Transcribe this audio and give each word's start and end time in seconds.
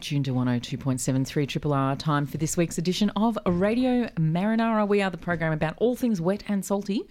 Tuned 0.00 0.24
to 0.24 0.32
102.73 0.32 1.46
Triple 1.46 1.74
R. 1.74 1.94
Time 1.94 2.24
for 2.26 2.38
this 2.38 2.56
week's 2.56 2.78
edition 2.78 3.10
of 3.16 3.36
Radio 3.44 4.06
Marinara. 4.16 4.88
We 4.88 5.02
are 5.02 5.10
the 5.10 5.18
program 5.18 5.52
about 5.52 5.74
all 5.76 5.94
things 5.94 6.20
wet 6.20 6.42
and 6.48 6.64
salty, 6.64 7.02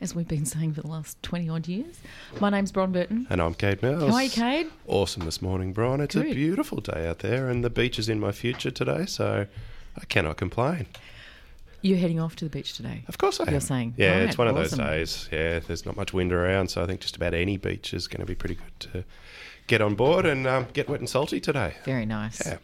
as 0.00 0.14
we've 0.14 0.26
been 0.26 0.44
saying 0.44 0.74
for 0.74 0.80
the 0.80 0.88
last 0.88 1.22
20 1.22 1.48
odd 1.48 1.68
years. 1.68 2.00
My 2.40 2.50
name's 2.50 2.72
Bron 2.72 2.90
Burton. 2.90 3.28
And 3.30 3.40
I'm 3.40 3.54
Cade 3.54 3.80
Mills. 3.82 4.10
How 4.10 4.16
are 4.16 4.22
you, 4.24 4.30
Cade? 4.30 4.66
Awesome 4.88 5.24
this 5.24 5.40
morning, 5.40 5.72
Brian. 5.72 6.00
It's 6.00 6.16
Good. 6.16 6.26
a 6.26 6.34
beautiful 6.34 6.80
day 6.80 7.06
out 7.06 7.20
there, 7.20 7.48
and 7.48 7.64
the 7.64 7.70
beach 7.70 7.98
is 7.98 8.08
in 8.08 8.18
my 8.18 8.32
future 8.32 8.72
today, 8.72 9.06
so 9.06 9.46
I 9.96 10.04
cannot 10.06 10.36
complain. 10.36 10.86
You're 11.80 11.98
heading 11.98 12.18
off 12.20 12.34
to 12.36 12.44
the 12.44 12.50
beach 12.50 12.74
today. 12.74 13.04
Of 13.08 13.18
course 13.18 13.38
I 13.40 13.44
am. 13.44 13.50
You're 13.50 13.60
saying, 13.60 13.94
Yeah, 13.96 14.18
right, 14.18 14.22
it's 14.22 14.38
one 14.38 14.48
of 14.48 14.54
those 14.56 14.72
days. 14.72 15.28
Yeah, 15.32 15.60
there's 15.60 15.86
not 15.86 15.96
much 15.96 16.12
wind 16.12 16.32
around, 16.32 16.68
so 16.68 16.82
I 16.82 16.86
think 16.86 17.00
just 17.00 17.16
about 17.16 17.34
any 17.34 17.56
beach 17.56 17.94
is 17.94 18.08
going 18.08 18.20
to 18.20 18.26
be 18.26 18.34
pretty 18.34 18.56
good 18.56 18.80
to 18.92 19.04
get 19.66 19.80
on 19.80 19.94
board 19.94 20.26
and 20.26 20.46
um, 20.46 20.66
get 20.72 20.88
wet 20.88 21.00
and 21.00 21.08
salty 21.08 21.40
today. 21.40 21.74
Very 21.84 22.06
nice. 22.06 22.44
Yeah. 22.46 22.58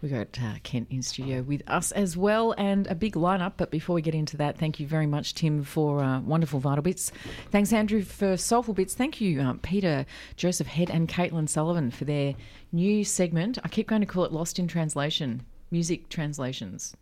We've 0.00 0.12
got 0.12 0.38
uh, 0.40 0.54
Kent 0.62 0.86
in 0.90 1.02
studio 1.02 1.42
with 1.42 1.60
us 1.66 1.90
as 1.90 2.16
well, 2.16 2.54
and 2.56 2.86
a 2.86 2.94
big 2.94 3.14
lineup. 3.14 3.54
But 3.56 3.72
before 3.72 3.94
we 3.96 4.02
get 4.02 4.14
into 4.14 4.36
that, 4.36 4.56
thank 4.56 4.78
you 4.78 4.86
very 4.86 5.08
much, 5.08 5.34
Tim, 5.34 5.64
for 5.64 6.00
uh, 6.04 6.20
wonderful 6.20 6.60
vital 6.60 6.82
bits. 6.82 7.10
Thanks, 7.50 7.72
Andrew, 7.72 8.02
for 8.02 8.36
soulful 8.36 8.74
bits. 8.74 8.94
Thank 8.94 9.20
you, 9.20 9.40
um, 9.40 9.58
Peter, 9.58 10.06
Joseph 10.36 10.68
Head, 10.68 10.88
and 10.88 11.08
Caitlin 11.08 11.48
Sullivan 11.48 11.90
for 11.90 12.04
their 12.04 12.36
new 12.70 13.02
segment. 13.04 13.58
I 13.64 13.68
keep 13.68 13.88
going 13.88 14.00
to 14.02 14.06
call 14.06 14.22
it 14.24 14.30
Lost 14.32 14.60
in 14.60 14.68
Translation, 14.68 15.42
music 15.72 16.08
translations. 16.10 16.94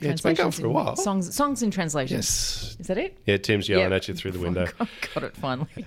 Yeah, 0.00 0.10
it's 0.10 0.22
been 0.22 0.34
going 0.34 0.50
for 0.50 0.66
a 0.66 0.70
while. 0.70 0.96
Songs, 0.96 1.32
songs 1.32 1.62
in 1.62 1.70
translation. 1.70 2.16
Yes. 2.16 2.74
Is 2.80 2.88
that 2.88 2.98
it? 2.98 3.16
Yeah, 3.26 3.36
Tim's 3.36 3.68
yelling 3.68 3.90
Yep. 3.90 3.92
at 3.92 4.08
you 4.08 4.14
through 4.14 4.32
the 4.32 4.38
window. 4.40 4.66
Got 5.14 5.22
it 5.22 5.36
finally. 5.36 5.68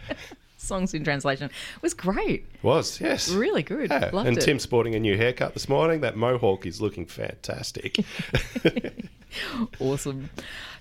songs 0.64 0.94
in 0.94 1.04
translation 1.04 1.50
was 1.82 1.94
great. 1.94 2.46
Was, 2.64 3.00
yes. 3.02 3.30
Really 3.30 3.64
good. 3.64 3.92
Yeah. 3.92 4.10
Loved 4.14 4.28
and 4.28 4.38
it. 4.38 4.42
Tim's 4.42 4.64
sporting 4.64 4.96
a 4.96 5.00
new 5.00 5.18
haircut 5.18 5.54
this 5.54 5.68
morning. 5.70 6.02
That 6.02 6.16
mohawk 6.16 6.66
is 6.66 6.82
looking 6.82 7.06
fantastic. 7.06 8.00
Awesome. 9.80 10.30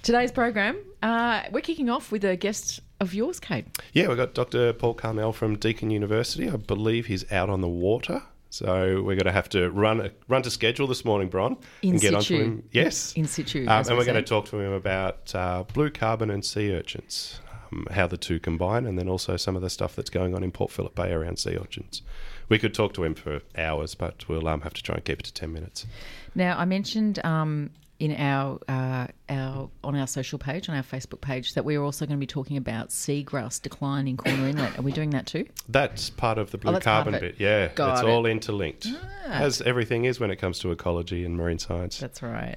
Today's 0.03 0.31
program, 0.33 0.77
uh, 1.03 1.43
we're 1.53 1.61
kicking 1.63 1.89
off 1.89 2.13
with 2.13 2.25
a 2.25 2.37
guest 2.37 2.81
of 3.01 3.15
yours, 3.15 3.41
Kate. 3.41 3.65
Yeah, 3.93 4.09
we've 4.09 4.17
got 4.17 4.35
Dr. 4.35 4.73
Paul 4.75 4.95
Carnell 4.95 5.35
from 5.35 5.57
Deakin 5.57 5.91
University. 5.91 6.51
I 6.51 6.57
believe 6.57 7.07
he's 7.07 7.31
out 7.33 7.49
on 7.49 7.61
the 7.61 7.69
water. 7.69 8.23
So 8.51 8.97
we're 9.03 9.15
going 9.17 9.25
to 9.25 9.33
have 9.33 9.49
to 9.51 9.71
run 9.71 10.11
run 10.29 10.43
to 10.43 10.51
schedule 10.51 10.87
this 10.87 11.07
morning, 11.07 11.29
Bron, 11.29 11.57
In 11.81 11.93
and 11.93 12.01
get 12.03 12.09
situ. 12.21 12.35
onto 12.35 12.45
him. 12.45 12.63
Yes, 12.73 13.15
In 13.15 13.27
situ, 13.27 13.63
Um, 13.63 13.79
and 13.79 13.89
we 13.89 13.95
we're 13.97 14.05
going 14.05 14.17
to 14.17 14.29
talk 14.29 14.45
to 14.51 14.59
him 14.61 14.73
about 14.73 15.35
uh, 15.35 15.65
blue 15.73 15.89
carbon 15.89 16.29
and 16.29 16.45
sea 16.45 16.75
urchins, 16.75 17.41
um, 17.73 17.87
how 17.91 18.07
the 18.07 18.17
two 18.17 18.39
combine, 18.39 18.87
and 18.87 18.99
then 18.99 19.09
also 19.09 19.37
some 19.37 19.57
of 19.57 19.63
the 19.63 19.71
stuff 19.71 19.97
that's 19.97 20.11
going 20.11 20.35
on 20.35 20.43
in 20.43 20.51
Port 20.53 20.71
Phillip 20.71 20.95
Bay 20.95 21.13
around 21.13 21.39
sea 21.39 21.57
urchins. 21.57 22.03
We 22.49 22.59
could 22.59 22.75
talk 22.75 22.93
to 22.95 23.05
him 23.05 23.15
for 23.15 23.41
hours, 23.57 23.95
but 23.95 24.29
we'll 24.29 24.47
um, 24.49 24.61
have 24.63 24.75
to 24.75 24.83
try 24.83 24.97
and 24.97 25.05
keep 25.05 25.21
it 25.21 25.25
to 25.27 25.33
ten 25.33 25.53
minutes. 25.53 25.87
Now, 26.35 26.59
I 26.59 26.65
mentioned 26.65 27.25
um, 27.25 27.71
in 27.99 28.15
our 28.17 28.59
uh, 28.69 29.07
our 29.29 29.71
on 29.85 29.97
our 29.97 30.07
social 30.07 30.39
page, 30.39 30.69
on 30.69 30.75
our 30.77 30.83
Facebook 30.83 31.21
page, 31.21 31.55
that 31.55 31.65
we 31.65 31.77
are 31.77 31.83
also 31.83 32.05
going 32.05 32.19
to 32.19 32.21
be 32.21 32.27
talking 32.27 32.57
about 32.57 32.89
seagrass 32.89 33.63
decline 33.63 34.07
in 34.09 34.17
Corner 34.17 34.49
Inlet. 34.49 34.79
Are 34.79 34.83
we 34.83 34.93
doing 34.93 35.11
that 35.11 35.27
too? 35.27 35.47
That's 35.69 36.11
part 36.11 36.37
of 36.39 36.51
the 36.51 36.59
blue 36.59 36.75
Oh, 36.75 36.81
carbon 36.81 37.19
bit. 37.19 37.37
Yeah, 37.39 37.69
Got 37.69 37.93
it's 37.93 38.03
it. 38.03 38.09
all 38.09 38.27
interlinked, 38.27 38.87
Ah. 38.91 39.31
as 39.41 39.63
everything 39.63 40.05
is 40.05 40.21
when 40.21 40.31
it 40.31 40.37
comes 40.37 40.59
to 40.61 40.73
ecology 40.73 41.25
and 41.25 41.37
marine 41.37 41.59
science. 41.59 41.99
That's 41.99 42.23
right. 42.23 42.57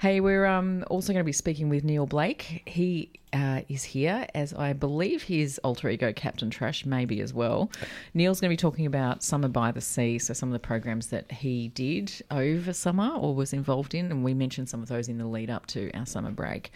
Hey, 0.00 0.20
we're 0.20 0.46
um, 0.46 0.84
also 0.88 1.12
going 1.12 1.20
to 1.20 1.24
be 1.24 1.32
speaking 1.32 1.68
with 1.68 1.84
Neil 1.84 2.06
Blake. 2.06 2.62
He 2.66 3.10
uh, 3.32 3.62
is 3.68 3.82
here, 3.82 4.26
as 4.34 4.54
I 4.54 4.72
believe 4.72 5.24
his 5.24 5.58
alter 5.64 5.88
ego 5.88 6.12
Captain 6.12 6.50
Trash 6.50 6.86
maybe 6.86 7.20
as 7.20 7.34
well. 7.34 7.70
Neil's 8.14 8.40
going 8.40 8.50
to 8.50 8.52
be 8.52 8.56
talking 8.56 8.86
about 8.86 9.22
Summer 9.22 9.48
by 9.48 9.72
the 9.72 9.80
Sea, 9.80 10.18
so 10.18 10.32
some 10.32 10.48
of 10.48 10.52
the 10.52 10.60
programs 10.60 11.08
that 11.08 11.30
he 11.30 11.68
did 11.68 12.12
over 12.30 12.72
summer 12.72 13.10
or 13.10 13.34
was 13.34 13.52
involved 13.52 13.94
in, 13.94 14.10
and 14.10 14.24
we 14.24 14.34
mentioned 14.34 14.68
some 14.68 14.82
of 14.82 14.88
those 14.88 15.08
in 15.08 15.18
the 15.18 15.26
lead 15.26 15.50
up 15.50 15.66
to 15.66 15.90
our 15.94 16.06
summer 16.06 16.30
break. 16.30 16.70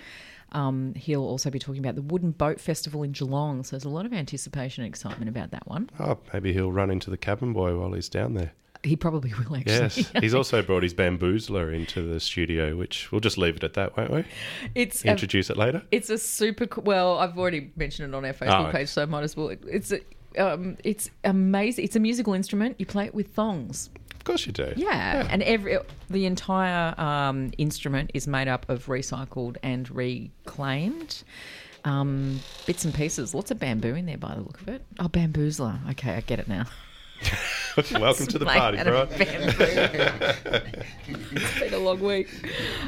Um, 0.52 0.94
he'll 0.94 1.24
also 1.24 1.50
be 1.50 1.58
talking 1.58 1.80
about 1.80 1.94
the 1.94 2.02
Wooden 2.02 2.32
Boat 2.32 2.60
Festival 2.60 3.02
in 3.02 3.12
Geelong, 3.12 3.62
so 3.64 3.76
there's 3.76 3.84
a 3.84 3.90
lot 3.90 4.06
of 4.06 4.12
anticipation 4.12 4.82
and 4.82 4.90
excitement 4.90 5.28
about 5.28 5.50
that 5.50 5.68
one. 5.68 5.90
Oh, 6.00 6.18
maybe 6.32 6.52
he'll 6.52 6.72
run 6.72 6.90
into 6.90 7.10
the 7.10 7.18
cabin 7.18 7.52
boy 7.52 7.78
while 7.78 7.92
he's 7.92 8.08
down 8.08 8.34
there. 8.34 8.52
He 8.82 8.96
probably 8.96 9.32
will 9.38 9.56
actually. 9.56 9.64
Yes, 9.64 10.12
he's 10.20 10.34
also 10.34 10.62
brought 10.62 10.82
his 10.82 10.94
bamboozler 10.94 11.74
into 11.74 12.02
the 12.02 12.20
studio, 12.20 12.76
which 12.76 13.10
we'll 13.10 13.20
just 13.20 13.38
leave 13.38 13.56
it 13.56 13.64
at 13.64 13.74
that, 13.74 13.96
won't 13.96 14.10
we? 14.10 14.24
it's 14.74 15.04
a 15.04 15.08
Introduce 15.08 15.50
it 15.50 15.56
later. 15.56 15.82
It's 15.90 16.10
a 16.10 16.18
super 16.18 16.66
well. 16.80 17.18
I've 17.18 17.38
already 17.38 17.70
mentioned 17.76 18.12
it 18.12 18.16
on 18.16 18.24
our 18.24 18.32
Facebook 18.32 18.68
Oh, 18.68 18.72
page, 18.72 18.88
so 18.88 19.02
I 19.02 19.06
might 19.06 19.24
as 19.24 19.36
well. 19.36 19.48
It's 19.48 19.92
a, 19.92 20.00
um, 20.38 20.76
it's 20.84 21.10
amazing. 21.24 21.84
It's 21.84 21.96
a 21.96 22.00
musical 22.00 22.34
instrument. 22.34 22.76
You 22.78 22.86
play 22.86 23.06
it 23.06 23.14
with 23.14 23.28
thongs. 23.34 23.90
Of 24.14 24.24
course 24.24 24.46
you 24.46 24.52
do. 24.52 24.72
Yeah, 24.76 25.26
and 25.30 25.42
every 25.42 25.78
the 26.10 26.26
entire 26.26 26.94
um, 27.00 27.50
instrument 27.58 28.10
is 28.14 28.26
made 28.26 28.48
up 28.48 28.68
of 28.68 28.86
recycled 28.86 29.56
and 29.62 29.90
reclaimed 29.90 31.22
um, 31.84 32.40
bits 32.66 32.84
and 32.84 32.92
pieces. 32.94 33.34
Lots 33.34 33.50
of 33.50 33.58
bamboo 33.58 33.94
in 33.94 34.06
there, 34.06 34.18
by 34.18 34.34
the 34.34 34.42
look 34.42 34.60
of 34.60 34.68
it. 34.68 34.84
Oh, 34.98 35.08
bamboozler. 35.08 35.78
Okay, 35.90 36.14
I 36.14 36.20
get 36.20 36.38
it 36.38 36.48
now. 36.48 36.64
Welcome 37.92 38.26
to 38.26 38.38
the 38.38 38.46
party, 38.46 38.78
and 38.78 38.88
a 38.88 39.06
Brian. 39.06 39.08
bamboo. 39.08 40.78
it's 41.32 41.60
been 41.60 41.74
a 41.74 41.78
long 41.78 42.00
week. 42.00 42.28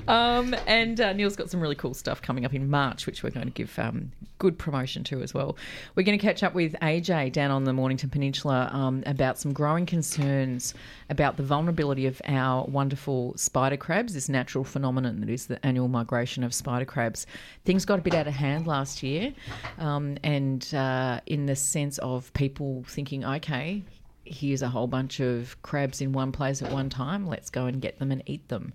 Um, 0.09 0.55
and 0.67 1.01
uh, 1.01 1.13
Neil's 1.13 1.37
got 1.37 1.51
some 1.51 1.61
really 1.61 1.75
cool 1.75 1.95
stuff 1.95 2.23
coming 2.23 2.45
up 2.45 2.55
in 2.55 2.69
March, 2.69 3.07
which 3.07 3.23
we're 3.23 3.31
going 3.31 3.47
to 3.47 3.53
give 3.53 3.79
um, 3.79 4.11
good 4.39 4.59
promotion 4.59 5.05
to 5.05 5.23
as 5.23 5.33
well. 5.33 5.57
We're 5.95 6.03
going 6.03 6.19
to 6.19 6.23
catch 6.25 6.43
up 6.43 6.55
with 6.55 6.75
AJ 6.83 7.33
down 7.33 7.51
on 7.51 7.65
the 7.65 7.73
Mornington 7.73 8.11
Peninsula 8.11 8.69
um, 8.73 9.03
about 9.07 9.39
some 9.39 9.53
growing 9.53 9.87
concerns 9.87 10.75
about 11.09 11.37
the 11.37 11.43
vulnerability 11.43 12.07
of 12.07 12.21
our 12.27 12.65
wonderful 12.65 13.37
spider 13.37 13.77
crabs, 13.77 14.15
this 14.15 14.29
natural 14.29 14.65
phenomenon 14.65 15.21
that 15.21 15.29
is 15.31 15.47
the 15.47 15.65
annual 15.65 15.89
migration 15.89 16.43
of 16.43 16.55
spider 16.55 16.85
crabs. 16.85 17.27
Things 17.65 17.85
got 17.85 17.99
a 17.99 18.03
bit 18.03 18.15
out 18.15 18.27
of 18.27 18.35
hand 18.35 18.67
last 18.67 19.03
year, 19.03 19.33
um, 19.79 20.17
and 20.25 20.73
uh, 20.75 21.21
in 21.27 21.47
the 21.47 21.57
sense 21.57 21.99
of 21.99 22.33
people 22.33 22.85
thinking, 22.89 23.25
okay, 23.25 23.83
here's 24.31 24.63
a 24.63 24.69
whole 24.69 24.87
bunch 24.87 25.21
of 25.21 25.61
crabs 25.63 26.01
in 26.01 26.13
one 26.13 26.33
place 26.33 26.63
at 26.63 26.73
one 26.73 26.89
time. 26.89 27.27
Let's 27.27 27.51
go 27.51 27.67
and 27.67 27.81
get 27.83 27.99
them 27.99 28.13
and 28.13 28.23
eat 28.27 28.49
them. 28.49 28.73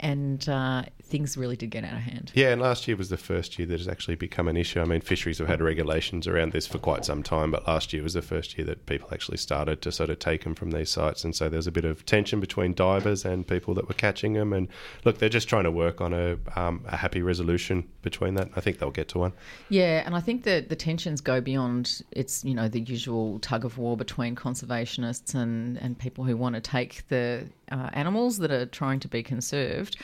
And 0.00 0.46
uh, 0.48 0.84
things 1.08 1.36
really 1.36 1.56
did 1.56 1.70
get 1.70 1.84
out 1.84 1.92
of 1.92 2.00
hand. 2.00 2.32
Yeah, 2.34 2.50
and 2.50 2.60
last 2.60 2.88
year 2.88 2.96
was 2.96 3.08
the 3.08 3.16
first 3.16 3.58
year 3.58 3.66
that 3.68 3.78
has 3.78 3.88
actually 3.88 4.16
become 4.16 4.48
an 4.48 4.56
issue. 4.56 4.80
I 4.80 4.84
mean, 4.84 5.00
fisheries 5.00 5.38
have 5.38 5.46
had 5.46 5.62
regulations 5.62 6.26
around 6.26 6.52
this 6.52 6.66
for 6.66 6.78
quite 6.78 7.04
some 7.04 7.22
time, 7.22 7.50
but 7.50 7.66
last 7.66 7.92
year 7.92 8.02
was 8.02 8.14
the 8.14 8.22
first 8.22 8.58
year 8.58 8.66
that 8.66 8.86
people 8.86 9.08
actually 9.12 9.36
started 9.36 9.82
to 9.82 9.92
sort 9.92 10.10
of 10.10 10.18
take 10.18 10.44
them 10.44 10.54
from 10.54 10.72
these 10.72 10.90
sites. 10.90 11.24
And 11.24 11.34
so 11.34 11.48
there's 11.48 11.68
a 11.68 11.72
bit 11.72 11.84
of 11.84 12.04
tension 12.06 12.40
between 12.40 12.74
divers 12.74 13.24
and 13.24 13.46
people 13.46 13.72
that 13.74 13.86
were 13.86 13.94
catching 13.94 14.32
them. 14.32 14.52
And 14.52 14.68
look, 15.04 15.18
they're 15.18 15.28
just 15.28 15.48
trying 15.48 15.64
to 15.64 15.70
work 15.70 16.00
on 16.00 16.12
a, 16.12 16.38
um, 16.56 16.84
a 16.86 16.96
happy 16.96 17.22
resolution 17.22 17.88
between 18.02 18.34
that. 18.34 18.50
I 18.56 18.60
think 18.60 18.78
they'll 18.78 18.90
get 18.90 19.08
to 19.08 19.18
one. 19.18 19.32
Yeah, 19.68 20.02
and 20.04 20.16
I 20.16 20.20
think 20.20 20.42
that 20.42 20.68
the 20.68 20.76
tensions 20.76 21.20
go 21.20 21.40
beyond 21.40 22.02
it's 22.10 22.44
you 22.44 22.54
know 22.54 22.68
the 22.68 22.80
usual 22.80 23.38
tug 23.40 23.64
of 23.64 23.78
war 23.78 23.96
between 23.96 24.34
conservationists 24.34 25.34
and 25.34 25.76
and 25.78 25.98
people 25.98 26.24
who 26.24 26.36
want 26.36 26.54
to 26.54 26.60
take 26.60 27.06
the 27.08 27.46
uh, 27.70 27.90
animals 27.92 28.38
that 28.38 28.50
are 28.50 28.66
trying 28.66 29.00
to 29.00 29.08
be 29.08 29.22
conserved, 29.22 29.96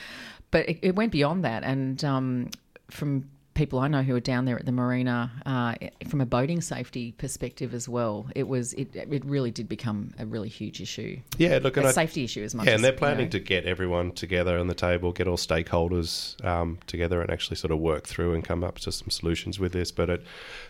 but 0.53 0.69
it, 0.69 0.79
it 0.83 0.95
went 0.95 1.11
beyond 1.11 1.43
that, 1.43 1.63
and 1.63 2.01
um, 2.05 2.51
from 2.91 3.27
people 3.55 3.79
I 3.79 3.87
know 3.87 4.03
who 4.03 4.15
are 4.15 4.19
down 4.19 4.45
there 4.45 4.57
at 4.57 4.67
the 4.67 4.71
marina, 4.71 5.31
uh, 5.47 5.73
from 6.07 6.21
a 6.21 6.27
boating 6.27 6.61
safety 6.61 7.11
perspective 7.13 7.73
as 7.73 7.89
well, 7.89 8.27
it 8.35 8.47
was 8.47 8.73
it 8.73 8.95
it 8.95 9.25
really 9.25 9.49
did 9.49 9.67
become 9.67 10.13
a 10.19 10.27
really 10.27 10.49
huge 10.49 10.79
issue, 10.79 11.19
Yeah, 11.39 11.57
look, 11.59 11.75
and 11.77 11.87
a 11.87 11.89
I, 11.89 11.91
safety 11.91 12.23
issue 12.23 12.43
as 12.43 12.53
much. 12.53 12.67
Yeah, 12.67 12.73
as, 12.73 12.75
and 12.75 12.83
they're 12.83 12.91
you 12.91 12.99
planning 12.99 13.25
know. 13.25 13.31
to 13.31 13.39
get 13.39 13.65
everyone 13.65 14.11
together 14.11 14.59
on 14.59 14.67
the 14.67 14.75
table, 14.75 15.11
get 15.11 15.27
all 15.27 15.37
stakeholders 15.37 16.43
um, 16.45 16.77
together, 16.85 17.19
and 17.19 17.31
actually 17.31 17.57
sort 17.57 17.71
of 17.71 17.79
work 17.79 18.05
through 18.05 18.35
and 18.35 18.43
come 18.43 18.63
up 18.63 18.77
to 18.79 18.91
some 18.91 19.09
solutions 19.09 19.59
with 19.59 19.73
this. 19.73 19.91
But 19.91 20.11
it, 20.11 20.23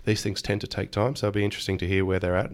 these 0.06 0.24
things 0.24 0.42
tend 0.42 0.62
to 0.62 0.68
take 0.68 0.92
time, 0.92 1.18
so 1.18 1.28
it'll 1.28 1.36
be 1.36 1.44
interesting 1.44 1.78
to 1.80 1.88
hear 1.88 2.06
where 2.06 2.20
they're 2.20 2.38
at 2.38 2.52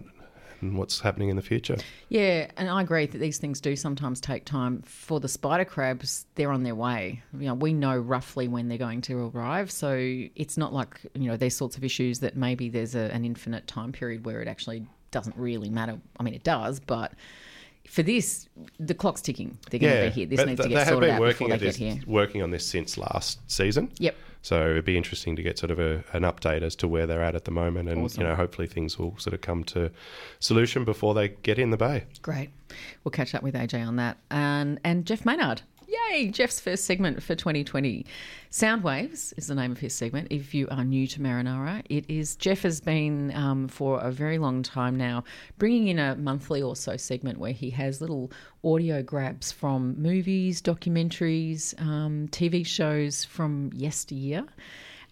and 0.62 0.78
what's 0.78 1.00
happening 1.00 1.30
in 1.30 1.36
the 1.36 1.42
future. 1.42 1.78
Yeah, 2.10 2.50
and 2.58 2.70
I 2.70 2.82
agree 2.82 3.06
that 3.06 3.18
these 3.18 3.38
things 3.38 3.62
do 3.62 3.76
sometimes 3.76 4.20
take 4.20 4.46
time. 4.46 4.82
For 4.84 5.20
the 5.20 5.28
spider 5.28 5.66
crabs, 5.66 6.26
they're 6.36 6.52
on 6.52 6.64
their 6.64 6.76
way. 6.76 7.22
You 7.38 7.48
know, 7.48 7.54
we 7.54 7.74
know 7.74 7.98
roughly 7.98 8.48
when 8.48 8.68
they're 8.68 8.78
going 8.78 9.02
to 9.02 9.32
arrive, 9.34 9.72
so 9.72 9.96
it's 9.98 10.58
not 10.58 10.74
like 10.74 11.00
you 11.14 11.30
know 11.30 11.38
these 11.38 11.56
sorts 11.56 11.78
of 11.78 11.84
issues 11.84 12.20
that 12.20 12.36
maybe 12.36 12.70
there's 12.70 12.96
a, 12.96 13.14
an 13.14 13.26
infinite 13.26 13.68
time 13.68 13.92
period 13.92 14.26
where 14.26 14.42
it 14.42 14.48
actually 14.48 14.86
doesn't 15.12 15.36
really 15.36 15.70
matter. 15.70 16.00
I 16.20 16.24
mean, 16.24 16.34
it 16.34 16.44
does, 16.44 16.80
but 16.80 17.14
for 17.90 18.04
this, 18.04 18.48
the 18.80 18.94
clock's 18.94 19.22
ticking. 19.22 19.58
They're 19.70 19.80
going 19.80 19.96
to 19.96 20.10
be 20.10 20.12
here. 20.12 20.26
This 20.28 20.46
needs 20.46 20.62
to 20.62 20.70
get 20.70 20.88
sorted 20.88 21.10
out 21.10 21.22
before 21.22 21.48
they 21.48 21.58
get 21.58 21.66
this, 21.66 21.76
here. 21.76 22.00
working 22.06 22.44
on 22.44 22.52
this 22.52 22.66
since 22.66 22.98
last 22.98 23.40
season. 23.50 23.92
Yep. 23.98 24.16
So 24.42 24.70
it'd 24.72 24.86
be 24.86 24.96
interesting 24.98 25.36
to 25.36 25.44
get 25.44 25.58
sort 25.60 25.70
of 25.70 25.80
a, 25.80 26.04
an 26.14 26.24
update 26.24 26.62
as 26.62 26.76
to 26.78 26.88
where 26.88 27.06
they're 27.06 27.22
at 27.24 27.36
at 27.36 27.44
the 27.46 27.52
moment, 27.52 27.90
and 27.90 28.04
Awesome. 28.04 28.22
you 28.22 28.28
know, 28.28 28.36
hopefully 28.36 28.68
things 28.68 28.98
will 28.98 29.18
sort 29.18 29.34
of 29.34 29.42
come 29.42 29.64
to 29.66 29.92
solution 30.40 30.86
before 30.86 31.14
they 31.14 31.30
get 31.30 31.60
in 31.60 31.72
the 31.72 31.78
bay. 31.78 32.06
Great. 32.22 32.50
We'll 33.04 33.12
catch 33.12 33.36
up 33.36 33.44
with 33.44 33.54
AJ 33.56 33.86
on 33.86 33.98
that. 33.98 34.18
And 34.32 34.80
and 34.84 35.06
Jeff 35.06 35.26
Maynard. 35.26 35.62
Yay, 35.90 36.28
Jeff's 36.28 36.60
first 36.60 36.86
segment 36.86 37.24
for 37.24 37.34
2020. 37.34 38.06
Soundwaves 38.52 39.34
is 39.38 39.48
the 39.48 39.56
name 39.56 39.72
of 39.72 39.80
his 39.80 39.96
segment. 39.96 40.28
If 40.30 40.54
you 40.54 40.68
are 40.70 40.84
new 40.84 41.08
to 41.08 41.20
Marinara, 41.20 41.82
it 41.90 42.06
is. 42.08 42.36
Jeff 42.36 42.62
has 42.62 42.80
been 42.80 43.34
um, 43.34 43.68
for 43.68 44.00
a 44.00 44.12
very 44.12 44.38
long 44.38 44.62
time 44.62 44.96
now 44.96 45.24
bringing 45.58 45.88
in 45.88 45.98
a 45.98 46.16
monthly 46.16 46.62
or 46.62 46.76
so 46.76 46.96
segment 46.96 47.40
where 47.40 47.54
he 47.54 47.72
has 47.72 48.02
little 48.02 48.32
audio 48.64 49.02
grabs 49.02 49.52
from 49.52 50.00
movies, 50.00 50.62
documentaries, 50.62 51.80
um, 51.82 52.28
TV 52.28 52.64
shows 52.64 53.26
from 53.26 53.72
yesteryear 53.74 54.46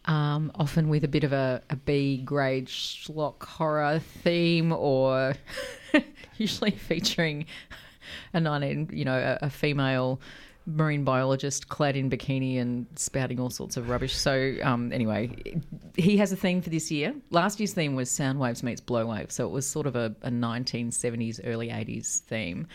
um, 0.06 0.52
often 0.56 0.90
with 0.90 1.04
a 1.04 1.08
bit 1.08 1.24
of 1.24 1.34
a, 1.34 1.62
a 1.70 1.76
B 1.76 2.18
grade 2.18 2.68
schlock 2.68 3.44
horror 3.44 4.00
theme, 4.00 4.72
or 4.72 5.34
usually 6.38 6.72
featuring 6.72 7.46
a 8.34 8.40
19, 8.40 8.90
you 8.94 9.06
know, 9.06 9.18
a, 9.42 9.46
a 9.48 9.50
female 9.50 10.20
marine 10.68 11.04
biologist 11.04 11.70
clad 11.70 11.96
in 11.96 12.10
bikini 12.10 12.60
and 12.60 12.86
spouting 12.96 13.40
all 13.40 13.50
sorts 13.50 13.78
of 13.78 13.90
rubbish. 13.90 14.16
So, 14.16 14.56
um, 14.62 14.92
anyway, 14.92 15.32
he 15.96 16.18
has 16.18 16.32
a 16.32 16.36
theme 16.36 16.62
for 16.62 16.70
this 16.70 16.92
year. 16.92 17.16
Last 17.32 17.60
year's 17.60 17.74
theme 17.74 17.96
was 17.96 18.12
Sound 18.12 18.40
Waves 18.40 18.62
meets 18.62 18.82
Blow 18.82 19.06
Wave, 19.06 19.32
so 19.32 19.46
it 19.46 19.52
was 19.52 19.66
sort 19.66 19.88
of 19.88 19.96
a, 19.96 20.14
a 20.22 20.30
1970s, 20.30 21.40
early 21.46 21.70
80s 21.70 22.20
theme. 22.20 22.68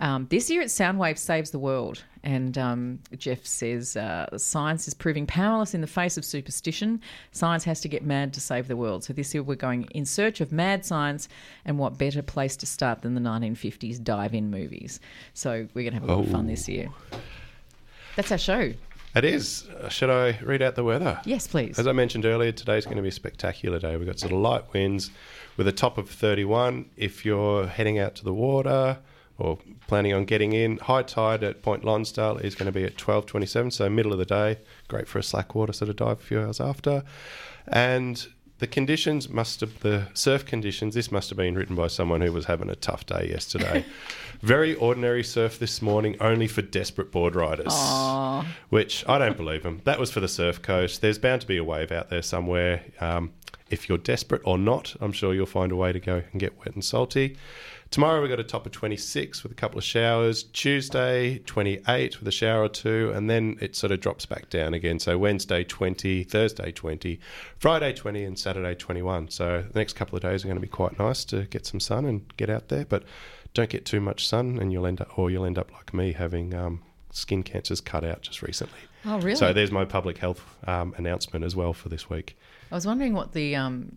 Um, 0.00 0.26
this 0.30 0.48
year 0.48 0.62
it's 0.62 0.76
Soundwave 0.78 1.18
Saves 1.18 1.50
the 1.50 1.58
World. 1.58 2.02
And 2.22 2.56
um, 2.58 2.98
Jeff 3.16 3.46
says 3.46 3.96
uh, 3.96 4.36
science 4.36 4.86
is 4.86 4.92
proving 4.94 5.26
powerless 5.26 5.72
in 5.74 5.80
the 5.80 5.86
face 5.86 6.16
of 6.18 6.24
superstition. 6.24 7.00
Science 7.32 7.64
has 7.64 7.80
to 7.82 7.88
get 7.88 8.04
mad 8.04 8.34
to 8.34 8.40
save 8.40 8.68
the 8.68 8.76
world. 8.76 9.04
So 9.04 9.12
this 9.14 9.32
year 9.32 9.42
we're 9.42 9.54
going 9.54 9.84
in 9.92 10.04
search 10.04 10.40
of 10.42 10.52
mad 10.52 10.84
science, 10.84 11.28
and 11.64 11.78
what 11.78 11.96
better 11.96 12.20
place 12.22 12.56
to 12.56 12.66
start 12.66 13.00
than 13.02 13.14
the 13.14 13.20
1950s 13.22 14.02
dive 14.02 14.34
in 14.34 14.50
movies? 14.50 15.00
So 15.32 15.66
we're 15.72 15.90
going 15.90 15.94
to 15.94 16.00
have 16.00 16.08
a 16.08 16.14
lot 16.14 16.24
of 16.26 16.30
fun 16.30 16.44
Oh. 16.44 16.48
this 16.48 16.68
year. 16.68 16.88
That's 18.16 18.30
our 18.32 18.38
show. 18.38 18.72
It 19.16 19.24
is. 19.24 19.66
Should 19.88 20.10
I 20.10 20.38
read 20.42 20.60
out 20.62 20.74
the 20.76 20.84
weather? 20.84 21.20
Yes, 21.24 21.46
please. 21.46 21.78
As 21.78 21.86
I 21.86 21.92
mentioned 21.92 22.26
earlier, 22.26 22.52
today's 22.52 22.84
going 22.84 22.96
to 22.98 23.02
be 23.02 23.08
a 23.08 23.12
spectacular 23.12 23.78
day. 23.78 23.96
We've 23.96 24.06
got 24.06 24.18
sort 24.18 24.32
of 24.32 24.38
light 24.38 24.72
winds 24.74 25.10
with 25.56 25.66
a 25.68 25.72
top 25.72 25.96
of 25.98 26.08
31. 26.10 26.84
If 26.96 27.24
you're 27.24 27.66
heading 27.66 27.98
out 27.98 28.14
to 28.16 28.24
the 28.24 28.34
water 28.34 28.98
or 29.40 29.58
planning 29.86 30.12
on 30.12 30.24
getting 30.24 30.52
in, 30.52 30.78
high 30.78 31.02
tide 31.02 31.42
at 31.42 31.62
Point 31.62 31.84
Lonsdale 31.84 32.38
is 32.38 32.54
going 32.54 32.66
to 32.66 32.72
be 32.72 32.84
at 32.84 32.96
12.27, 32.96 33.72
so 33.72 33.88
middle 33.88 34.12
of 34.12 34.18
the 34.18 34.24
day. 34.24 34.58
Great 34.88 35.08
for 35.08 35.18
a 35.18 35.22
slack 35.22 35.54
water 35.54 35.72
sort 35.72 35.88
of 35.88 35.96
dive 35.96 36.20
a 36.20 36.22
few 36.22 36.40
hours 36.40 36.60
after. 36.60 37.02
And 37.66 38.26
the 38.60 38.66
conditions 38.66 39.28
must 39.28 39.60
have, 39.60 39.80
the 39.80 40.06
surf 40.12 40.44
conditions, 40.44 40.94
this 40.94 41.10
must 41.10 41.30
have 41.30 41.38
been 41.38 41.54
written 41.54 41.74
by 41.74 41.86
someone 41.86 42.20
who 42.20 42.32
was 42.32 42.44
having 42.44 42.68
a 42.68 42.76
tough 42.76 43.06
day 43.06 43.28
yesterday. 43.30 43.84
Very 44.42 44.74
ordinary 44.74 45.24
surf 45.24 45.58
this 45.58 45.80
morning, 45.82 46.16
only 46.20 46.46
for 46.46 46.62
desperate 46.62 47.10
board 47.10 47.34
riders. 47.34 47.72
Which 48.68 49.02
I 49.08 49.18
don't 49.18 49.36
believe 49.36 49.62
them. 49.62 49.80
That 49.84 49.98
was 49.98 50.10
for 50.10 50.20
the 50.20 50.28
surf 50.28 50.60
coast. 50.62 51.00
There's 51.00 51.18
bound 51.18 51.40
to 51.40 51.46
be 51.46 51.56
a 51.56 51.64
wave 51.64 51.90
out 51.90 52.10
there 52.10 52.22
somewhere. 52.22 52.82
Um, 53.00 53.32
if 53.70 53.88
you're 53.88 53.98
desperate 53.98 54.42
or 54.44 54.58
not, 54.58 54.94
I'm 55.00 55.12
sure 55.12 55.32
you'll 55.32 55.46
find 55.46 55.72
a 55.72 55.76
way 55.76 55.92
to 55.92 56.00
go 56.00 56.22
and 56.30 56.40
get 56.40 56.58
wet 56.58 56.74
and 56.74 56.84
salty. 56.84 57.36
Tomorrow 57.90 58.20
we've 58.20 58.30
got 58.30 58.38
a 58.38 58.44
top 58.44 58.66
of 58.66 58.72
26 58.72 59.42
with 59.42 59.50
a 59.50 59.54
couple 59.56 59.76
of 59.78 59.82
showers. 59.82 60.44
Tuesday 60.44 61.38
28 61.38 62.20
with 62.20 62.28
a 62.28 62.30
shower 62.30 62.62
or 62.62 62.68
two, 62.68 63.10
and 63.16 63.28
then 63.28 63.58
it 63.60 63.74
sort 63.74 63.90
of 63.90 63.98
drops 63.98 64.26
back 64.26 64.48
down 64.48 64.74
again. 64.74 65.00
So 65.00 65.18
Wednesday 65.18 65.64
20, 65.64 66.22
Thursday 66.22 66.70
20, 66.70 67.18
Friday 67.58 67.92
20, 67.92 68.24
and 68.24 68.38
Saturday 68.38 68.76
21. 68.76 69.30
So 69.30 69.64
the 69.68 69.76
next 69.76 69.94
couple 69.94 70.14
of 70.14 70.22
days 70.22 70.44
are 70.44 70.46
going 70.46 70.56
to 70.56 70.60
be 70.60 70.68
quite 70.68 71.00
nice 71.00 71.24
to 71.26 71.46
get 71.46 71.66
some 71.66 71.80
sun 71.80 72.04
and 72.04 72.22
get 72.36 72.48
out 72.48 72.68
there, 72.68 72.84
but 72.84 73.02
don't 73.54 73.70
get 73.70 73.84
too 73.84 74.00
much 74.00 74.28
sun, 74.28 74.60
and 74.60 74.72
you'll 74.72 74.86
end 74.86 75.00
up, 75.00 75.18
or 75.18 75.28
you'll 75.28 75.44
end 75.44 75.58
up 75.58 75.72
like 75.72 75.92
me 75.92 76.12
having 76.12 76.54
um, 76.54 76.82
skin 77.10 77.42
cancers 77.42 77.80
cut 77.80 78.04
out 78.04 78.22
just 78.22 78.40
recently. 78.40 78.78
Oh, 79.04 79.18
really? 79.18 79.34
So 79.34 79.52
there's 79.52 79.72
my 79.72 79.84
public 79.84 80.18
health 80.18 80.44
um, 80.68 80.94
announcement 80.96 81.44
as 81.44 81.56
well 81.56 81.72
for 81.72 81.88
this 81.88 82.08
week. 82.08 82.38
I 82.70 82.76
was 82.76 82.86
wondering 82.86 83.14
what 83.14 83.32
the 83.32 83.56
um, 83.56 83.96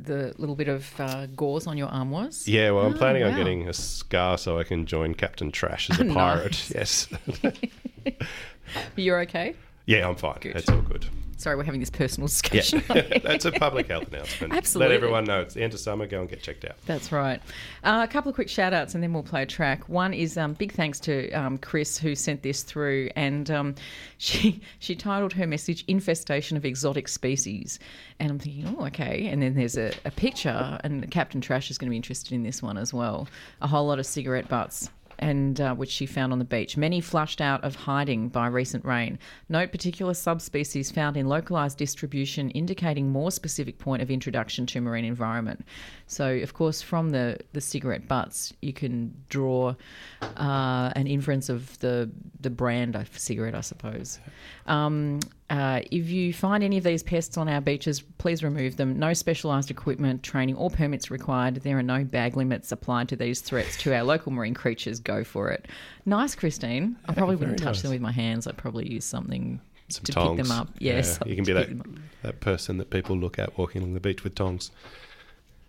the 0.00 0.34
little 0.38 0.54
bit 0.54 0.68
of 0.68 0.88
uh, 1.00 1.26
gauze 1.26 1.66
on 1.66 1.76
your 1.76 1.88
arm 1.88 2.10
was. 2.10 2.46
Yeah, 2.46 2.70
well, 2.70 2.86
I'm 2.86 2.94
Oh, 2.94 2.98
planning 2.98 3.22
on 3.24 3.36
getting 3.36 3.68
a 3.68 3.72
scar 3.72 4.38
so 4.38 4.58
I 4.58 4.64
can 4.64 4.86
join 4.86 5.14
Captain 5.14 5.50
Trash 5.50 5.90
as 5.90 5.98
a 6.00 6.04
pirate. 6.14 6.70
Yes. 6.74 7.08
You're 8.96 9.20
okay? 9.22 9.54
Yeah, 9.88 10.06
I'm 10.06 10.16
fine. 10.16 10.36
Good. 10.40 10.56
It's 10.56 10.68
all 10.68 10.82
good. 10.82 11.06
Sorry, 11.38 11.56
we're 11.56 11.62
having 11.62 11.78
this 11.78 11.88
personal 11.88 12.28
Yeah, 12.52 12.60
discussion. 12.60 12.82
that's 13.22 13.44
a 13.44 13.52
public 13.52 13.86
health 13.86 14.08
announcement. 14.08 14.52
Absolutely. 14.52 14.88
Let 14.88 14.96
everyone 14.96 15.24
know 15.24 15.40
it's 15.40 15.54
the 15.54 15.62
end 15.62 15.72
of 15.72 15.78
summer. 15.78 16.04
Go 16.06 16.20
and 16.20 16.28
get 16.28 16.42
checked 16.42 16.64
out. 16.64 16.74
That's 16.84 17.12
right. 17.12 17.40
Uh, 17.84 18.04
a 18.06 18.12
couple 18.12 18.28
of 18.28 18.34
quick 18.34 18.48
shout 18.48 18.74
outs 18.74 18.94
and 18.94 19.02
then 19.02 19.12
we'll 19.12 19.22
play 19.22 19.44
a 19.44 19.46
track. 19.46 19.88
One 19.88 20.12
is 20.12 20.36
um, 20.36 20.54
big 20.54 20.72
thanks 20.72 20.98
to 21.00 21.30
um, 21.30 21.56
Chris 21.56 21.96
who 21.96 22.16
sent 22.16 22.42
this 22.42 22.64
through 22.64 23.10
and 23.14 23.50
um, 23.52 23.76
she 24.18 24.60
she 24.80 24.96
titled 24.96 25.32
her 25.34 25.46
message 25.46 25.84
Infestation 25.86 26.56
of 26.56 26.64
Exotic 26.64 27.06
Species. 27.06 27.78
And 28.18 28.32
I'm 28.32 28.38
thinking, 28.40 28.76
oh, 28.76 28.86
okay. 28.86 29.28
And 29.28 29.40
then 29.40 29.54
there's 29.54 29.78
a, 29.78 29.92
a 30.04 30.10
picture 30.10 30.78
and 30.82 31.08
Captain 31.10 31.40
Trash 31.40 31.70
is 31.70 31.78
going 31.78 31.86
to 31.86 31.92
be 31.92 31.96
interested 31.96 32.32
in 32.32 32.42
this 32.42 32.62
one 32.62 32.76
as 32.76 32.92
well. 32.92 33.28
A 33.62 33.68
whole 33.68 33.86
lot 33.86 34.00
of 34.00 34.06
cigarette 34.06 34.48
butts 34.48 34.90
and 35.18 35.60
uh, 35.60 35.74
which 35.74 35.90
she 35.90 36.06
found 36.06 36.32
on 36.32 36.38
the 36.38 36.44
beach. 36.44 36.76
Many 36.76 37.00
flushed 37.00 37.40
out 37.40 37.62
of 37.64 37.74
hiding 37.74 38.28
by 38.28 38.46
recent 38.46 38.84
rain. 38.84 39.18
Note 39.48 39.72
particular 39.72 40.14
subspecies 40.14 40.90
found 40.90 41.16
in 41.16 41.26
localized 41.26 41.78
distribution, 41.78 42.50
indicating 42.50 43.10
more 43.10 43.30
specific 43.30 43.78
point 43.78 44.02
of 44.02 44.10
introduction 44.10 44.66
to 44.66 44.80
marine 44.80 45.04
environment. 45.04 45.64
So, 46.06 46.36
of 46.36 46.54
course, 46.54 46.82
from 46.82 47.10
the, 47.10 47.38
the 47.52 47.60
cigarette 47.60 48.08
butts, 48.08 48.52
you 48.62 48.72
can 48.72 49.14
draw 49.28 49.74
uh, 50.22 50.92
an 50.94 51.06
inference 51.06 51.48
of 51.48 51.78
the 51.80 52.10
the 52.40 52.50
brand 52.50 52.94
of 52.94 53.18
cigarette, 53.18 53.54
I 53.54 53.60
suppose. 53.60 54.18
Um, 54.66 55.20
uh, 55.50 55.80
if 55.90 56.08
you 56.10 56.32
find 56.34 56.62
any 56.62 56.76
of 56.78 56.84
these 56.84 57.02
pests 57.02 57.36
on 57.38 57.48
our 57.48 57.60
beaches, 57.60 58.00
please 58.18 58.42
remove 58.44 58.76
them. 58.76 58.98
No 58.98 59.12
specialised 59.14 59.70
equipment, 59.70 60.22
training, 60.22 60.56
or 60.56 60.68
permits 60.70 61.10
required. 61.10 61.56
There 61.56 61.78
are 61.78 61.82
no 61.82 62.04
bag 62.04 62.36
limits 62.36 62.70
applied 62.70 63.08
to 63.08 63.16
these 63.16 63.40
threats 63.40 63.76
to 63.78 63.94
our 63.94 64.02
local 64.02 64.30
marine 64.32 64.54
creatures. 64.54 65.00
Go 65.00 65.24
for 65.24 65.50
it. 65.50 65.66
Nice, 66.04 66.34
Christine. 66.34 66.96
I 67.06 67.14
probably 67.14 67.36
wouldn't 67.36 67.58
touch 67.58 67.76
nice. 67.76 67.82
them 67.82 67.90
with 67.92 68.00
my 68.02 68.12
hands. 68.12 68.46
I'd 68.46 68.56
probably 68.58 68.92
use 68.92 69.04
something 69.06 69.60
Some 69.88 70.04
to 70.04 70.12
tongs. 70.12 70.36
pick 70.36 70.46
them 70.46 70.52
up. 70.58 70.68
Yes, 70.78 71.18
Yeah, 71.22 71.28
you 71.30 71.36
can 71.36 71.44
be 71.44 71.52
that 71.54 71.68
pick 71.68 71.78
them 71.78 71.94
up. 71.96 72.22
that 72.22 72.40
person 72.40 72.76
that 72.78 72.90
people 72.90 73.16
look 73.16 73.38
at 73.38 73.56
walking 73.56 73.80
along 73.82 73.94
the 73.94 74.00
beach 74.00 74.24
with 74.24 74.34
tongs. 74.34 74.70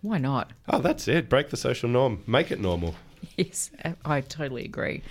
Why 0.02 0.18
not? 0.18 0.50
Oh, 0.68 0.80
that's 0.80 1.08
it. 1.08 1.28
Break 1.28 1.50
the 1.50 1.56
social 1.56 1.88
norm. 1.88 2.22
Make 2.26 2.50
it 2.50 2.60
normal. 2.60 2.94
Yes, 3.36 3.70
I 4.04 4.22
totally 4.22 4.64
agree. 4.64 5.02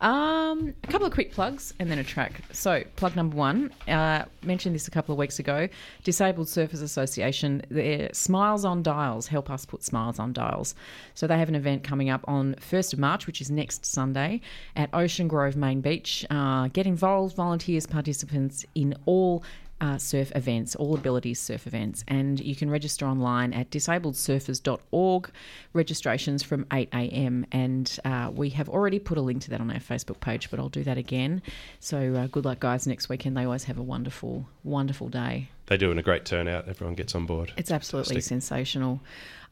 Um, 0.00 0.74
a 0.82 0.86
couple 0.86 1.06
of 1.06 1.12
quick 1.12 1.32
plugs 1.32 1.74
and 1.78 1.90
then 1.90 1.98
a 1.98 2.04
track. 2.04 2.40
So, 2.52 2.84
plug 2.96 3.16
number 3.16 3.36
one, 3.36 3.70
uh, 3.86 4.24
mentioned 4.42 4.74
this 4.74 4.88
a 4.88 4.90
couple 4.90 5.12
of 5.12 5.18
weeks 5.18 5.38
ago. 5.38 5.68
Disabled 6.04 6.46
Surfers 6.46 6.82
Association, 6.82 7.62
their 7.68 8.08
Smiles 8.14 8.64
on 8.64 8.82
Dials 8.82 9.26
help 9.26 9.50
us 9.50 9.66
put 9.66 9.82
smiles 9.84 10.18
on 10.18 10.32
dials. 10.32 10.74
So 11.14 11.26
they 11.26 11.38
have 11.38 11.48
an 11.48 11.54
event 11.54 11.84
coming 11.84 12.08
up 12.08 12.24
on 12.26 12.54
1st 12.54 12.94
of 12.94 12.98
March, 12.98 13.26
which 13.26 13.40
is 13.40 13.50
next 13.50 13.84
Sunday, 13.84 14.40
at 14.74 14.88
Ocean 14.94 15.28
Grove 15.28 15.56
Main 15.56 15.82
Beach. 15.82 16.24
Uh, 16.30 16.68
get 16.68 16.86
involved, 16.86 17.36
volunteers, 17.36 17.86
participants 17.86 18.64
in 18.74 18.94
all 19.04 19.42
uh, 19.80 19.98
surf 19.98 20.32
events, 20.34 20.74
all 20.76 20.94
abilities 20.94 21.40
surf 21.40 21.66
events, 21.66 22.04
and 22.08 22.40
you 22.40 22.54
can 22.54 22.70
register 22.70 23.06
online 23.06 23.52
at 23.52 23.70
disabledsurfers.org. 23.70 25.30
Registrations 25.72 26.42
from 26.42 26.66
8 26.72 26.88
a.m. 26.92 27.46
and 27.52 27.98
uh, 28.04 28.30
we 28.34 28.50
have 28.50 28.68
already 28.68 28.98
put 28.98 29.18
a 29.18 29.20
link 29.20 29.42
to 29.42 29.50
that 29.50 29.60
on 29.60 29.70
our 29.70 29.78
Facebook 29.78 30.20
page, 30.20 30.50
but 30.50 30.58
I'll 30.60 30.68
do 30.68 30.84
that 30.84 30.98
again. 30.98 31.42
So 31.78 32.14
uh, 32.14 32.26
good 32.26 32.44
luck, 32.44 32.60
guys. 32.60 32.86
Next 32.86 33.08
weekend 33.08 33.36
they 33.36 33.44
always 33.44 33.64
have 33.64 33.78
a 33.78 33.82
wonderful, 33.82 34.46
wonderful 34.64 35.08
day. 35.08 35.48
They 35.66 35.76
do, 35.76 35.90
and 35.90 36.00
a 36.00 36.02
great 36.02 36.24
turnout. 36.24 36.68
Everyone 36.68 36.94
gets 36.94 37.14
on 37.14 37.26
board. 37.26 37.52
It's 37.56 37.70
absolutely 37.70 38.16
Fantastic. 38.16 38.28
sensational. 38.28 39.00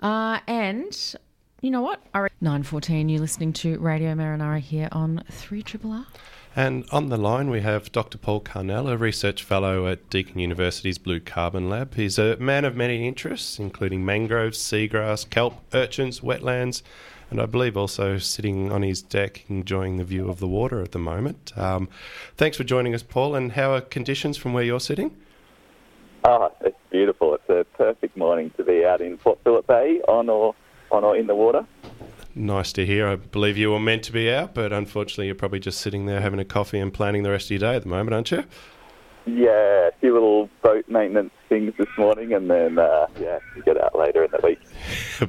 Uh, 0.00 0.40
and 0.46 1.14
you 1.60 1.70
know 1.70 1.80
what? 1.82 2.02
Nine 2.40 2.62
fourteen. 2.64 3.08
You're 3.08 3.20
listening 3.20 3.52
to 3.54 3.78
Radio 3.78 4.14
Marinara 4.14 4.58
here 4.60 4.88
on 4.92 5.22
Three 5.30 5.62
Triple 5.62 5.92
R. 5.92 6.06
And 6.58 6.86
on 6.90 7.08
the 7.08 7.16
line, 7.16 7.50
we 7.50 7.60
have 7.60 7.92
Dr. 7.92 8.18
Paul 8.18 8.40
Carnell, 8.40 8.90
a 8.90 8.98
research 8.98 9.44
fellow 9.44 9.86
at 9.86 10.10
Deakin 10.10 10.40
University's 10.40 10.98
Blue 10.98 11.20
Carbon 11.20 11.70
Lab. 11.70 11.94
He's 11.94 12.18
a 12.18 12.36
man 12.38 12.64
of 12.64 12.74
many 12.74 13.06
interests, 13.06 13.60
including 13.60 14.04
mangroves, 14.04 14.58
seagrass, 14.58 15.30
kelp, 15.30 15.54
urchins, 15.72 16.18
wetlands, 16.18 16.82
and 17.30 17.40
I 17.40 17.46
believe 17.46 17.76
also 17.76 18.18
sitting 18.18 18.72
on 18.72 18.82
his 18.82 19.02
deck 19.02 19.44
enjoying 19.48 19.98
the 19.98 20.04
view 20.04 20.28
of 20.28 20.40
the 20.40 20.48
water 20.48 20.82
at 20.82 20.90
the 20.90 20.98
moment. 20.98 21.52
Um, 21.56 21.88
thanks 22.36 22.56
for 22.56 22.64
joining 22.64 22.92
us, 22.92 23.04
Paul. 23.04 23.36
And 23.36 23.52
how 23.52 23.74
are 23.74 23.80
conditions 23.80 24.36
from 24.36 24.52
where 24.52 24.64
you're 24.64 24.80
sitting? 24.80 25.16
Oh, 26.24 26.52
it's 26.62 26.76
beautiful. 26.90 27.36
It's 27.36 27.48
a 27.48 27.64
perfect 27.76 28.16
morning 28.16 28.50
to 28.56 28.64
be 28.64 28.84
out 28.84 29.00
in 29.00 29.16
Port 29.16 29.38
Phillip 29.44 29.68
Bay 29.68 30.00
on 30.08 30.28
or 30.28 30.56
on 30.90 31.04
or 31.04 31.16
in 31.16 31.28
the 31.28 31.36
water. 31.36 31.64
Nice 32.38 32.72
to 32.74 32.86
hear. 32.86 33.08
I 33.08 33.16
believe 33.16 33.58
you 33.58 33.72
were 33.72 33.80
meant 33.80 34.04
to 34.04 34.12
be 34.12 34.32
out, 34.32 34.54
but 34.54 34.72
unfortunately, 34.72 35.26
you're 35.26 35.34
probably 35.34 35.58
just 35.58 35.80
sitting 35.80 36.06
there 36.06 36.20
having 36.20 36.38
a 36.38 36.44
coffee 36.44 36.78
and 36.78 36.94
planning 36.94 37.24
the 37.24 37.32
rest 37.32 37.46
of 37.46 37.50
your 37.50 37.58
day 37.58 37.74
at 37.74 37.82
the 37.82 37.88
moment, 37.88 38.14
aren't 38.14 38.30
you? 38.30 38.44
Yeah, 39.26 39.88
a 39.88 39.92
few 40.00 40.14
little 40.14 40.48
boat 40.62 40.88
maintenance 40.88 41.32
things 41.48 41.74
this 41.76 41.88
morning, 41.98 42.32
and 42.32 42.48
then 42.48 42.78
uh, 42.78 43.08
yeah, 43.20 43.40
get 43.64 43.76
out 43.76 43.98
later 43.98 44.22
in 44.22 44.30
the 44.30 44.40
week. 44.42 44.60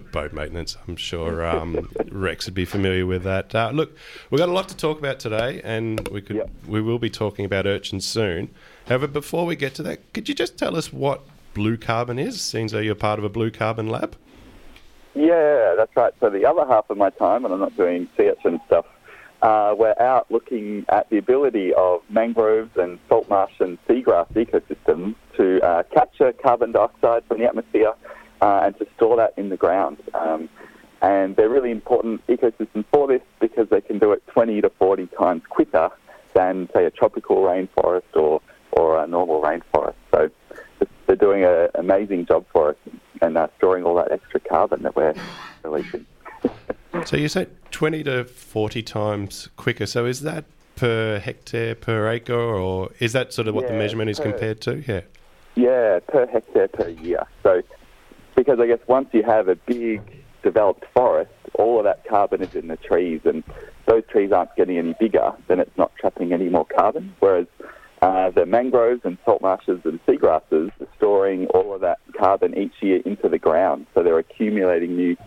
Boat 0.12 0.34
maintenance. 0.34 0.78
I'm 0.88 0.96
sure 0.96 1.44
um, 1.46 1.90
Rex 2.12 2.46
would 2.46 2.54
be 2.54 2.64
familiar 2.64 3.08
with 3.08 3.24
that. 3.24 3.54
Uh, 3.56 3.72
look, 3.74 3.98
we've 4.30 4.38
got 4.38 4.48
a 4.48 4.54
lot 4.54 4.70
to 4.70 4.78
talk 4.78 5.00
about 5.00 5.20
today, 5.20 5.62
and 5.64 6.08
we 6.10 6.22
could 6.22 6.38
Yep. 6.38 6.50
we 6.68 6.80
will 6.80 7.00
be 7.00 7.10
talking 7.10 7.44
about 7.44 7.66
urchins 7.66 8.06
soon. 8.06 8.52
However, 8.88 9.08
before 9.08 9.46
we 9.48 9.56
get 9.56 9.74
to 9.76 9.84
that, 9.84 10.14
could 10.14 10.30
you 10.30 10.36
just 10.36 10.58
tell 10.58 10.78
us 10.78 10.94
what 10.94 11.24
blue 11.56 11.76
carbon 11.76 12.20
is? 12.20 12.40
Seems 12.40 12.72
though 12.72 12.80
you're 12.80 12.94
part 12.96 13.18
of 13.18 13.26
a 13.26 13.30
blue 13.30 13.50
carbon 13.50 13.90
lab. 13.90 14.16
Yeah, 15.20 15.74
that's 15.76 15.94
right. 15.98 16.14
So 16.22 16.30
the 16.30 16.46
other 16.46 16.66
half 16.66 16.90
of 16.90 16.96
my 16.98 17.10
time, 17.10 17.44
and 17.44 17.54
I'm 17.54 17.60
not 17.60 17.76
doing 17.76 18.08
sea 18.16 18.30
urchin 18.30 18.62
stuff, 18.68 18.86
uh, 19.42 19.76
we're 19.78 20.00
out 20.00 20.32
looking 20.32 20.86
at 20.88 21.10
the 21.10 21.18
ability 21.18 21.74
of 21.74 22.04
mangroves 22.10 22.72
and 22.78 23.00
salt 23.10 23.28
marsh 23.28 23.52
and 23.60 23.78
seagrass 23.86 24.32
ecosystems 24.32 25.16
to 25.36 25.62
uh, 25.62 25.84
capture 25.94 26.32
carbon 26.32 26.72
dioxide 26.72 27.26
from 27.26 27.40
the 27.40 27.46
atmosphere 27.46 27.92
uh, 28.42 28.62
and 28.64 28.80
to 28.80 28.88
store 28.96 29.18
that 29.18 29.34
in 29.36 29.50
the 29.50 29.58
ground. 29.58 29.98
Um, 30.14 30.48
and 31.02 31.36
they're 31.36 31.50
really 31.50 31.72
important 31.72 32.26
ecosystems 32.28 32.86
for 32.90 33.06
this 33.10 33.22
because 33.42 33.68
they 33.68 33.82
can 33.82 34.00
do 34.00 34.14
it 34.14 34.26
20 34.28 34.62
to 34.62 34.70
40 34.70 35.08
times 35.08 35.42
quicker 35.50 35.90
than, 36.34 36.70
say, 36.74 36.86
a 36.86 36.92
tropical 36.92 37.38
rainforest 37.44 38.16
or, 38.16 38.42
or 38.72 39.04
a 39.04 39.06
normal 39.06 39.42
rainforest. 39.42 39.96
So 40.12 40.30
they're 41.10 41.16
doing 41.16 41.44
an 41.44 41.70
amazing 41.74 42.28
job 42.28 42.46
for 42.54 42.70
us 42.70 42.76
and 43.20 43.36
uh, 43.36 43.48
storing 43.58 43.84
all 43.84 43.96
that 43.96 44.12
extra 44.12 44.40
carbon 44.40 44.84
that 44.84 44.96
we're 44.96 45.16
releasing. 45.64 46.06
So 47.06 47.18
you 47.18 47.28
said 47.28 47.50
20 47.72 48.04
to 48.04 48.26
40 48.26 48.84
times 48.84 49.50
quicker. 49.58 49.88
So 49.88 50.06
is 50.06 50.22
that 50.22 50.46
per 50.76 51.18
hectare 51.18 51.74
per 51.74 52.08
acre, 52.10 52.34
or 52.34 52.92
is 53.00 53.14
that 53.14 53.34
sort 53.34 53.48
of 53.48 53.56
what 53.56 53.68
the 53.68 53.74
measurement 53.74 54.10
is 54.12 54.20
per- 54.20 54.32
compared 54.32 54.62
to? 54.62 54.84
Yeah. 54.88 55.02
Yeah, 55.56 56.00
per 56.08 56.28
hectare 56.28 56.68
per 56.68 56.90
year. 56.90 57.24
So, 57.44 57.64
because 58.36 58.60
I 58.60 58.68
guess 58.68 58.80
once 58.88 59.10
you 59.12 59.24
have 59.24 59.50
a 59.50 59.56
big 59.56 60.02
developed 60.44 60.86
forest, 60.94 61.32
all 61.56 61.80
of 61.80 61.86
that 61.86 62.08
carbon 62.08 62.42
is 62.44 62.54
in 62.54 62.68
the 62.68 62.78
trees, 62.78 63.22
and 63.26 63.44
those 63.88 64.04
trees 64.10 64.32
aren't 64.32 64.56
getting 64.56 64.78
any 64.78 64.96
bigger, 65.00 65.34
then 65.48 65.60
it's 65.60 65.76
not 65.76 65.92
trapping 66.00 66.32
any 66.32 66.50
more 66.50 66.66
carbon. 66.66 67.14
Whereas 67.20 67.48
uh, 68.02 68.30
the 68.30 68.46
mangroves 68.46 69.02
and 69.04 69.18
salt 69.26 69.42
marshes 69.42 69.82
and 69.84 70.00
seagrasses 70.06 70.72
are 70.80 70.88
storing 70.98 71.48
all 71.48 71.74
of 71.74 71.82
that 71.82 72.00
carbon 72.18 72.58
each 72.58 72.74
year 72.82 73.02
into 73.06 73.28
the 73.28 73.40
ground. 73.40 73.86
So 73.94 74.04
they're 74.04 74.20
accumulating 74.20 74.96
new 74.96 75.18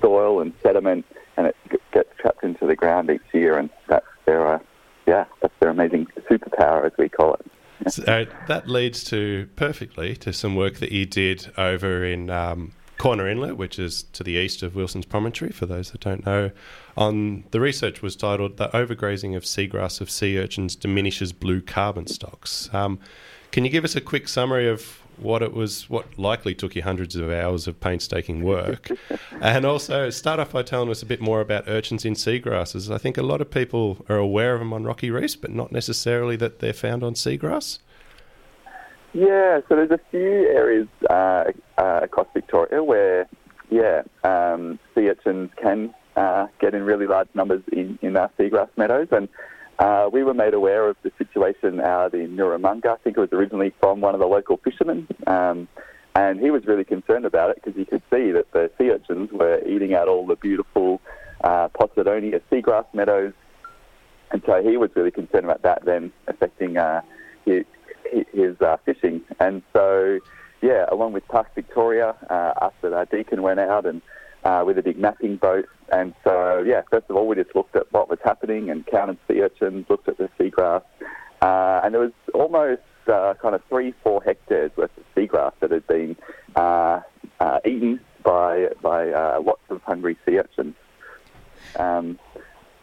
soil 0.00 0.40
and 0.40 0.52
sediment, 0.62 1.04
and 1.36 1.46
it 1.46 1.56
gets 1.92 2.08
trapped 2.18 2.42
into 2.42 2.66
the 2.66 2.76
ground 2.76 3.10
each 3.10 3.20
year, 3.32 3.58
and 3.58 3.68
that's 3.88 4.06
their, 4.24 4.54
uh, 4.54 4.58
yeah, 5.06 5.24
that's 5.42 5.54
their 5.60 5.70
amazing 5.70 6.06
superpower, 6.30 6.86
as 6.86 6.92
we 6.98 7.08
call 7.08 7.34
it. 7.34 7.92
So 7.92 8.04
uh, 8.04 8.24
that 8.48 8.68
leads 8.68 9.04
to 9.04 9.48
perfectly 9.56 10.16
to 10.16 10.32
some 10.32 10.56
work 10.56 10.78
that 10.78 10.92
you 10.92 11.04
did 11.04 11.52
over 11.58 12.04
in 12.04 12.30
um, 12.30 12.72
Corner 12.98 13.28
Inlet, 13.28 13.56
which 13.56 13.78
is 13.78 14.04
to 14.12 14.22
the 14.22 14.32
east 14.32 14.62
of 14.62 14.74
Wilson's 14.74 15.06
Promontory. 15.06 15.50
For 15.50 15.66
those 15.66 15.90
that 15.90 16.00
don't 16.00 16.24
know, 16.24 16.50
on 16.96 17.44
the 17.50 17.60
research 17.60 18.02
was 18.02 18.16
titled 18.16 18.56
"The 18.56 18.68
Overgrazing 18.68 19.36
of 19.36 19.44
Seagrass 19.44 20.00
of 20.00 20.10
Sea 20.10 20.38
Urchins 20.38 20.76
Diminishes 20.76 21.32
Blue 21.32 21.60
Carbon 21.60 22.06
Stocks." 22.06 22.72
Um, 22.72 22.98
can 23.50 23.64
you 23.64 23.70
give 23.70 23.84
us 23.84 23.94
a 23.94 24.00
quick 24.00 24.28
summary 24.28 24.68
of 24.68 25.00
what 25.16 25.42
it 25.42 25.52
was, 25.52 25.88
what 25.88 26.18
likely 26.18 26.54
took 26.54 26.74
you 26.74 26.82
hundreds 26.82 27.14
of 27.16 27.30
hours 27.30 27.68
of 27.68 27.80
painstaking 27.80 28.42
work, 28.42 28.90
and 29.40 29.64
also 29.64 30.10
start 30.10 30.40
off 30.40 30.52
by 30.52 30.62
telling 30.62 30.90
us 30.90 31.02
a 31.02 31.06
bit 31.06 31.20
more 31.20 31.40
about 31.40 31.68
urchins 31.68 32.04
in 32.04 32.14
seagrasses? 32.14 32.92
I 32.92 32.98
think 32.98 33.16
a 33.16 33.22
lot 33.22 33.40
of 33.40 33.50
people 33.50 34.04
are 34.08 34.16
aware 34.16 34.54
of 34.54 34.60
them 34.60 34.72
on 34.72 34.84
rocky 34.84 35.10
reefs, 35.10 35.36
but 35.36 35.52
not 35.52 35.72
necessarily 35.72 36.36
that 36.36 36.58
they're 36.58 36.72
found 36.72 37.02
on 37.02 37.14
seagrass. 37.14 37.78
Yeah, 39.14 39.60
so 39.68 39.76
there's 39.76 39.92
a 39.92 40.00
few 40.10 40.20
areas 40.20 40.88
uh, 41.08 41.44
uh, 41.78 42.00
across 42.02 42.26
Victoria 42.34 42.82
where, 42.82 43.28
yeah, 43.70 44.02
um, 44.24 44.80
sea 44.92 45.08
urchins 45.08 45.50
can 45.56 45.94
uh, 46.16 46.48
get 46.60 46.74
in 46.74 46.82
really 46.82 47.06
large 47.06 47.28
numbers 47.32 47.62
in, 47.70 47.96
in 48.02 48.16
our 48.16 48.28
seagrass 48.36 48.68
meadows. 48.76 49.06
And 49.12 49.28
uh, 49.78 50.10
we 50.12 50.24
were 50.24 50.34
made 50.34 50.52
aware 50.52 50.88
of 50.88 50.96
the 51.04 51.12
situation 51.16 51.80
out 51.80 52.12
in 52.12 52.36
Nooramunga. 52.36 52.86
I 52.86 52.96
think 52.96 53.16
it 53.16 53.20
was 53.20 53.32
originally 53.32 53.72
from 53.80 54.00
one 54.00 54.14
of 54.14 54.20
the 54.20 54.26
local 54.26 54.56
fishermen. 54.56 55.06
Um, 55.28 55.68
and 56.16 56.40
he 56.40 56.50
was 56.50 56.66
really 56.66 56.84
concerned 56.84 57.24
about 57.24 57.50
it 57.50 57.60
because 57.62 57.76
he 57.76 57.84
could 57.84 58.02
see 58.10 58.32
that 58.32 58.50
the 58.52 58.68
sea 58.78 58.90
urchins 58.90 59.30
were 59.30 59.64
eating 59.64 59.94
out 59.94 60.08
all 60.08 60.26
the 60.26 60.36
beautiful 60.36 61.00
uh, 61.44 61.68
Posidonia 61.68 62.40
seagrass 62.50 62.86
meadows. 62.92 63.32
And 64.32 64.42
so 64.44 64.60
he 64.60 64.76
was 64.76 64.90
really 64.96 65.12
concerned 65.12 65.44
about 65.44 65.62
that 65.62 65.84
then 65.84 66.12
affecting 66.26 66.78
uh, 66.78 67.02
his, 67.44 67.64
his 68.32 68.60
uh, 68.60 68.76
fishing. 68.84 69.22
And 69.40 69.62
so, 69.72 70.18
yeah, 70.62 70.86
along 70.90 71.12
with 71.12 71.26
Park 71.28 71.54
Victoria, 71.54 72.14
uh, 72.30 72.64
us 72.64 72.72
at 72.82 72.92
our 72.92 73.06
Deakin 73.06 73.42
went 73.42 73.60
out 73.60 73.86
and 73.86 74.02
uh, 74.44 74.62
with 74.66 74.78
a 74.78 74.82
big 74.82 74.98
mapping 74.98 75.36
boat. 75.36 75.66
And 75.92 76.14
so, 76.22 76.62
yeah, 76.66 76.82
first 76.90 77.06
of 77.08 77.16
all, 77.16 77.26
we 77.26 77.36
just 77.36 77.54
looked 77.54 77.76
at 77.76 77.90
what 77.92 78.08
was 78.08 78.18
happening 78.24 78.70
and 78.70 78.86
counted 78.86 79.18
sea 79.26 79.40
urchins, 79.42 79.86
looked 79.88 80.08
at 80.08 80.18
the 80.18 80.28
seagrass. 80.38 80.82
Uh, 81.42 81.80
and 81.82 81.94
there 81.94 82.00
was 82.00 82.12
almost 82.32 82.82
uh, 83.06 83.34
kind 83.40 83.54
of 83.54 83.62
three, 83.68 83.94
four 84.02 84.22
hectares 84.22 84.70
worth 84.76 84.90
of 84.96 85.04
seagrass 85.14 85.52
that 85.60 85.70
had 85.70 85.86
been 85.86 86.16
uh, 86.56 87.00
uh, 87.40 87.58
eaten 87.66 88.00
by, 88.22 88.68
by 88.82 89.10
uh, 89.10 89.40
lots 89.44 89.62
of 89.70 89.82
hungry 89.82 90.16
sea 90.24 90.38
urchins. 90.38 90.74
Um, 91.76 92.18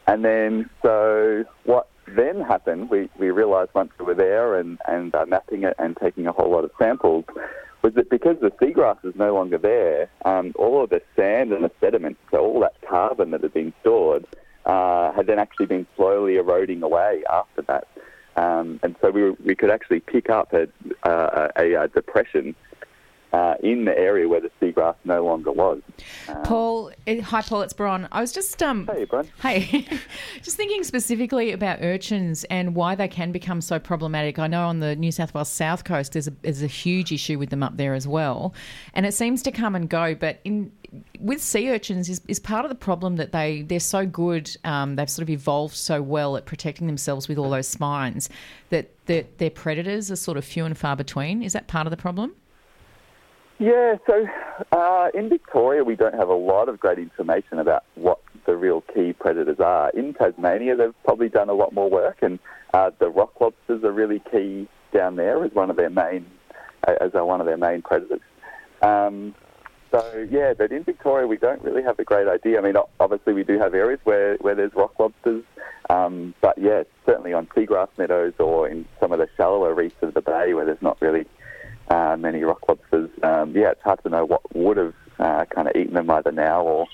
and 0.07 0.25
then, 0.25 0.69
so 0.81 1.45
what 1.63 1.87
then 2.07 2.41
happened, 2.41 2.89
we, 2.89 3.09
we 3.17 3.31
realised 3.31 3.71
once 3.73 3.91
we 3.99 4.05
were 4.05 4.15
there 4.15 4.55
and, 4.55 4.79
and 4.87 5.13
uh, 5.15 5.25
mapping 5.27 5.63
it 5.63 5.75
and 5.79 5.95
taking 5.97 6.27
a 6.27 6.31
whole 6.31 6.51
lot 6.51 6.63
of 6.63 6.71
samples, 6.79 7.25
was 7.81 7.93
that 7.93 8.09
because 8.09 8.37
the 8.41 8.51
seagrass 8.51 9.03
is 9.03 9.15
no 9.15 9.33
longer 9.33 9.57
there, 9.57 10.09
um, 10.25 10.53
all 10.55 10.83
of 10.83 10.89
the 10.89 11.01
sand 11.15 11.51
and 11.51 11.63
the 11.63 11.71
sediment, 11.79 12.17
so 12.29 12.39
all 12.39 12.59
that 12.59 12.75
carbon 12.87 13.31
that 13.31 13.41
had 13.41 13.53
been 13.53 13.73
stored, 13.81 14.25
uh, 14.65 15.11
had 15.13 15.27
then 15.27 15.39
actually 15.39 15.65
been 15.65 15.87
slowly 15.95 16.35
eroding 16.35 16.83
away 16.83 17.23
after 17.31 17.61
that. 17.63 17.87
Um, 18.35 18.79
and 18.83 18.95
so 19.01 19.09
we, 19.09 19.31
we 19.31 19.55
could 19.55 19.71
actually 19.71 19.99
pick 19.99 20.29
up 20.29 20.53
a, 20.53 20.67
a, 21.03 21.49
a, 21.57 21.73
a 21.73 21.87
depression 21.87 22.55
uh, 23.33 23.55
in 23.61 23.85
the 23.85 23.97
area 23.97 24.27
where 24.27 24.41
the 24.41 24.51
seagrass 24.61 24.95
no 25.05 25.23
longer 25.23 25.51
was. 25.51 25.81
Um, 26.27 26.43
Paul, 26.43 26.91
eh, 27.07 27.21
hi 27.21 27.41
Paul, 27.41 27.61
it's 27.61 27.73
Bron. 27.73 28.07
I 28.11 28.21
was 28.21 28.31
just 28.31 28.61
um, 28.61 28.89
hey, 28.91 29.05
Bron. 29.05 29.27
Hey, 29.41 29.87
just 30.41 30.57
thinking 30.57 30.83
specifically 30.83 31.51
about 31.51 31.79
urchins 31.81 32.43
and 32.45 32.75
why 32.75 32.95
they 32.95 33.07
can 33.07 33.31
become 33.31 33.61
so 33.61 33.79
problematic. 33.79 34.39
I 34.39 34.47
know 34.47 34.67
on 34.67 34.79
the 34.79 34.95
New 34.95 35.11
South 35.11 35.33
Wales 35.33 35.49
south 35.49 35.83
coast 35.83 36.13
there's 36.13 36.27
a, 36.27 36.33
there's 36.41 36.61
a 36.61 36.67
huge 36.67 37.11
issue 37.11 37.39
with 37.39 37.49
them 37.49 37.63
up 37.63 37.77
there 37.77 37.93
as 37.93 38.07
well, 38.07 38.53
and 38.93 39.05
it 39.05 39.13
seems 39.13 39.41
to 39.43 39.51
come 39.51 39.75
and 39.75 39.89
go. 39.89 40.13
But 40.15 40.39
in 40.43 40.71
with 41.19 41.41
sea 41.41 41.69
urchins 41.71 42.09
is, 42.09 42.21
is 42.27 42.39
part 42.39 42.65
of 42.65 42.69
the 42.69 42.75
problem 42.75 43.15
that 43.15 43.31
they 43.31 43.61
they're 43.61 43.79
so 43.79 44.05
good. 44.05 44.55
Um, 44.65 44.97
they've 44.97 45.09
sort 45.09 45.23
of 45.23 45.29
evolved 45.29 45.75
so 45.75 46.01
well 46.01 46.35
at 46.35 46.45
protecting 46.45 46.87
themselves 46.87 47.27
with 47.27 47.37
all 47.37 47.49
those 47.49 47.67
spines 47.67 48.29
that 48.69 48.89
their 49.05 49.49
predators 49.49 50.09
are 50.09 50.15
sort 50.15 50.37
of 50.37 50.45
few 50.45 50.65
and 50.65 50.77
far 50.77 50.95
between. 50.95 51.43
Is 51.43 51.53
that 51.53 51.67
part 51.67 51.85
of 51.87 51.91
the 51.91 51.97
problem? 51.97 52.33
Yeah, 53.61 53.97
so 54.07 54.25
uh, 54.71 55.09
in 55.13 55.29
Victoria, 55.29 55.83
we 55.83 55.95
don't 55.95 56.15
have 56.15 56.29
a 56.29 56.33
lot 56.33 56.67
of 56.67 56.79
great 56.79 56.97
information 56.97 57.59
about 57.59 57.83
what 57.93 58.17
the 58.47 58.57
real 58.57 58.81
key 58.81 59.13
predators 59.13 59.59
are. 59.59 59.91
In 59.91 60.15
Tasmania, 60.15 60.75
they've 60.75 60.95
probably 61.03 61.29
done 61.29 61.47
a 61.47 61.53
lot 61.53 61.71
more 61.71 61.87
work, 61.87 62.23
and 62.23 62.39
uh, 62.73 62.89
the 62.97 63.07
rock 63.09 63.39
lobsters 63.39 63.83
are 63.83 63.91
really 63.91 64.19
key 64.31 64.67
down 64.91 65.15
there 65.15 65.43
as 65.43 65.51
one 65.51 65.69
of 65.69 65.75
their 65.75 65.91
main 65.91 66.25
as 66.87 67.11
one 67.13 67.39
of 67.39 67.45
their 67.45 67.57
main 67.57 67.83
predators. 67.83 68.21
Um, 68.81 69.35
so 69.91 70.27
yeah, 70.31 70.55
but 70.57 70.71
in 70.71 70.83
Victoria, 70.83 71.27
we 71.27 71.37
don't 71.37 71.61
really 71.61 71.83
have 71.83 71.99
a 71.99 72.03
great 72.03 72.27
idea. 72.27 72.57
I 72.57 72.63
mean, 72.63 72.73
obviously, 72.99 73.33
we 73.33 73.43
do 73.43 73.59
have 73.59 73.75
areas 73.75 73.99
where, 74.05 74.37
where 74.37 74.55
there's 74.55 74.73
rock 74.73 74.97
lobsters, 74.97 75.43
um, 75.87 76.33
but 76.41 76.57
yeah, 76.57 76.81
certainly 77.05 77.33
on 77.33 77.45
seagrass 77.55 77.89
meadows 77.99 78.33
or 78.39 78.67
in 78.67 78.87
some 78.99 79.11
of 79.11 79.19
the 79.19 79.29
shallower 79.37 79.75
reefs 79.75 80.01
of 80.01 80.15
the 80.15 80.21
bay 80.21 80.55
where 80.55 80.65
there's 80.65 80.81
not 80.81 80.99
really 80.99 81.27
uh, 81.91 82.15
many 82.17 82.41
rock 82.43 82.67
lobsters. 82.67 83.09
Um, 83.21 83.53
yeah, 83.55 83.71
it's 83.71 83.81
hard 83.83 84.01
to 84.03 84.09
know 84.09 84.25
what 84.25 84.55
would 84.55 84.77
have 84.77 84.93
uh, 85.19 85.45
kind 85.45 85.67
of 85.67 85.75
eaten 85.75 85.93
them 85.93 86.09
either 86.09 86.31
now 86.31 86.61
or 86.61 86.87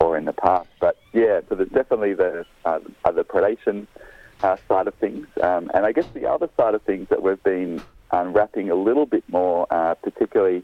or 0.00 0.18
in 0.18 0.24
the 0.26 0.32
past. 0.32 0.68
But 0.80 0.98
yeah, 1.12 1.40
so 1.48 1.54
there's 1.54 1.70
definitely 1.70 2.14
the 2.14 2.44
uh, 2.64 2.80
the 3.10 3.24
predation 3.24 3.86
uh, 4.42 4.56
side 4.68 4.86
of 4.86 4.94
things, 4.96 5.26
um, 5.42 5.70
and 5.74 5.86
I 5.86 5.92
guess 5.92 6.06
the 6.12 6.26
other 6.28 6.48
side 6.56 6.74
of 6.74 6.82
things 6.82 7.08
that 7.08 7.22
we've 7.22 7.42
been 7.42 7.80
unwrapping 8.10 8.68
a 8.70 8.74
little 8.74 9.06
bit 9.06 9.24
more, 9.28 9.66
uh, 9.70 9.94
particularly 9.94 10.62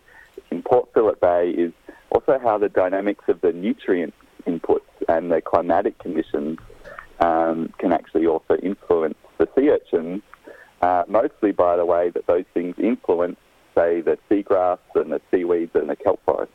in 0.51 0.63
Port 0.63 0.91
Phillip 0.93 1.19
Bay, 1.21 1.51
is 1.51 1.73
also 2.11 2.39
how 2.39 2.59
the 2.59 2.69
dynamics 2.69 3.25
of 3.29 3.41
the 3.41 3.53
nutrient 3.53 4.13
inputs 4.47 4.81
and 5.09 5.33
the 5.33 5.41
climatic 5.41 5.99
conditions 5.99 6.59
um, 7.21 7.73
can 7.79 7.93
actually 7.93 8.27
also 8.27 8.57
influence 8.57 9.17
the 9.39 9.49
sea 9.57 9.71
urchins 9.71 10.23
uh, 10.83 11.05
mostly 11.09 11.53
by 11.53 11.77
the 11.77 11.85
way 11.85 12.11
that 12.11 12.27
those 12.27 12.45
things 12.55 12.75
influence, 12.79 13.37
say, 13.75 14.01
the 14.01 14.19
seagrass 14.31 14.79
and 14.95 15.13
the 15.13 15.21
seaweeds 15.31 15.73
and 15.75 15.89
the 15.91 15.97
kelp 15.97 16.21
forest. 16.25 16.53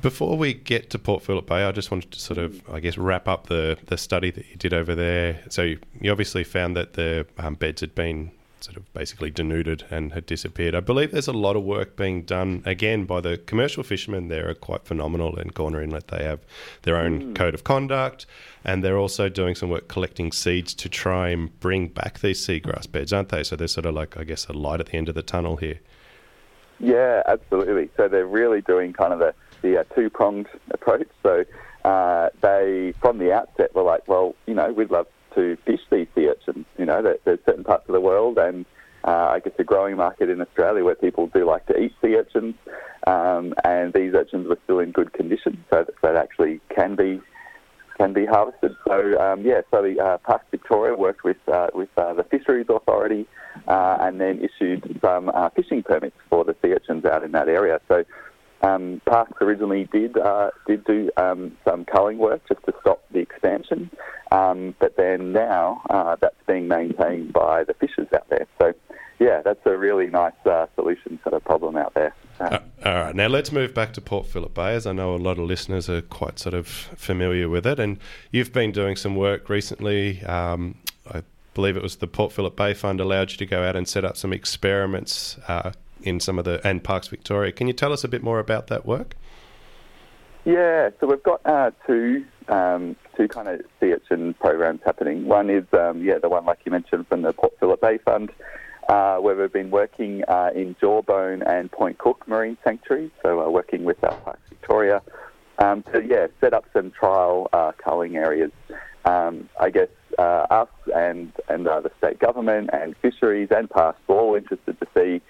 Before 0.00 0.36
we 0.36 0.54
get 0.54 0.90
to 0.90 0.98
Port 0.98 1.22
Phillip 1.22 1.46
Bay, 1.46 1.62
I 1.62 1.70
just 1.70 1.90
wanted 1.90 2.10
to 2.10 2.18
sort 2.18 2.38
of, 2.38 2.68
I 2.68 2.80
guess, 2.80 2.98
wrap 2.98 3.28
up 3.28 3.46
the, 3.46 3.78
the 3.86 3.96
study 3.96 4.30
that 4.32 4.48
you 4.48 4.56
did 4.56 4.74
over 4.74 4.94
there. 4.94 5.42
So 5.48 5.62
you, 5.62 5.78
you 6.00 6.10
obviously 6.10 6.42
found 6.42 6.76
that 6.76 6.94
the 6.94 7.26
um, 7.38 7.54
beds 7.54 7.82
had 7.82 7.94
been 7.94 8.32
sort 8.62 8.76
of 8.76 8.92
basically 8.92 9.30
denuded 9.30 9.84
and 9.90 10.12
had 10.12 10.26
disappeared. 10.26 10.74
I 10.74 10.80
believe 10.80 11.10
there's 11.10 11.28
a 11.28 11.32
lot 11.32 11.56
of 11.56 11.62
work 11.62 11.96
being 11.96 12.22
done 12.22 12.62
again 12.64 13.04
by 13.04 13.20
the 13.20 13.38
commercial 13.38 13.82
fishermen. 13.82 14.28
They're 14.28 14.54
quite 14.54 14.84
phenomenal 14.84 15.38
in 15.38 15.50
Corner 15.50 15.82
Inlet. 15.82 16.08
They 16.08 16.24
have 16.24 16.40
their 16.82 16.96
own 16.96 17.20
mm. 17.20 17.34
code 17.34 17.54
of 17.54 17.64
conduct, 17.64 18.26
and 18.64 18.82
they're 18.82 18.98
also 18.98 19.28
doing 19.28 19.54
some 19.54 19.70
work 19.70 19.88
collecting 19.88 20.32
seeds 20.32 20.74
to 20.74 20.88
try 20.88 21.28
and 21.28 21.58
bring 21.60 21.88
back 21.88 22.20
these 22.20 22.44
seagrass 22.44 22.90
beds, 22.90 23.12
aren't 23.12 23.30
they? 23.30 23.42
So 23.42 23.56
there's 23.56 23.72
sort 23.72 23.86
of 23.86 23.94
like 23.94 24.16
I 24.16 24.24
guess 24.24 24.46
a 24.46 24.52
light 24.52 24.80
at 24.80 24.86
the 24.86 24.94
end 24.96 25.08
of 25.08 25.14
the 25.14 25.22
tunnel 25.22 25.56
here. 25.56 25.80
Yeah, 26.82 27.22
absolutely. 27.26 27.90
So 27.96 28.08
they're 28.08 28.26
really 28.26 28.60
doing 28.60 28.92
kind 28.92 29.12
of 29.12 29.20
the, 29.20 29.34
the 29.62 29.80
uh, 29.80 29.84
two 29.94 30.10
pronged 30.10 30.48
approach. 30.70 31.08
So 31.22 31.44
uh, 31.84 32.30
they, 32.40 32.92
from 33.00 33.18
the 33.18 33.32
outset, 33.32 33.74
were 33.74 33.82
like, 33.82 34.06
well, 34.08 34.34
you 34.46 34.54
know, 34.54 34.72
we'd 34.72 34.90
love 34.90 35.06
to 35.34 35.56
fish 35.64 35.80
these 35.90 36.06
sea 36.14 36.28
urchins. 36.28 36.66
You 36.78 36.86
know, 36.86 37.02
there's 37.02 37.40
certain 37.44 37.64
parts 37.64 37.84
of 37.88 37.92
the 37.92 38.00
world 38.00 38.38
and 38.38 38.64
uh, 39.04 39.30
I 39.32 39.40
guess 39.40 39.54
a 39.58 39.64
growing 39.64 39.96
market 39.96 40.30
in 40.30 40.40
Australia 40.40 40.84
where 40.84 40.94
people 40.94 41.26
do 41.26 41.44
like 41.44 41.66
to 41.66 41.76
eat 41.76 41.92
sea 42.00 42.14
urchins, 42.14 42.54
um, 43.06 43.52
and 43.64 43.92
these 43.92 44.14
urchins 44.14 44.46
were 44.46 44.58
still 44.64 44.78
in 44.78 44.92
good 44.92 45.12
condition, 45.12 45.64
so 45.70 45.84
that, 45.84 45.94
that 46.02 46.16
actually 46.16 46.60
can 46.74 46.94
be 46.94 47.20
can 47.98 48.12
be 48.12 48.24
harvested. 48.24 48.74
So 48.86 49.18
um, 49.20 49.42
yeah, 49.42 49.62
so 49.70 49.82
the 49.82 50.00
uh, 50.00 50.18
Parks 50.18 50.46
Victoria 50.50 50.94
worked 50.96 51.24
with 51.24 51.36
uh, 51.48 51.68
with 51.74 51.88
uh, 51.96 52.14
the 52.14 52.24
Fisheries 52.24 52.66
Authority 52.68 53.26
uh, 53.66 53.98
and 54.00 54.20
then 54.20 54.40
issued 54.40 55.00
some 55.04 55.28
uh, 55.28 55.50
fishing 55.50 55.82
permits 55.82 56.16
for 56.30 56.44
the 56.44 56.54
sea 56.62 56.72
urchins 56.72 57.04
out 57.04 57.24
in 57.24 57.32
that 57.32 57.48
area. 57.48 57.80
So 57.88 58.04
um, 58.62 59.02
Parks 59.04 59.32
originally 59.40 59.88
did 59.92 60.16
uh, 60.16 60.50
did 60.66 60.84
do 60.84 61.10
um, 61.16 61.56
some 61.64 61.84
culling 61.84 62.18
work 62.18 62.40
just 62.48 62.64
to 62.66 62.74
stop 62.80 63.02
the 63.10 63.18
expansion, 63.18 63.90
um, 64.32 64.74
but 64.78 64.96
then 64.96 65.32
now 65.32 65.82
uh, 65.90 66.16
that's 66.20 66.36
being 66.46 66.66
maintained 66.66 67.32
by 67.32 67.64
the 67.64 67.74
fishers 67.74 68.08
out 68.14 68.28
there. 68.30 68.46
So, 68.60 68.72
yeah, 69.18 69.42
that's 69.42 69.60
a 69.66 69.76
really 69.76 70.06
nice 70.06 70.32
uh, 70.46 70.66
solution 70.74 71.18
to 71.24 71.30
the 71.30 71.40
problem 71.40 71.76
out 71.76 71.92
there. 71.94 72.14
Uh, 72.40 72.58
all 72.84 72.94
right, 72.94 73.14
now 73.14 73.26
let's 73.26 73.52
move 73.52 73.74
back 73.74 73.92
to 73.92 74.00
Port 74.00 74.26
Phillip 74.26 74.54
Bay, 74.54 74.74
as 74.74 74.86
I 74.86 74.92
know 74.92 75.14
a 75.14 75.16
lot 75.16 75.38
of 75.38 75.44
listeners 75.44 75.88
are 75.90 76.00
quite 76.02 76.38
sort 76.38 76.54
of 76.54 76.66
familiar 76.66 77.48
with 77.48 77.66
it, 77.66 77.78
and 77.78 77.98
you've 78.30 78.52
been 78.52 78.72
doing 78.72 78.96
some 78.96 79.16
work 79.16 79.48
recently. 79.50 80.22
Um, 80.24 80.76
I 81.12 81.22
believe 81.54 81.76
it 81.76 81.82
was 81.82 81.96
the 81.96 82.06
Port 82.06 82.32
Phillip 82.32 82.56
Bay 82.56 82.72
Fund 82.72 83.00
allowed 83.00 83.32
you 83.32 83.36
to 83.36 83.46
go 83.46 83.62
out 83.62 83.76
and 83.76 83.86
set 83.86 84.04
up 84.04 84.16
some 84.16 84.32
experiments 84.32 85.38
uh, 85.46 85.72
in 86.02 86.20
some 86.20 86.38
of 86.38 86.46
the 86.46 86.66
and 86.66 86.82
Parks 86.82 87.08
Victoria. 87.08 87.52
Can 87.52 87.66
you 87.66 87.74
tell 87.74 87.92
us 87.92 88.02
a 88.02 88.08
bit 88.08 88.22
more 88.22 88.38
about 88.38 88.68
that 88.68 88.86
work? 88.86 89.14
Yeah, 90.44 90.90
so 90.98 91.06
we've 91.06 91.22
got 91.22 91.40
uh, 91.44 91.70
two 91.86 92.24
um, 92.48 92.96
two 93.16 93.28
kind 93.28 93.46
of 93.46 93.60
sea 93.78 93.92
urchin 93.92 94.34
programs 94.34 94.80
happening. 94.84 95.26
One 95.26 95.48
is 95.48 95.64
um, 95.72 96.02
yeah 96.02 96.18
the 96.18 96.28
one 96.28 96.44
like 96.44 96.60
you 96.64 96.72
mentioned 96.72 97.06
from 97.06 97.22
the 97.22 97.32
Port 97.32 97.52
Phillip 97.60 97.80
Bay 97.80 97.98
Fund, 97.98 98.30
uh, 98.88 99.18
where 99.18 99.36
we've 99.36 99.52
been 99.52 99.70
working 99.70 100.24
uh, 100.26 100.50
in 100.52 100.74
Jawbone 100.80 101.42
and 101.42 101.70
Point 101.70 101.98
Cooke 101.98 102.26
Marine 102.26 102.58
Sanctuary. 102.64 103.12
So 103.22 103.36
we're 103.36 103.50
working 103.50 103.84
with 103.84 104.02
our 104.02 104.16
Parks 104.16 104.48
Victoria 104.48 105.00
um, 105.58 105.84
to 105.92 106.04
yeah 106.04 106.26
set 106.40 106.54
up 106.54 106.64
some 106.72 106.90
trial 106.90 107.48
uh, 107.52 107.70
culling 107.78 108.16
areas. 108.16 108.50
Um, 109.04 109.48
I 109.60 109.70
guess 109.70 109.90
uh, 110.18 110.46
us 110.50 110.68
and 110.92 111.32
and 111.48 111.68
uh, 111.68 111.82
the 111.82 111.92
state 111.98 112.18
government 112.18 112.70
and 112.72 112.96
fisheries 113.00 113.48
and 113.52 113.70
parks 113.70 114.00
were 114.08 114.18
all 114.18 114.34
interested 114.34 114.76
to 114.80 114.86
see 114.92 115.20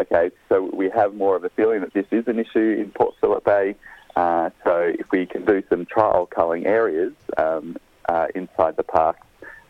okay, 0.00 0.30
so 0.48 0.70
we 0.72 0.90
have 0.90 1.14
more 1.14 1.36
of 1.36 1.44
a 1.44 1.50
feeling 1.50 1.80
that 1.80 1.92
this 1.92 2.06
is 2.10 2.26
an 2.26 2.38
issue 2.38 2.76
in 2.80 2.90
Port 2.90 3.14
Phillip 3.20 3.44
Bay. 3.44 3.74
Uh, 4.18 4.50
so 4.64 4.92
if 4.98 5.08
we 5.12 5.26
can 5.26 5.44
do 5.44 5.62
some 5.70 5.86
trial 5.86 6.26
culling 6.26 6.66
areas 6.66 7.12
um, 7.36 7.76
uh, 8.08 8.26
inside 8.34 8.76
the 8.76 8.82
park 8.82 9.16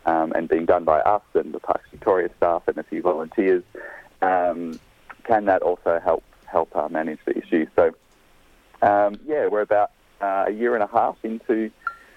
um, 0.06 0.32
and 0.32 0.48
being 0.48 0.64
done 0.64 0.84
by 0.84 1.00
us 1.00 1.20
and 1.34 1.52
the 1.52 1.60
Parks 1.60 1.86
Victoria 1.90 2.30
staff 2.38 2.62
and 2.66 2.78
a 2.78 2.82
few 2.82 3.02
volunteers, 3.02 3.62
um, 4.22 4.80
can 5.24 5.44
that 5.44 5.60
also 5.60 6.00
help 6.02 6.24
help 6.46 6.74
uh, 6.74 6.88
manage 6.88 7.18
the 7.26 7.36
issue? 7.36 7.66
So 7.76 7.94
um, 8.80 9.20
yeah, 9.26 9.48
we're 9.48 9.60
about 9.60 9.90
uh, 10.22 10.46
a 10.48 10.50
year 10.50 10.72
and 10.74 10.82
a 10.82 10.86
half 10.86 11.18
into 11.22 11.70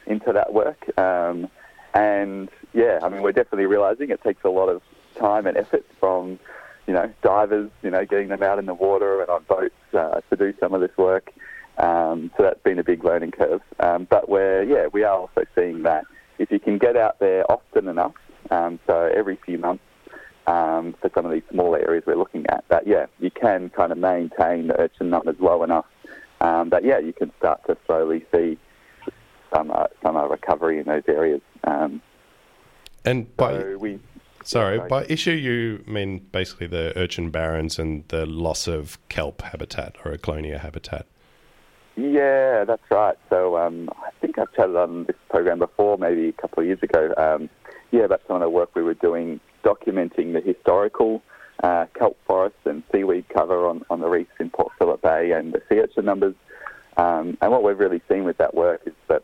into 0.08 0.32
that 0.32 0.54
work, 0.54 0.98
um, 0.98 1.50
and 1.94 2.48
yeah, 2.72 3.00
I 3.04 3.10
mean 3.10 3.24
we're 3.24 3.34
definitely 3.34 3.65
realising 3.65 4.10
it 4.10 4.24
takes 4.24 4.46
a 4.46 4.50
lot 4.50 4.70
of 4.70 4.82
time 5.17 5.48
and 5.48 5.58
effort 5.58 5.86
from 6.00 6.39
you 6.88 6.94
know, 6.94 7.12
divers, 7.22 7.70
you 7.84 7.89
know, 7.89 8.06
getting 8.06 8.30
them 8.30 8.41
out 8.41 8.58
in 8.58 8.65
the 8.65 8.74
water 8.74 9.22
and 9.22 9.30
on 9.30 9.44
boats 9.44 9.76
uh, 9.94 10.22
to 10.30 10.36
do 10.36 10.54
some 10.60 10.74
of 10.74 10.82
this 10.82 10.96
work. 10.98 11.32
Um, 11.77 12.31
so 12.38 12.43
that's 12.43 12.62
been 12.63 12.79
a 12.79 12.84
big 12.84 13.03
learning 13.03 13.31
curve. 13.31 13.62
Um, 13.79 14.07
but 14.10 14.29
we're, 14.29 14.63
yeah, 14.63 14.88
we 14.88 15.03
are 15.03 15.17
also 15.17 15.45
seeing 15.55 15.84
that 15.84 16.05
if 16.38 16.51
you 16.51 16.60
can 16.60 16.77
get 16.77 16.95
out 16.95 17.19
there 17.19 17.49
often 17.51 17.88
enough, 17.88 18.13
um, 18.49 18.79
so 18.88 19.12
every 19.15 19.38
few 19.45 19.57
months, 19.57 19.84
um, 20.47 20.95
for 20.99 21.10
some 21.13 21.25
of 21.25 21.31
these 21.31 21.43
small 21.51 21.75
areas 21.75 22.03
we're 22.05 22.15
looking 22.15 22.45
at, 22.47 22.65
that 22.69 22.88
yeah, 22.88 23.05
you 23.19 23.31
can 23.31 23.69
kind 23.69 23.91
of 23.91 23.97
maintain 23.97 24.67
the 24.67 24.79
urchin 24.79 25.10
numbers 25.10 25.36
low 25.39 25.63
enough 25.63 25.86
um, 26.41 26.69
that 26.69 26.84
yeah, 26.84 26.97
you 26.97 27.13
can 27.13 27.31
start 27.38 27.62
to 27.67 27.77
slowly 27.86 28.25
see 28.34 28.57
some 29.53 29.71
uh, 29.71 29.88
some 30.03 30.17
uh, 30.17 30.25
recovery 30.25 30.79
in 30.79 30.86
those 30.86 31.03
areas. 31.07 31.41
Um, 31.63 32.01
and 33.05 33.36
by 33.38 33.60
so 33.60 33.77
we 33.79 33.99
Sorry, 34.43 34.79
by 34.79 35.05
issue 35.05 35.31
you 35.31 35.84
mean 35.86 36.19
basically 36.31 36.67
the 36.67 36.97
urchin 36.97 37.29
barrens 37.29 37.77
and 37.77 38.07
the 38.07 38.25
loss 38.25 38.67
of 38.67 38.97
kelp 39.07 39.41
habitat 39.43 39.97
or 40.03 40.12
a 40.12 40.17
Ecklonia 40.17 40.60
habitat? 40.60 41.05
Yeah, 41.95 42.63
that's 42.63 42.84
right. 42.89 43.17
So 43.30 43.58
um, 43.58 43.89
I 43.97 44.12
think 44.21 44.38
I've 44.39 44.51
chatted 44.54 44.75
on 44.75 45.06
this 45.06 45.15
program 45.30 45.60
before, 45.60 45.97
maybe 45.97 46.30
a 46.30 46.34
couple 46.34 46.62
of 46.62 46.67
years 46.67 46.82
ago. 46.82 47.13
Um, 47.17 47.49
yeah, 47.91 48.04
about 48.04 48.21
some 48.27 48.38
of 48.38 48.41
the 48.41 48.49
work 48.49 48.73
we 48.75 48.84
were 48.84 48.93
doing 48.93 49.39
documenting 49.63 50.34
the 50.34 50.41
historical 50.41 51.21
uh, 51.63 51.86
kelp 51.93 52.17
forest 52.25 52.56
and 52.65 52.84
seaweed 52.91 53.25
cover 53.30 53.67
on, 53.67 53.86
on 53.89 53.99
the 53.99 54.08
reefs 54.08 54.32
in 54.39 54.49
Port 54.49 54.71
Phillip 54.80 55.01
Bay 55.01 55.32
and 55.32 55.54
the 55.54 55.62
sea 55.69 55.80
urchin 55.80 56.06
numbers. 56.06 56.36
Um, 56.97 57.38
and 57.41 57.51
what 57.51 57.63
we've 57.63 57.77
really 57.77 58.01
seen 58.10 58.23
with 58.23 58.38
that 58.38 58.54
work 58.54 58.82
is 58.86 58.93
that 59.08 59.23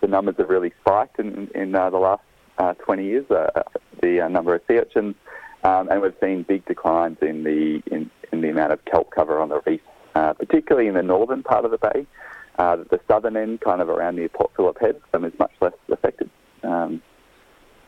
the 0.00 0.06
numbers 0.06 0.36
have 0.38 0.48
really 0.48 0.72
spiked 0.80 1.18
in, 1.18 1.48
in 1.54 1.74
uh, 1.74 1.90
the 1.90 1.98
last 1.98 2.22
uh, 2.58 2.74
20 2.74 3.04
years, 3.04 3.30
uh, 3.30 3.62
the 4.02 4.20
uh, 4.20 4.28
number 4.28 4.54
of 4.54 4.62
sea 4.68 4.78
urchins, 4.78 5.14
um, 5.64 5.88
and 5.88 6.00
we've 6.00 6.14
seen 6.22 6.42
big 6.42 6.64
declines 6.66 7.18
in 7.20 7.44
the 7.44 7.82
in, 7.90 8.10
in 8.32 8.40
the 8.40 8.48
amount 8.48 8.72
of 8.72 8.84
kelp 8.84 9.10
cover 9.10 9.38
on 9.40 9.48
the 9.48 9.60
reef, 9.66 9.80
uh, 10.14 10.32
particularly 10.34 10.88
in 10.88 10.94
the 10.94 11.02
northern 11.02 11.42
part 11.42 11.64
of 11.64 11.70
the 11.70 11.78
bay. 11.78 12.06
Uh, 12.58 12.76
the 12.76 13.00
southern 13.08 13.36
end, 13.36 13.60
kind 13.60 13.80
of 13.80 13.88
around 13.88 14.16
near 14.16 14.28
Port 14.28 14.50
Phillip 14.56 14.78
Head, 14.80 15.00
um, 15.14 15.24
is 15.24 15.32
much 15.38 15.52
less 15.60 15.72
affected. 15.90 16.28
Um, 16.62 17.00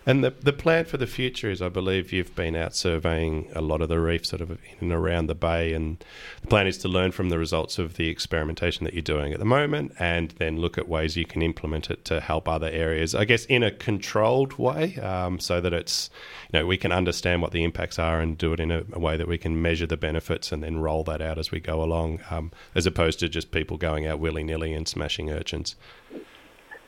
and 0.06 0.24
the 0.24 0.30
the 0.30 0.52
plan 0.52 0.84
for 0.84 0.96
the 0.96 1.06
future 1.06 1.50
is, 1.50 1.62
I 1.62 1.68
believe, 1.68 2.12
you've 2.12 2.34
been 2.34 2.56
out 2.56 2.74
surveying 2.74 3.50
a 3.54 3.60
lot 3.60 3.80
of 3.80 3.88
the 3.88 4.00
reef, 4.00 4.26
sort 4.26 4.40
of 4.40 4.50
in 4.50 4.58
and 4.80 4.92
around 4.92 5.26
the 5.26 5.34
bay, 5.34 5.72
and 5.72 6.02
the 6.40 6.48
plan 6.48 6.66
is 6.66 6.78
to 6.78 6.88
learn 6.88 7.12
from 7.12 7.28
the 7.28 7.38
results 7.38 7.78
of 7.78 7.94
the 7.94 8.08
experimentation 8.08 8.84
that 8.84 8.94
you're 8.94 9.02
doing 9.02 9.32
at 9.32 9.38
the 9.38 9.44
moment, 9.44 9.92
and 9.98 10.30
then 10.32 10.58
look 10.58 10.76
at 10.78 10.88
ways 10.88 11.16
you 11.16 11.24
can 11.24 11.42
implement 11.42 11.90
it 11.90 12.04
to 12.06 12.20
help 12.20 12.48
other 12.48 12.68
areas. 12.68 13.14
I 13.14 13.24
guess 13.24 13.44
in 13.46 13.62
a 13.62 13.70
controlled 13.70 14.58
way, 14.58 14.96
um, 14.96 15.38
so 15.38 15.60
that 15.60 15.72
it's 15.72 16.10
you 16.52 16.58
know 16.58 16.66
we 16.66 16.76
can 16.76 16.92
understand 16.92 17.42
what 17.42 17.52
the 17.52 17.62
impacts 17.62 17.98
are 17.98 18.20
and 18.20 18.36
do 18.36 18.52
it 18.52 18.60
in 18.60 18.70
a, 18.70 18.84
a 18.92 18.98
way 18.98 19.16
that 19.16 19.28
we 19.28 19.38
can 19.38 19.62
measure 19.62 19.86
the 19.86 19.96
benefits 19.96 20.50
and 20.50 20.62
then 20.62 20.78
roll 20.78 21.04
that 21.04 21.22
out 21.22 21.38
as 21.38 21.50
we 21.50 21.60
go 21.60 21.82
along, 21.82 22.20
um, 22.30 22.50
as 22.74 22.86
opposed 22.86 23.20
to 23.20 23.28
just 23.28 23.50
people 23.52 23.76
going 23.76 24.06
out 24.06 24.18
willy 24.18 24.42
nilly 24.42 24.72
and 24.74 24.88
smashing 24.88 25.30
urchins. 25.30 25.76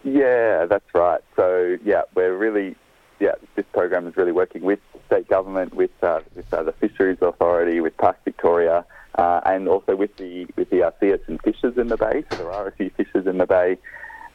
Yeah, 0.03 0.66
that's 0.66 0.94
right. 0.94 1.22
So 1.37 1.79
yeah, 1.85 2.03
we're 2.14 2.37
really 2.37 2.77
yeah, 3.25 3.33
this 3.57 3.65
program 3.73 4.07
is 4.07 4.19
really 4.19 4.33
working 4.33 4.61
with 4.61 4.81
state 5.07 5.27
government, 5.29 5.73
with, 5.73 5.91
uh, 6.03 6.21
with 6.35 6.53
uh, 6.53 6.63
the 6.63 6.73
Fisheries 6.73 7.17
Authority, 7.23 7.81
with 7.81 7.97
Parks 7.97 8.21
Victoria, 8.23 8.85
uh, 9.15 9.41
and 9.47 9.67
also 9.67 9.97
with 9.97 10.15
the 10.19 10.47
with 10.57 10.69
the 10.69 10.83
uh, 10.83 10.91
sea 11.01 11.13
urchin 11.13 11.39
fishers 11.39 11.79
in 11.79 11.89
the 11.89 11.97
bay. 11.97 12.23
So 12.31 12.37
there 12.37 12.53
are 12.53 12.69
a 12.69 12.73
few 12.73 12.91
fishers 12.91 13.27
in 13.27 13.39
the 13.39 13.47
bay, 13.47 13.79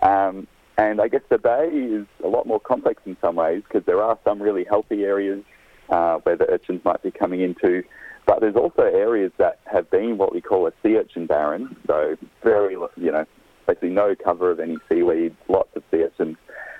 um, 0.01 0.47
and 0.75 0.99
I 0.99 1.07
guess 1.07 1.21
the 1.29 1.37
bay 1.37 1.67
is 1.67 2.07
a 2.23 2.27
lot 2.27 2.47
more 2.47 2.59
complex 2.59 3.03
in 3.05 3.15
some 3.21 3.35
ways 3.35 3.61
because 3.63 3.85
there 3.85 4.01
are 4.01 4.17
some 4.23 4.41
really 4.41 4.63
healthy 4.63 5.03
areas 5.03 5.43
uh, 5.89 6.17
where 6.23 6.35
the 6.35 6.49
urchins 6.49 6.83
might 6.83 7.03
be 7.03 7.11
coming 7.11 7.41
into, 7.41 7.83
but 8.25 8.39
there's 8.39 8.55
also 8.55 8.81
areas 8.81 9.31
that 9.37 9.59
have 9.71 9.91
been 9.91 10.17
what 10.17 10.33
we 10.33 10.41
call 10.41 10.65
a 10.65 10.71
sea 10.81 10.95
urchin 10.97 11.27
barren. 11.27 11.75
So 11.85 12.17
very 12.41 12.73
you 12.73 13.11
know 13.11 13.25
basically 13.67 13.89
no 13.89 14.15
cover 14.15 14.49
of 14.49 14.59
any 14.59 14.77
seaweed, 14.89 15.35
lots 15.47 15.69
of 15.75 15.83
sea 15.91 16.05
urchins 16.05 16.37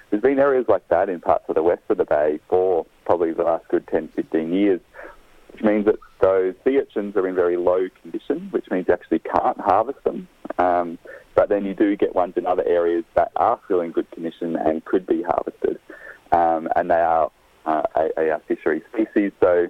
there's 0.09 0.21
been 0.21 0.39
areas 0.39 0.65
like 0.67 0.87
that 0.89 1.09
in 1.09 1.19
parts 1.19 1.45
of 1.49 1.55
the 1.55 1.63
west 1.63 1.83
of 1.89 1.97
the 1.97 2.05
bay 2.05 2.39
for 2.49 2.85
probably 3.05 3.33
the 3.33 3.43
last 3.43 3.67
good 3.69 3.87
10, 3.87 4.09
15 4.15 4.53
years, 4.53 4.81
which 5.51 5.63
means 5.63 5.85
that 5.85 5.95
those 6.21 6.55
sea 6.63 6.79
urchins 6.79 7.15
are 7.15 7.27
in 7.27 7.35
very 7.35 7.57
low 7.57 7.87
condition, 8.01 8.49
which 8.51 8.65
means 8.71 8.85
you 8.87 8.93
actually 8.93 9.19
can't 9.19 9.59
harvest 9.59 10.03
them. 10.03 10.27
Um, 10.57 10.97
but 11.35 11.49
then 11.49 11.63
you 11.63 11.73
do 11.73 11.95
get 11.95 12.15
ones 12.15 12.33
in 12.35 12.45
other 12.45 12.65
areas 12.65 13.05
that 13.15 13.31
are 13.35 13.59
still 13.65 13.81
in 13.81 13.91
good 13.91 14.09
condition 14.11 14.55
and 14.55 14.83
could 14.83 15.05
be 15.05 15.23
harvested. 15.23 15.79
Um, 16.31 16.67
and 16.75 16.89
they 16.89 16.95
are 16.95 17.31
uh, 17.65 17.83
a, 17.95 18.35
a 18.35 18.39
fishery 18.47 18.81
species. 18.91 19.31
So, 19.39 19.67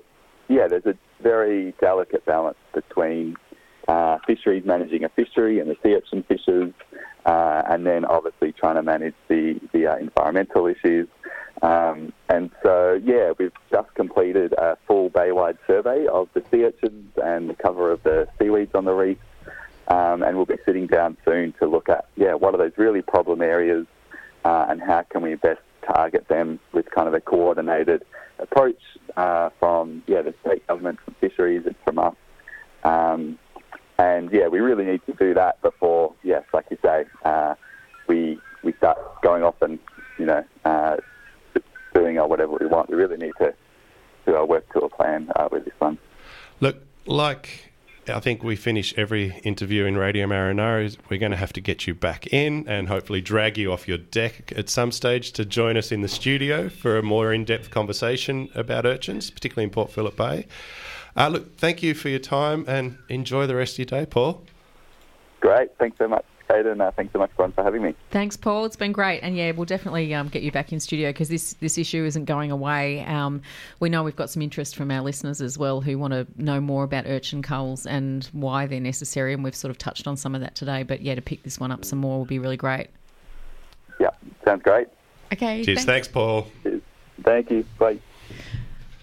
yeah, 0.48 0.68
there's 0.68 0.86
a 0.86 0.98
very 1.22 1.74
delicate 1.80 2.26
balance 2.26 2.58
between 2.74 3.36
uh, 3.88 4.18
fisheries 4.26 4.64
managing 4.66 5.04
a 5.04 5.10
fishery 5.10 5.60
and 5.60 5.70
the 5.70 5.76
sea 5.84 5.96
urchin 5.96 6.24
fishers, 6.24 6.74
uh, 7.26 7.64
and 7.68 7.86
then 7.86 8.06
obviously 8.06 8.52
trying 8.52 8.76
to 8.76 8.84
manage 8.84 9.16
the, 9.28 9.60
the 9.74 9.88
uh, 9.88 9.98
environmental 9.98 10.68
issues. 10.68 11.08
Um, 11.62 12.14
and 12.30 12.52
so, 12.64 13.00
yeah, 13.04 13.34
we've 13.38 13.52
just 13.70 13.94
completed 13.96 14.54
a 14.54 14.78
full 14.88 15.10
bay-wide 15.10 15.58
survey 15.68 16.08
of 16.08 16.30
the 16.34 16.44
sea 16.50 16.64
urchins 16.66 17.12
and 17.22 17.50
the 17.50 17.56
cover 17.56 17.92
of 17.92 18.02
the 18.04 18.28
seaweeds 18.40 18.74
on 18.74 18.86
the 18.86 18.94
reef. 18.94 19.18
Um, 19.90 20.22
and 20.22 20.38
we'll 20.38 20.46
be 20.46 20.58
sitting 20.66 20.88
down 20.88 21.18
soon 21.26 21.54
to 21.60 21.68
look 21.68 21.90
at, 21.90 22.06
yeah, 22.16 22.36
what 22.36 22.54
are 22.54 22.58
those 22.58 22.78
really 22.78 23.02
problem 23.02 23.42
areas 23.42 23.88
uh, 24.46 24.68
and 24.70 24.80
how 24.82 25.02
can 25.10 25.22
we 25.22 25.36
best 25.36 25.62
target 25.84 26.28
them 26.28 26.60
with 26.72 26.90
kind 26.92 27.08
of 27.08 27.14
a 27.14 27.20
coordinated 27.20 28.04
approach 28.38 28.80
uh, 29.18 29.50
from, 29.60 30.04
yeah, 30.08 30.22
the 30.22 30.34
state 30.42 30.66
government, 30.68 31.00
from 31.04 31.16
fisheries 31.16 31.66
and 31.66 31.76
from 31.84 32.00
us. 32.00 32.16
Um, 32.84 33.38
and 34.00 34.32
yeah, 34.32 34.48
we 34.48 34.60
really 34.62 34.86
need 34.86 35.06
to 35.08 35.14
do 35.14 35.34
that 35.34 35.62
before, 35.62 36.14
yes, 36.24 36.44
like 36.54 36.66
you 36.72 36.78
say, 36.82 37.04
uh, 37.26 37.56
we 38.08 38.40
we 38.64 38.72
start 38.74 38.98
going 39.22 39.44
off 39.44 39.62
and 39.62 39.78
you 40.18 40.26
know 40.26 40.44
uh, 40.64 40.96
doing 41.94 42.18
or 42.18 42.28
whatever 42.28 42.54
we 42.60 42.66
want. 42.66 42.90
We 42.90 42.96
really 42.96 43.18
need 43.18 43.34
to 43.40 43.54
do 44.26 44.36
our 44.36 44.46
work 44.46 44.72
to 44.72 44.80
a 44.80 44.90
plan 44.90 45.30
uh, 45.36 45.50
with 45.52 45.66
this 45.66 45.74
one. 45.80 45.98
Look, 46.62 46.78
like 47.06 47.74
I 48.08 48.22
think 48.22 48.42
we 48.42 48.56
finish 48.56 48.94
every 48.96 49.38
interview 49.44 49.84
in 49.84 49.98
Radio 49.98 50.28
Marinara. 50.28 50.96
We're 51.10 51.20
going 51.20 51.32
to 51.32 51.38
have 51.38 51.54
to 51.54 51.62
get 51.62 51.86
you 51.86 51.94
back 51.94 52.26
in 52.28 52.70
and 52.70 52.88
hopefully 52.88 53.20
drag 53.20 53.58
you 53.58 53.74
off 53.74 53.86
your 53.86 53.98
deck 53.98 54.54
at 54.56 54.70
some 54.70 54.94
stage 54.94 55.34
to 55.34 55.44
join 55.44 55.76
us 55.76 55.92
in 55.92 56.02
the 56.02 56.08
studio 56.08 56.70
for 56.70 56.98
a 56.98 57.04
more 57.04 57.34
in 57.34 57.44
depth 57.44 57.70
conversation 57.70 58.48
about 58.56 58.86
urchins, 58.86 59.30
particularly 59.30 59.66
in 59.66 59.72
Port 59.72 59.92
Phillip 59.92 60.16
Bay. 60.16 60.48
Uh, 61.20 61.28
look, 61.28 61.58
thank 61.58 61.84
you 61.84 61.94
for 61.94 62.08
your 62.08 62.20
time 62.20 62.64
and 62.66 62.98
enjoy 63.10 63.46
the 63.46 63.56
rest 63.56 63.74
of 63.74 63.80
your 63.80 63.86
day, 64.00 64.06
Paul. 64.06 64.42
Great. 65.42 65.70
Thanks 65.78 65.98
so 65.98 66.08
much. 66.08 66.24
Hayden, 66.50 66.82
uh, 66.82 66.90
thanks 66.92 67.14
so 67.14 67.20
much, 67.20 67.30
Ron, 67.38 67.52
for 67.52 67.64
having 67.64 67.84
me. 67.84 67.94
Thanks, 68.10 68.36
Paul. 68.36 68.66
It's 68.66 68.76
been 68.76 68.92
great, 68.92 69.20
and 69.20 69.38
yeah, 69.38 69.52
we'll 69.52 69.66
definitely 69.66 70.16
um, 70.16 70.30
get 70.30 70.42
you 70.42 70.52
back 70.52 70.74
in 70.74 70.80
studio 70.80 71.10
because 71.10 71.30
this 71.30 71.54
this 71.60 71.78
issue 71.78 72.04
isn't 72.06 72.26
going 72.26 72.50
away. 72.50 73.06
Um, 73.06 73.44
we 73.80 73.90
know 73.90 74.02
we've 74.02 74.16
got 74.16 74.32
some 74.32 74.42
interest 74.42 74.76
from 74.76 74.90
our 74.90 75.02
listeners 75.02 75.42
as 75.42 75.60
well 75.60 75.80
who 75.80 76.00
want 76.00 76.14
to 76.14 76.26
know 76.38 76.60
more 76.60 76.84
about 76.84 77.06
urchin 77.06 77.44
culls 77.44 77.86
and 77.86 78.28
why 78.32 78.66
they're 78.66 78.80
necessary, 78.80 79.34
and 79.34 79.44
we've 79.44 79.56
sort 79.56 79.70
of 79.70 79.78
touched 79.78 80.08
on 80.08 80.18
some 80.18 80.34
of 80.34 80.42
that 80.42 80.56
today. 80.56 80.82
But 80.82 81.02
yeah, 81.02 81.14
to 81.14 81.22
pick 81.22 81.44
this 81.44 81.60
one 81.60 81.72
up 81.72 81.86
some 81.86 82.00
more 82.00 82.18
will 82.18 82.26
be 82.26 82.40
really 82.40 82.58
great. 82.58 82.88
Yeah, 84.00 84.10
sounds 84.44 84.64
great. 84.64 84.88
Okay. 85.32 85.64
Cheers. 85.64 85.78
Thanks, 85.78 85.86
thanks 85.86 86.08
Paul. 86.08 86.48
Cheers. 86.64 86.82
Thank 87.24 87.52
you. 87.52 87.64
Bye. 87.78 88.00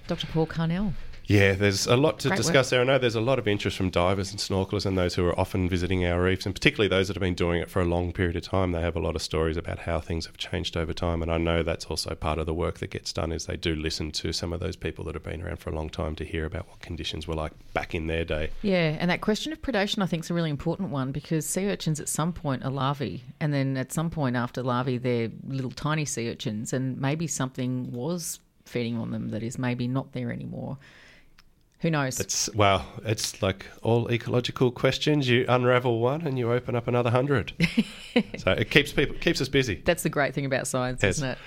Dr. 0.09 0.27
Paul 0.29 0.47
Carnell. 0.49 0.95
Yeah, 1.27 1.55
there's 1.55 1.87
a 1.87 1.97
lot 1.97 2.21
to 2.21 2.29
Great 2.29 2.37
discuss 2.37 2.67
work. 2.67 2.71
there. 2.71 2.81
I 2.83 2.85
know 2.85 2.99
there's 2.99 3.17
a 3.17 3.21
lot 3.21 3.41
of 3.41 3.49
interest 3.49 3.77
from 3.77 3.91
divers 3.91 4.31
and 4.31 4.39
snorkelers 4.39 4.87
and 4.87 4.97
those 4.97 5.17
who 5.17 5.27
are 5.27 5.39
often 5.39 5.69
visiting 5.69 6.07
our 6.07 6.23
reefs, 6.23 6.47
and 6.47 6.55
particularly 6.55 6.89
those 6.89 7.09
that 7.09 7.17
have 7.17 7.21
been 7.21 7.35
doing 7.35 7.61
it 7.61 7.69
for 7.69 7.83
a 7.83 7.85
long 7.85 8.13
period 8.13 8.37
of 8.37 8.43
time. 8.45 8.71
They 8.71 8.81
have 8.81 8.95
a 8.95 9.01
lot 9.01 9.17
of 9.17 9.23
stories 9.23 9.57
about 9.57 9.81
how 9.81 9.99
things 9.99 10.27
have 10.27 10.37
changed 10.37 10.77
over 10.77 10.93
time, 10.93 11.23
and 11.23 11.33
I 11.33 11.39
know 11.39 11.65
that's 11.65 11.87
also 11.87 12.15
part 12.15 12.39
of 12.39 12.47
the 12.47 12.55
work 12.55 12.79
that 12.79 12.91
gets 12.91 13.13
done. 13.13 13.33
Is 13.33 13.47
they 13.47 13.57
do 13.57 13.75
listen 13.75 14.13
to 14.13 14.33
some 14.33 14.53
of 14.53 14.61
those 14.61 14.77
people 14.77 15.05
that 15.07 15.15
have 15.15 15.25
been 15.25 15.43
around 15.43 15.59
for 15.59 15.71
a 15.71 15.75
long 15.75 15.91
time 15.91 16.15
to 16.17 16.25
hear 16.25 16.45
about 16.45 16.69
what 16.69 16.81
conditions 16.81 17.27
were 17.27 17.35
like 17.35 17.53
back 17.75 17.93
in 17.93 18.07
their 18.07 18.25
day. 18.25 18.51
Yeah, 18.63 18.97
and 18.99 19.11
that 19.11 19.21
question 19.21 19.53
of 19.53 19.61
predation 19.61 20.03
I 20.03 20.07
think 20.07 20.23
is 20.25 20.31
a 20.31 20.35
really 20.35 20.51
important 20.51 20.91
one 20.91 21.11
because 21.11 21.45
sea 21.45 21.67
urchins 21.67 21.99
at 21.99 22.09
some 22.09 22.33
point 22.33 22.65
are 22.65 22.71
larvae, 22.71 23.25
and 23.41 23.53
then 23.53 23.77
at 23.77 23.93
some 23.93 24.11
point 24.11 24.37
after 24.37 24.63
larvae 24.63 24.99
they're 24.99 25.31
little 25.49 25.73
tiny 25.73 26.05
sea 26.05 26.31
urchins, 26.31 26.73
and 26.73 27.01
maybe 27.01 27.27
something 27.27 27.91
was 27.91 28.39
feeding 28.65 28.97
on 28.97 29.11
them 29.11 29.31
that 29.31 29.43
is 29.43 29.59
maybe 29.59 29.89
not 29.89 30.13
there 30.13 30.31
anymore. 30.31 30.79
Who 31.81 31.91
knows? 31.91 32.19
It's 32.21 32.49
well, 32.55 32.87
it's 33.05 33.43
like 33.43 33.67
all 33.83 34.11
ecological 34.11 34.71
questions. 34.71 35.29
You 35.29 35.45
unravel 35.49 36.01
one 36.01 36.23
and 36.23 36.39
you 36.39 36.51
open 36.51 36.75
up 36.75 36.89
another 36.89 37.11
hundred. 37.11 37.53
so 38.39 38.53
it 38.53 38.71
keeps 38.71 38.93
people 38.93 39.15
keeps 39.17 39.41
us 39.41 39.49
busy. 39.49 39.83
That's 39.85 40.03
the 40.03 40.09
great 40.09 40.35
thing 40.35 40.47
about 40.47 40.67
science, 40.67 41.03
Yes. 41.03 41.17
isn't 41.17 41.29
it? 41.31 41.39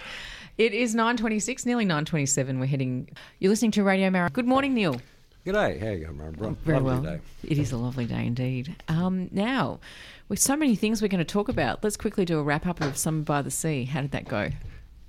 It 0.60 0.74
is 0.74 0.94
nine 0.94 1.18
twenty 1.18 1.40
six, 1.40 1.66
nearly 1.66 1.86
nine 1.86 2.06
twenty 2.06 2.26
seven. 2.28 2.60
We're 2.60 2.68
heading. 2.68 3.10
You're 3.40 3.50
listening 3.50 3.72
to 3.72 3.84
Radio 3.84 4.10
Mara. 4.12 4.30
Good 4.30 4.46
morning, 4.48 4.74
Neil. 4.76 5.02
Good 5.46 5.54
day. 5.54 5.80
how 5.80 5.88
you 5.92 6.06
going, 6.06 6.18
Ron? 6.18 6.34
Ron? 6.38 6.56
Very 6.66 6.80
Lovely 6.80 7.08
well. 7.08 7.16
day. 7.18 7.22
It 7.44 7.58
is 7.58 7.72
a 7.72 7.78
lovely 7.78 8.06
day 8.06 8.26
indeed. 8.28 8.76
Um, 8.90 9.30
now, 9.32 9.80
with 10.28 10.38
so 10.38 10.56
many 10.58 10.76
things 10.76 11.02
we're 11.02 11.08
going 11.08 11.20
to 11.20 11.26
talk 11.26 11.48
about, 11.50 11.82
let's 11.84 11.96
quickly 11.98 12.26
do 12.26 12.38
a 12.40 12.44
wrap 12.44 12.68
up 12.68 12.82
of 12.82 12.98
Summer 12.98 13.24
by 13.24 13.42
the 13.42 13.50
Sea. 13.50 13.86
How 13.86 14.02
did 14.02 14.12
that 14.12 14.28
go? 14.28 14.50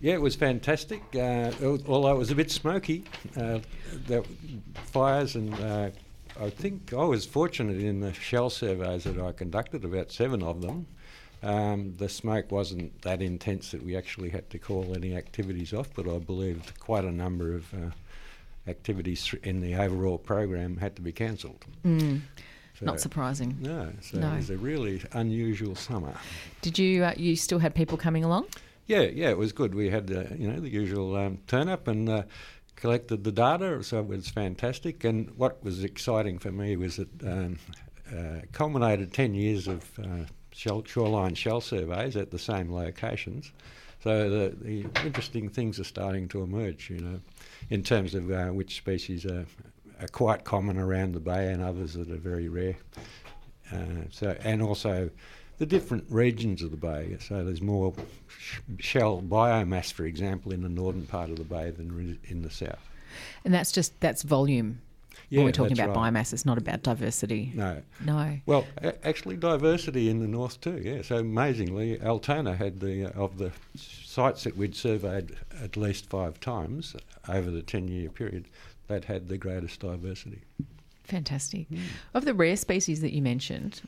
Yeah, 0.00 0.14
it 0.14 0.20
was 0.22 0.34
fantastic. 0.34 1.02
Uh, 1.14 1.52
although 1.86 2.12
it 2.14 2.18
was 2.18 2.30
a 2.30 2.34
bit 2.34 2.50
smoky, 2.50 3.04
uh, 3.36 3.58
the 4.06 4.24
fires 4.74 5.34
and 5.34 5.52
uh, 5.60 5.90
I 6.40 6.48
think 6.50 6.92
I 6.94 7.04
was 7.04 7.26
fortunate 7.26 7.76
in 7.78 8.00
the 8.00 8.12
shell 8.14 8.48
surveys 8.48 9.04
that 9.04 9.18
I 9.18 9.32
conducted, 9.32 9.84
about 9.84 10.10
seven 10.10 10.42
of 10.42 10.62
them. 10.62 10.86
Um, 11.42 11.94
the 11.98 12.08
smoke 12.08 12.50
wasn't 12.50 13.00
that 13.02 13.20
intense 13.22 13.70
that 13.72 13.82
we 13.82 13.96
actually 13.96 14.30
had 14.30 14.48
to 14.50 14.58
call 14.58 14.94
any 14.94 15.14
activities 15.14 15.72
off, 15.74 15.88
but 15.94 16.08
I 16.08 16.18
believe 16.18 16.72
quite 16.80 17.04
a 17.04 17.12
number 17.12 17.54
of 17.54 17.72
uh, 17.74 17.90
activities 18.68 19.34
in 19.42 19.60
the 19.60 19.74
overall 19.74 20.18
program 20.18 20.76
had 20.78 20.96
to 20.96 21.02
be 21.02 21.12
cancelled. 21.12 21.64
Mm, 21.84 22.20
So- 22.78 22.86
not 22.86 23.00
surprising. 23.00 23.56
No, 23.60 23.90
so 24.00 24.18
No. 24.18 24.32
it 24.32 24.36
was 24.36 24.50
a 24.50 24.56
really 24.56 25.02
unusual 25.12 25.74
summer. 25.74 26.14
Did 26.62 26.78
you? 26.78 27.04
Uh, 27.04 27.14
you 27.16 27.36
still 27.36 27.58
had 27.58 27.74
people 27.74 27.98
coming 27.98 28.24
along? 28.24 28.46
Yeah, 28.90 29.02
yeah, 29.02 29.30
it 29.30 29.38
was 29.38 29.52
good. 29.52 29.72
We 29.72 29.88
had 29.88 30.10
uh, 30.10 30.24
you 30.36 30.50
know 30.50 30.58
the 30.58 30.68
usual 30.68 31.14
um, 31.14 31.38
turn 31.46 31.68
up 31.68 31.86
and 31.86 32.08
uh, 32.08 32.24
collected 32.74 33.22
the 33.22 33.30
data, 33.30 33.84
so 33.84 34.00
it 34.00 34.08
was 34.08 34.28
fantastic. 34.28 35.04
And 35.04 35.30
what 35.36 35.62
was 35.62 35.84
exciting 35.84 36.40
for 36.40 36.50
me 36.50 36.74
was 36.76 36.98
it 36.98 37.08
um, 37.24 37.60
uh, 38.12 38.40
culminated 38.50 39.12
ten 39.12 39.32
years 39.32 39.68
of 39.68 39.96
uh, 40.00 40.24
shell, 40.50 40.82
shoreline 40.84 41.36
shell 41.36 41.60
surveys 41.60 42.16
at 42.16 42.32
the 42.32 42.38
same 42.38 42.74
locations. 42.74 43.52
So 44.02 44.28
the, 44.28 44.56
the 44.60 44.86
interesting 45.06 45.48
things 45.48 45.78
are 45.78 45.84
starting 45.84 46.26
to 46.30 46.42
emerge, 46.42 46.90
you 46.90 46.98
know, 46.98 47.20
in 47.68 47.84
terms 47.84 48.16
of 48.16 48.28
uh, 48.32 48.46
which 48.48 48.74
species 48.74 49.24
are, 49.24 49.46
are 50.00 50.08
quite 50.08 50.42
common 50.42 50.78
around 50.78 51.12
the 51.12 51.20
bay 51.20 51.52
and 51.52 51.62
others 51.62 51.94
that 51.94 52.10
are 52.10 52.16
very 52.16 52.48
rare. 52.48 52.74
Uh, 53.72 54.08
so 54.10 54.36
and 54.42 54.60
also 54.60 55.10
the 55.60 55.66
different 55.66 56.04
regions 56.08 56.62
of 56.62 56.70
the 56.70 56.76
bay. 56.78 57.18
So 57.20 57.44
there's 57.44 57.60
more 57.60 57.92
sh- 58.26 58.60
shell 58.78 59.22
biomass, 59.22 59.92
for 59.92 60.06
example, 60.06 60.52
in 60.52 60.62
the 60.62 60.70
northern 60.70 61.06
part 61.06 61.28
of 61.28 61.36
the 61.36 61.44
bay 61.44 61.70
than 61.70 62.18
in 62.24 62.42
the 62.42 62.50
south. 62.50 62.88
And 63.44 63.52
that's 63.52 63.70
just 63.70 64.00
that's 64.00 64.22
volume. 64.22 64.80
Yeah, 65.28 65.40
when 65.40 65.46
we're 65.46 65.52
talking 65.52 65.78
about 65.78 65.94
right. 65.94 66.12
biomass, 66.12 66.32
it's 66.32 66.46
not 66.46 66.56
about 66.56 66.82
diversity. 66.82 67.52
No. 67.54 67.82
No. 68.04 68.38
Well, 68.46 68.66
a- 68.78 69.06
actually, 69.06 69.36
diversity 69.36 70.08
in 70.08 70.20
the 70.20 70.26
north 70.26 70.60
too. 70.62 70.80
Yeah. 70.82 71.02
So 71.02 71.16
amazingly, 71.18 72.00
Altona 72.00 72.56
had 72.56 72.80
the 72.80 73.04
uh, 73.04 73.22
of 73.22 73.36
the 73.36 73.52
sites 73.76 74.44
that 74.44 74.56
we'd 74.56 74.74
surveyed 74.74 75.36
at 75.62 75.76
least 75.76 76.08
five 76.08 76.40
times 76.40 76.96
over 77.28 77.50
the 77.50 77.62
ten-year 77.62 78.08
period, 78.08 78.46
that 78.88 79.04
had 79.04 79.28
the 79.28 79.36
greatest 79.36 79.80
diversity. 79.80 80.40
Fantastic. 81.04 81.68
Hmm. 81.68 81.76
Of 82.14 82.24
the 82.24 82.32
rare 82.32 82.56
species 82.56 83.02
that 83.02 83.12
you 83.12 83.20
mentioned, 83.20 83.82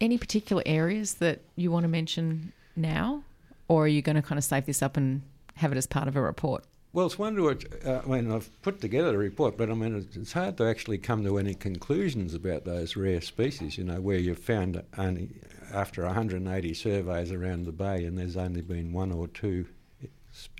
any 0.00 0.18
particular 0.18 0.62
areas 0.66 1.14
that 1.14 1.40
you 1.56 1.70
want 1.70 1.84
to 1.84 1.88
mention 1.88 2.52
now? 2.76 3.22
Or 3.68 3.84
are 3.84 3.88
you 3.88 4.02
going 4.02 4.16
to 4.16 4.22
kind 4.22 4.38
of 4.38 4.44
save 4.44 4.66
this 4.66 4.82
up 4.82 4.96
and 4.96 5.22
have 5.56 5.72
it 5.72 5.78
as 5.78 5.86
part 5.86 6.08
of 6.08 6.16
a 6.16 6.20
report? 6.20 6.64
Well, 6.92 7.04
it's 7.06 7.18
one 7.18 7.36
to 7.36 7.42
which, 7.42 7.66
uh, 7.84 8.00
I 8.04 8.08
mean, 8.08 8.32
I've 8.32 8.50
put 8.62 8.80
together 8.80 9.14
a 9.14 9.18
report, 9.18 9.58
but 9.58 9.70
I 9.70 9.74
mean, 9.74 10.08
it's, 10.14 10.32
hard 10.32 10.56
to 10.56 10.66
actually 10.66 10.96
come 10.96 11.22
to 11.24 11.36
any 11.36 11.54
conclusions 11.54 12.32
about 12.32 12.64
those 12.64 12.96
rare 12.96 13.20
species, 13.20 13.76
you 13.76 13.84
know, 13.84 14.00
where 14.00 14.16
you've 14.16 14.38
found 14.38 14.82
only 14.96 15.28
after 15.72 16.04
180 16.04 16.74
surveys 16.74 17.30
around 17.30 17.66
the 17.66 17.72
bay 17.72 18.04
and 18.04 18.18
there's 18.18 18.38
only 18.38 18.62
been 18.62 18.92
one 18.92 19.12
or 19.12 19.28
two 19.28 19.66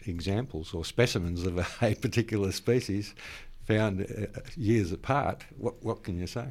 examples 0.06 0.74
or 0.74 0.84
specimens 0.84 1.44
of 1.44 1.58
a, 1.82 1.94
particular 1.94 2.52
species 2.52 3.14
found 3.66 4.02
uh, 4.02 4.40
years 4.54 4.92
apart. 4.92 5.44
What, 5.56 5.82
what 5.82 6.02
can 6.02 6.18
you 6.18 6.26
say? 6.26 6.46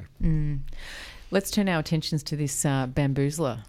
Let's 1.30 1.50
turn 1.50 1.68
our 1.68 1.80
attentions 1.80 2.22
to 2.24 2.36
this 2.36 2.64
uh, 2.64 2.86
bamboozler. 2.86 3.60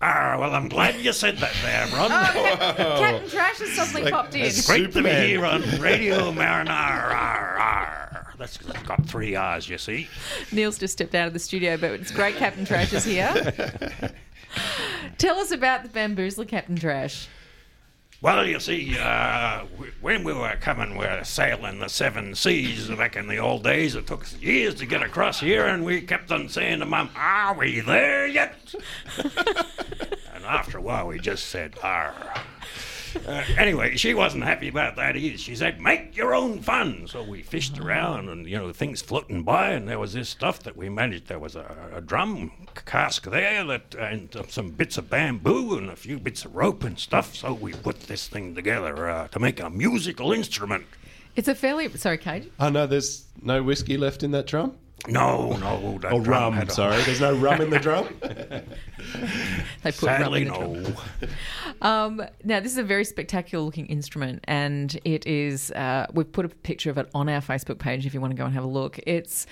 Ah, 0.00 0.36
well, 0.38 0.52
I'm 0.52 0.68
glad 0.68 0.96
you 0.96 1.12
said 1.12 1.38
that 1.38 1.52
there, 1.62 1.86
Ron. 1.96 2.08
Captain 2.10 3.28
Trash 3.30 3.58
has 3.58 3.70
suddenly 3.70 4.10
popped 4.10 4.34
in. 4.34 4.42
It's 4.42 4.66
great 4.66 4.92
to 4.92 5.02
be 5.02 5.10
Superman. 5.10 5.28
here 5.28 5.44
on 5.44 5.62
Radio 5.80 6.32
Marinara. 6.32 6.70
Arr, 6.70 7.58
arr. 7.58 8.34
That's 8.36 8.56
it's 8.56 8.82
got 8.82 9.06
three 9.06 9.36
R's, 9.36 9.68
you 9.68 9.78
see. 9.78 10.08
Neil's 10.50 10.78
just 10.78 10.94
stepped 10.94 11.14
out 11.14 11.28
of 11.28 11.32
the 11.32 11.38
studio, 11.38 11.76
but 11.76 11.92
it's 11.92 12.10
great 12.10 12.34
Captain 12.36 12.64
Trash 12.64 12.92
is 12.92 13.04
here. 13.04 13.32
Tell 15.18 15.38
us 15.38 15.52
about 15.52 15.84
the 15.84 15.88
bamboozler, 15.88 16.48
Captain 16.48 16.74
Trash. 16.76 17.28
Well, 18.22 18.46
you 18.46 18.60
see, 18.60 18.96
uh, 19.00 19.64
when 20.00 20.22
we 20.22 20.32
were 20.32 20.56
coming, 20.60 20.92
we 20.92 21.04
were 21.06 21.24
sailing 21.24 21.80
the 21.80 21.88
seven 21.88 22.36
seas 22.36 22.88
back 22.88 23.16
in 23.16 23.26
the 23.26 23.38
old 23.38 23.64
days. 23.64 23.96
It 23.96 24.06
took 24.06 24.24
years 24.40 24.76
to 24.76 24.86
get 24.86 25.02
across 25.02 25.40
here, 25.40 25.66
and 25.66 25.84
we 25.84 26.02
kept 26.02 26.30
on 26.30 26.48
saying 26.48 26.78
to 26.78 26.86
Mum, 26.86 27.10
Are 27.16 27.52
we 27.52 27.80
there 27.80 28.28
yet? 28.28 28.76
and 29.24 30.44
after 30.44 30.78
a 30.78 30.80
while, 30.80 31.08
we 31.08 31.18
just 31.18 31.46
said, 31.46 31.74
Are. 31.82 32.14
Uh, 33.26 33.44
anyway, 33.56 33.96
she 33.96 34.14
wasn't 34.14 34.44
happy 34.44 34.68
about 34.68 34.96
that 34.96 35.16
either. 35.16 35.38
She 35.38 35.54
said, 35.54 35.80
"Make 35.80 36.16
your 36.16 36.34
own 36.34 36.60
fun." 36.60 37.06
So 37.06 37.22
we 37.22 37.42
fished 37.42 37.78
around, 37.78 38.28
and 38.28 38.46
you 38.46 38.56
know, 38.56 38.72
things 38.72 39.02
floating 39.02 39.42
by, 39.42 39.70
and 39.70 39.88
there 39.88 39.98
was 39.98 40.12
this 40.12 40.28
stuff 40.28 40.60
that 40.60 40.76
we 40.76 40.88
managed. 40.88 41.28
There 41.28 41.38
was 41.38 41.56
a, 41.56 41.90
a 41.94 42.00
drum 42.00 42.52
cask 42.84 43.24
there, 43.24 43.64
that 43.64 43.94
and 43.94 44.34
uh, 44.34 44.44
some 44.48 44.70
bits 44.70 44.98
of 44.98 45.10
bamboo 45.10 45.76
and 45.76 45.90
a 45.90 45.96
few 45.96 46.18
bits 46.18 46.44
of 46.44 46.54
rope 46.54 46.84
and 46.84 46.98
stuff. 46.98 47.34
So 47.34 47.52
we 47.52 47.72
put 47.72 48.00
this 48.02 48.28
thing 48.28 48.54
together 48.54 49.08
uh, 49.08 49.28
to 49.28 49.38
make 49.38 49.60
a 49.60 49.70
musical 49.70 50.32
instrument. 50.32 50.86
It's 51.34 51.48
a 51.48 51.54
fairly 51.54 51.88
sorry, 51.96 52.18
Kate. 52.18 52.52
Oh 52.60 52.68
no, 52.68 52.86
there's 52.86 53.26
no 53.40 53.62
whiskey 53.62 53.96
left 53.96 54.22
in 54.22 54.32
that 54.32 54.46
drum. 54.46 54.76
No, 55.08 55.56
no, 55.56 55.98
that 55.98 56.12
Or 56.12 56.20
drum 56.20 56.42
rum. 56.42 56.52
had 56.52 56.68
a- 56.68 56.72
Sorry, 56.72 57.02
there's 57.02 57.20
no 57.20 57.34
rum 57.34 57.60
in 57.60 57.70
the 57.70 57.78
drum. 57.80 58.06
They 59.82 59.90
put 59.90 60.02
rum 60.02 60.22
Sadly, 60.22 60.42
in 60.42 60.48
the 60.48 60.54
drum. 60.54 60.82
no. 60.82 61.88
Um, 61.88 62.22
now, 62.44 62.60
this 62.60 62.70
is 62.72 62.78
a 62.78 62.84
very 62.84 63.04
spectacular 63.04 63.64
looking 63.64 63.86
instrument, 63.86 64.44
and 64.44 64.96
it 65.04 65.26
is. 65.26 65.72
Uh, 65.72 66.06
we've 66.12 66.30
put 66.30 66.44
a 66.44 66.48
picture 66.48 66.90
of 66.90 66.98
it 66.98 67.08
on 67.14 67.28
our 67.28 67.40
Facebook 67.40 67.78
page 67.78 68.06
if 68.06 68.14
you 68.14 68.20
want 68.20 68.30
to 68.30 68.36
go 68.36 68.44
and 68.44 68.54
have 68.54 68.62
a 68.64 68.68
look. 68.68 69.00
It's 69.06 69.46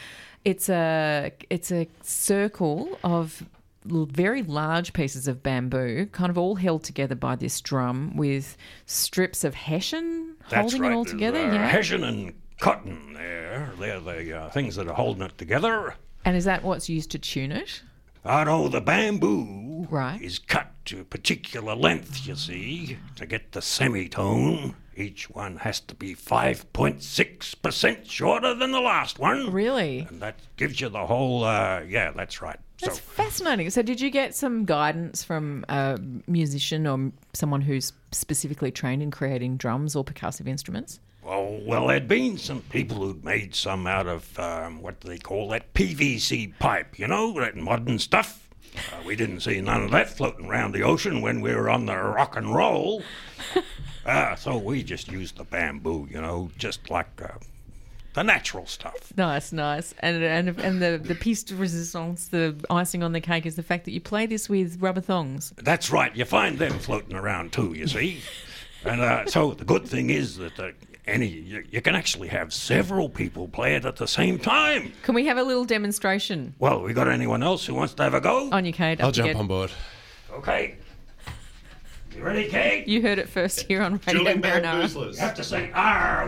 it's 0.45 0.69
a 0.69 1.33
it's 1.51 1.73
a 1.73 1.89
circle 2.03 2.97
of 3.03 3.45
very 3.85 4.43
large 4.43 4.93
pieces 4.93 5.27
of 5.27 5.43
bamboo, 5.43 6.07
kind 6.13 6.31
of 6.31 6.39
all 6.39 6.55
held 6.55 6.85
together 6.85 7.15
by 7.17 7.35
this 7.35 7.61
drum 7.61 8.15
with 8.17 8.57
strips 8.87 9.43
of 9.43 9.55
hessian 9.55 10.37
That's 10.51 10.61
holding 10.61 10.83
right. 10.83 10.93
it 10.93 10.95
all 10.95 11.05
together. 11.07 11.39
uh, 11.41 11.55
yeah, 11.55 11.67
Hessian 11.67 12.05
and 12.05 12.33
cotton 12.61 13.15
there. 13.15 13.73
They're 13.79 14.01
the 14.01 14.39
uh, 14.39 14.51
things 14.51 14.77
that 14.77 14.87
are 14.87 14.95
holding 14.95 15.23
it 15.23 15.37
together. 15.39 15.95
and 16.25 16.37
is 16.37 16.45
that 16.45 16.63
what's 16.63 16.89
used 16.89 17.11
to 17.13 17.19
tune 17.19 17.51
it? 17.53 17.83
I 18.25 18.45
know 18.45 18.69
the 18.69 18.81
bamboo 18.83 19.87
Right. 19.91 20.21
is 20.21 20.39
cut 20.39 20.69
to 20.87 21.01
a 21.01 21.05
particular 21.05 21.75
length, 21.75 22.27
you 22.27 22.35
see, 22.37 22.99
to 23.17 23.25
get 23.27 23.53
the 23.53 23.63
semitone. 23.63 24.75
Each 24.95 25.31
one 25.31 25.57
has 25.59 25.81
to 25.81 25.95
be 25.95 26.15
5.6% 26.15 28.11
shorter 28.11 28.55
than 28.55 28.73
the 28.73 28.81
last 28.81 29.19
one. 29.19 29.51
Really? 29.53 30.01
And 30.09 30.21
that 30.21 30.37
gives 30.57 30.81
you 30.81 30.89
the 30.91 31.07
whole, 31.07 31.45
uh, 31.45 31.81
yeah, 31.89 32.11
that's 32.11 32.43
right. 32.43 32.59
That's 32.83 32.97
so, 32.97 33.03
fascinating. 33.03 33.71
So, 33.71 33.81
did 33.83 34.01
you 34.01 34.11
get 34.11 34.35
some 34.35 34.65
guidance 34.65 35.23
from 35.25 35.65
a 35.69 35.99
musician 36.27 36.87
or 36.87 37.13
someone 37.35 37.61
who's 37.63 37.93
specifically 38.13 38.71
trained 38.71 39.03
in 39.03 39.11
creating 39.11 39.57
drums 39.57 39.95
or 39.97 40.05
percussive 40.05 40.47
instruments? 40.49 41.01
Well, 41.31 41.61
well, 41.65 41.87
there'd 41.87 42.09
been 42.09 42.39
some 42.39 42.63
people 42.63 42.97
who'd 42.97 43.25
made 43.25 43.55
some 43.55 43.87
out 43.87 44.09
of, 44.09 44.37
um, 44.37 44.83
what 44.83 44.99
do 44.99 45.07
they 45.07 45.19
call 45.19 45.49
that? 45.51 45.73
PVC 45.75 46.59
pipe, 46.59 46.99
you 46.99 47.07
know, 47.07 47.33
that 47.39 47.57
modern 47.57 48.01
stuff. 48.01 48.49
Uh, 48.77 48.97
we 49.07 49.15
didn't 49.15 49.39
see 49.39 49.61
none 49.61 49.85
of 49.85 49.93
that 49.93 50.11
floating 50.11 50.47
around 50.47 50.73
the 50.73 50.83
ocean 50.83 51.21
when 51.21 51.41
we 51.41 51.55
were 51.55 51.71
on 51.71 51.87
the 51.87 51.97
rock 51.97 52.37
and 52.37 52.53
roll. 52.53 53.05
Uh, 54.05 54.35
so 54.37 54.59
we 54.59 54.83
just 54.83 55.07
used 55.07 55.37
the 55.37 55.45
bamboo, 55.45 56.09
you 56.11 56.21
know, 56.21 56.51
just 56.59 56.91
like 56.91 57.23
uh, 57.23 57.39
the 58.15 58.25
natural 58.25 58.67
stuff. 58.67 59.13
Nice, 59.17 59.53
nice. 59.53 59.95
And 60.01 60.25
and 60.25 60.59
and 60.59 60.83
the 60.83 61.01
the 61.03 61.15
piece 61.15 61.45
de 61.45 61.55
resistance, 61.55 62.27
the 62.29 62.57
icing 62.71 63.05
on 63.05 63.13
the 63.13 63.21
cake, 63.21 63.47
is 63.47 63.55
the 63.55 63.63
fact 63.63 63.85
that 63.85 63.93
you 63.93 64.01
play 64.01 64.27
this 64.27 64.49
with 64.49 64.81
rubber 64.81 65.01
thongs. 65.01 65.53
That's 65.59 65.93
right, 65.93 66.15
you 66.15 66.25
find 66.25 66.59
them 66.59 66.79
floating 66.81 67.15
around 67.15 67.53
too, 67.53 67.73
you 67.73 67.87
see. 67.87 68.21
And 68.83 69.03
uh, 69.03 69.27
so 69.27 69.53
the 69.53 69.67
good 69.67 69.87
thing 69.87 70.09
is 70.09 70.39
that 70.39 70.59
uh, 70.59 70.71
any 71.07 71.27
you, 71.27 71.65
you 71.71 71.81
can 71.81 71.95
actually 71.95 72.29
have 72.29 72.53
several 72.53 73.09
people 73.09 73.49
play 73.49 73.75
it 73.75 73.85
at 73.85 73.97
the 73.97 74.07
same 74.07 74.39
time. 74.39 74.93
Can 75.03 75.15
we 75.15 75.27
have 75.27 75.37
a 75.39 75.43
little 75.43 75.65
demonstration 75.65 76.55
Well, 76.59 76.83
we 76.83 76.93
got 76.93 77.09
anyone 77.09 77.43
else 77.43 77.65
who 77.67 77.75
wants 77.75 77.95
to 77.95 78.03
have 78.03 78.15
a 78.15 78.21
go? 78.21 78.49
on 78.53 78.65
you, 78.65 78.73
Kate? 78.73 79.01
I'll 79.03 79.13
jump 79.13 79.29
get- 79.29 79.37
on 79.37 79.47
board. 79.47 79.71
Okay. 80.33 80.77
You 82.17 82.23
ready, 82.25 82.49
Kate? 82.49 82.87
You 82.89 83.03
heard 83.03 83.19
it 83.19 83.29
first 83.29 83.61
here 83.63 83.83
on 83.83 83.93
Radio 84.07 84.15
Julian 84.25 84.43
Marinara. 84.43 84.63
Bamboozlers. 84.83 85.15
You 85.15 85.21
have 85.21 85.35
to 85.37 85.45
say 85.45 85.71
R 85.75 86.27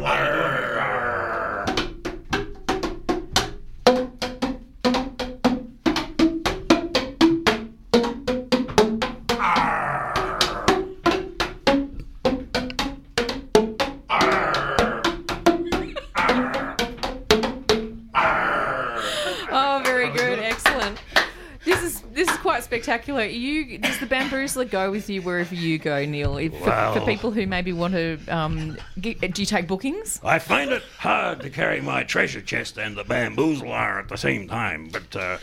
This 21.64 21.82
is 21.82 22.00
this 22.12 22.28
is 22.28 22.36
quite 22.38 22.64
spectacular. 22.64 23.24
You 23.24 23.78
does 23.78 23.98
the 23.98 24.06
bamboozler 24.06 24.68
go 24.68 24.90
with 24.90 25.08
you 25.08 25.22
wherever 25.22 25.54
you 25.54 25.78
go, 25.78 26.04
Neil? 26.04 26.36
If, 26.36 26.56
for, 26.58 26.92
for 26.94 27.00
people 27.06 27.30
who 27.30 27.46
maybe 27.46 27.72
want 27.72 27.94
to, 27.94 28.18
um, 28.28 28.76
get, 29.00 29.20
do 29.20 29.42
you 29.42 29.46
take 29.46 29.68
bookings? 29.68 30.20
I 30.24 30.38
find 30.38 30.70
it 30.72 30.82
hard 30.98 31.40
to 31.40 31.50
carry 31.50 31.80
my 31.80 32.02
treasure 32.02 32.40
chest 32.40 32.78
and 32.78 32.96
the 32.96 33.04
bamboozler 33.04 34.00
at 34.00 34.08
the 34.08 34.16
same 34.16 34.48
time, 34.48 34.88
but, 34.92 35.16
uh, 35.16 35.38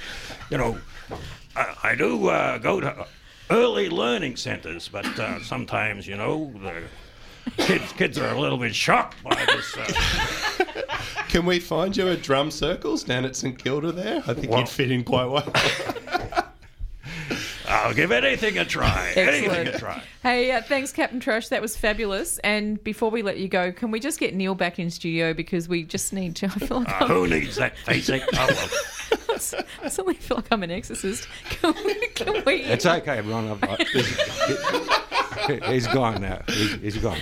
you 0.50 0.58
know, 0.58 0.78
I, 1.56 1.76
I 1.84 1.96
do 1.96 2.28
uh, 2.28 2.58
go 2.58 2.80
to 2.80 3.08
early 3.50 3.90
learning 3.90 4.36
centers, 4.36 4.88
but 4.88 5.06
uh, 5.20 5.42
sometimes, 5.42 6.08
you 6.08 6.18
know, 6.18 6.52
the 6.62 6.84
kids, 7.58 7.92
kids 7.94 8.18
are 8.18 8.30
a 8.34 8.40
little 8.40 8.58
bit 8.58 8.74
shocked 8.76 9.22
by 9.24 9.36
this. 9.46 9.78
Uh, 9.78 10.98
Can 11.30 11.46
we 11.46 11.60
find 11.60 11.96
you 11.96 12.08
at 12.10 12.22
drum 12.22 12.50
circles 12.52 13.04
down 13.04 13.26
at 13.26 13.36
St 13.36 13.58
Kilda 13.62 13.92
there? 13.92 14.24
I 14.28 14.34
think 14.34 14.50
Well- 14.52 14.60
you'd 14.62 14.70
fit 14.70 14.92
in 14.92 15.04
quite 15.04 15.26
well. 15.26 15.52
I'll 17.70 17.94
give 17.94 18.12
anything 18.12 18.58
a 18.58 18.66
try. 18.66 19.14
Anything 19.16 19.68
a 19.68 19.78
try. 19.78 20.02
Hey, 20.24 20.52
uh, 20.52 20.62
thanks, 20.62 20.92
Captain 20.92 21.20
Trash. 21.20 21.50
That 21.50 21.62
was 21.62 21.78
fabulous. 21.78 22.40
And 22.40 22.84
before 22.84 23.12
we 23.12 23.22
let 23.22 23.38
you 23.38 23.48
go, 23.48 23.72
can 23.72 23.92
we 23.92 24.00
just 24.00 24.20
get 24.20 24.34
Neil 24.34 24.56
back 24.56 24.80
in 24.80 24.90
studio 24.90 25.34
because 25.34 25.70
we 25.70 25.84
just 25.84 26.12
need 26.12 26.36
to? 26.38 26.46
I 26.48 26.50
feel 26.50 26.80
like 26.80 27.02
Uh, 27.02 27.08
who 27.08 27.28
needs 27.28 27.56
that 27.58 27.78
face 27.80 28.10
ache? 28.10 28.24
Oh, 28.34 28.48
well. 28.50 29.64
I 29.84 29.88
suddenly 29.90 30.16
feel 30.16 30.38
like 30.38 30.48
I'm 30.52 30.64
an 30.64 30.72
exorcist. 30.72 31.28
Can 31.50 31.74
we? 31.86 32.08
Can 32.10 32.44
we 32.46 32.64
It's 32.64 32.86
okay, 32.86 33.22
Ron. 33.22 33.50
I've, 33.50 33.64
I, 33.64 33.84
he's, 35.54 35.66
he's 35.66 35.88
gone 35.88 36.22
now. 36.22 36.42
He's, 36.48 36.74
he's 36.76 36.98
gone. 36.98 37.20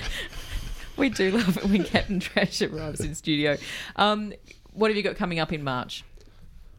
We 0.96 1.10
do 1.10 1.30
love 1.32 1.58
it 1.58 1.66
when 1.66 1.84
Captain 1.84 2.20
Trash 2.20 2.62
arrives 2.64 3.02
in 3.02 3.14
studio. 3.14 3.58
Um, 3.98 4.34
what 4.74 4.90
have 4.90 4.98
you 4.98 5.04
got 5.04 5.16
coming 5.16 5.40
up 5.40 5.54
in 5.54 5.64
March? 5.64 6.04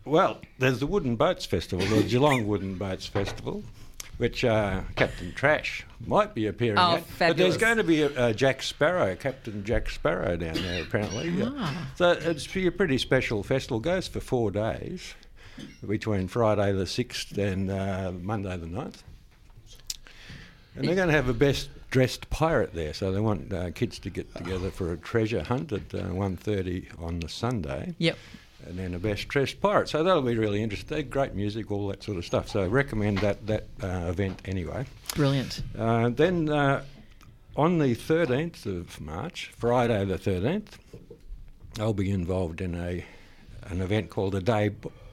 Well, 0.09 0.39
there's 0.59 0.81
the 0.81 0.87
Wooden 0.87 1.17
Boats 1.17 1.45
Festival, 1.45 1.85
the 1.87 2.03
Geelong 2.03 2.47
Wooden 2.47 2.77
Boats 2.77 3.07
Festival, 3.07 3.63
which 4.17 4.45
uh, 4.45 4.83
Captain 4.97 5.33
Trash 5.35 5.85
might 6.07 6.35
be 6.35 6.47
appearing 6.47 6.79
Oh, 6.79 6.97
at. 6.97 7.05
But 7.19 7.37
there's 7.37 7.57
going 7.57 7.77
to 7.77 7.85
be 7.85 8.03
a, 8.03 8.29
a 8.29 8.35
Jack 8.35 8.63
Sparrow, 8.63 9.15
Captain 9.17 9.65
Jack 9.65 9.91
Sparrow 9.91 10.37
down 10.37 10.55
there 10.55 10.83
apparently. 10.83 11.29
Yeah. 11.29 11.51
Ah. 11.55 11.91
So 11.97 12.11
it's 12.13 12.55
a 12.57 12.71
pretty 12.71 12.99
special 12.99 13.43
festival. 13.43 13.81
Goes 13.81 14.09
for 14.09 14.21
four 14.21 14.51
days, 14.51 15.15
between 15.87 16.29
Friday 16.29 16.73
the 16.73 16.85
6th 16.85 17.37
and 17.39 17.71
uh, 17.71 18.13
Monday 18.13 18.57
the 18.57 18.67
9th. 18.67 19.03
And 20.75 20.87
they're 20.87 20.95
going 20.95 21.09
to 21.09 21.15
have 21.15 21.29
a 21.29 21.35
best 21.35 21.71
dressed 21.91 22.29
pirate 22.31 22.73
there, 22.75 22.93
so 22.95 23.11
they 23.13 23.21
want 23.21 23.53
uh, 23.53 23.71
kids 23.71 23.99
to 23.99 24.11
get 24.11 24.33
together 24.35 24.71
for 24.71 24.93
a 24.93 24.97
treasure 24.97 25.43
hunt 25.43 25.73
at 25.73 25.93
uh, 25.95 25.99
1.30 26.09 27.03
on 27.03 27.21
the 27.21 27.29
Sunday 27.29 27.95
Yep. 27.99 28.17
And 28.67 28.79
then 28.79 28.93
the 28.93 28.99
best 28.99 29.29
dressed 29.29 29.61
pirate. 29.61 29.89
So 29.89 30.03
that'll 30.03 30.23
be 30.23 30.37
really 30.37 30.63
interesting. 30.63 31.09
Great 31.09 31.35
music, 31.35 31.71
all 31.71 31.89
that 31.89 32.03
sort 32.03 32.19
of 32.19 32.25
stuff. 32.25 32.49
So 32.49 32.67
recommend 32.67 33.19
that 33.19 33.47
that 33.47 33.67
uh, 33.83 34.09
event 34.09 34.41
anyway. 34.45 34.87
Brilliant. 35.15 35.63
Uh, 35.77 36.11
then 36.11 36.49
uh, 36.49 36.85
on 37.57 37.79
the 37.79 37.95
13th 37.95 38.67
of 38.67 39.01
March, 39.01 39.53
Friday 39.57 40.05
the 40.05 40.19
13th, 40.19 40.79
I'll 41.79 41.93
be 41.93 42.11
involved 42.11 42.61
in 42.61 42.75
a 42.75 43.05
an 43.65 43.83
event 43.83 44.11
called 44.11 44.35
a 44.35 44.41
Day 44.41 44.71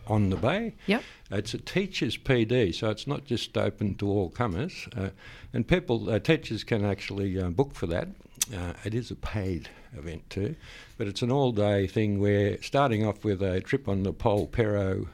on 0.07 0.29
the 0.29 0.35
Bay. 0.35 0.73
Yep. 0.87 1.03
It's 1.31 1.53
a 1.53 1.57
teachers' 1.57 2.17
PD, 2.17 2.73
so 2.73 2.89
it's 2.89 3.07
not 3.07 3.25
just 3.25 3.57
open 3.57 3.95
to 3.95 4.07
all 4.07 4.29
comers, 4.29 4.87
uh, 4.95 5.09
and 5.53 5.67
people 5.67 6.09
uh, 6.09 6.19
teachers 6.19 6.63
can 6.63 6.85
actually 6.85 7.39
uh, 7.39 7.49
book 7.49 7.73
for 7.73 7.87
that. 7.87 8.07
Uh, 8.55 8.73
it 8.83 8.93
is 8.93 9.09
a 9.09 9.15
paid 9.15 9.69
event 9.97 10.29
too, 10.29 10.55
but 10.97 11.07
it's 11.07 11.21
an 11.21 11.31
all-day 11.31 11.87
thing. 11.87 12.19
Where 12.19 12.61
starting 12.61 13.05
off 13.05 13.23
with 13.23 13.41
a 13.41 13.61
trip 13.61 13.87
on 13.87 14.03
the 14.03 14.13
Polperro 14.13 15.07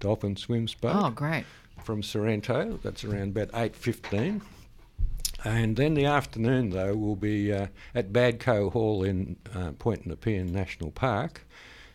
dolphin 0.00 0.36
swim 0.36 0.66
boat 0.80 0.92
Oh, 0.96 1.10
great. 1.10 1.44
from 1.82 2.02
Sorrento. 2.02 2.78
That's 2.82 3.04
around 3.04 3.36
about 3.36 3.50
eight 3.54 3.74
fifteen. 3.76 4.42
And 5.44 5.76
then 5.76 5.92
the 5.92 6.06
afternoon, 6.06 6.70
though, 6.70 6.94
will 6.96 7.16
be 7.16 7.52
uh, 7.52 7.66
at 7.94 8.12
Badcoe 8.14 8.72
Hall 8.72 9.02
in 9.04 9.36
uh, 9.54 9.72
Point 9.72 10.06
Nepean 10.06 10.46
National 10.50 10.90
Park, 10.90 11.42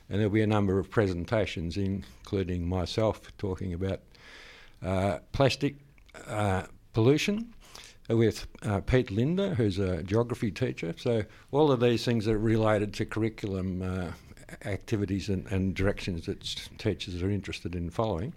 and 0.08 0.20
there'll 0.20 0.32
be 0.32 0.44
a 0.44 0.48
number 0.48 0.78
of 0.78 0.92
presentations, 0.92 1.76
including 1.76 2.68
myself 2.70 3.22
talking 3.40 3.74
about 3.74 4.02
uh, 4.86 5.18
plastic 5.32 5.76
uh, 6.28 6.64
pollution 6.94 7.54
with 8.10 8.48
uh, 8.64 8.82
Pete 8.82 9.12
Linder, 9.12 9.54
who's 9.54 9.80
a 9.80 10.04
geography 10.04 10.52
teacher. 10.52 10.94
So 10.98 11.24
all 11.52 11.72
of 11.72 11.80
these 11.80 12.04
things 12.04 12.28
are 12.28 12.38
related 12.38 12.94
to 12.96 13.06
curriculum 13.06 13.82
uh, 13.82 14.12
activities 14.68 15.30
and, 15.30 15.46
and 15.48 15.76
directions 15.76 16.26
that 16.26 16.42
teachers 16.78 17.22
are 17.22 17.30
interested 17.30 17.76
in 17.76 17.90
following. 17.90 18.34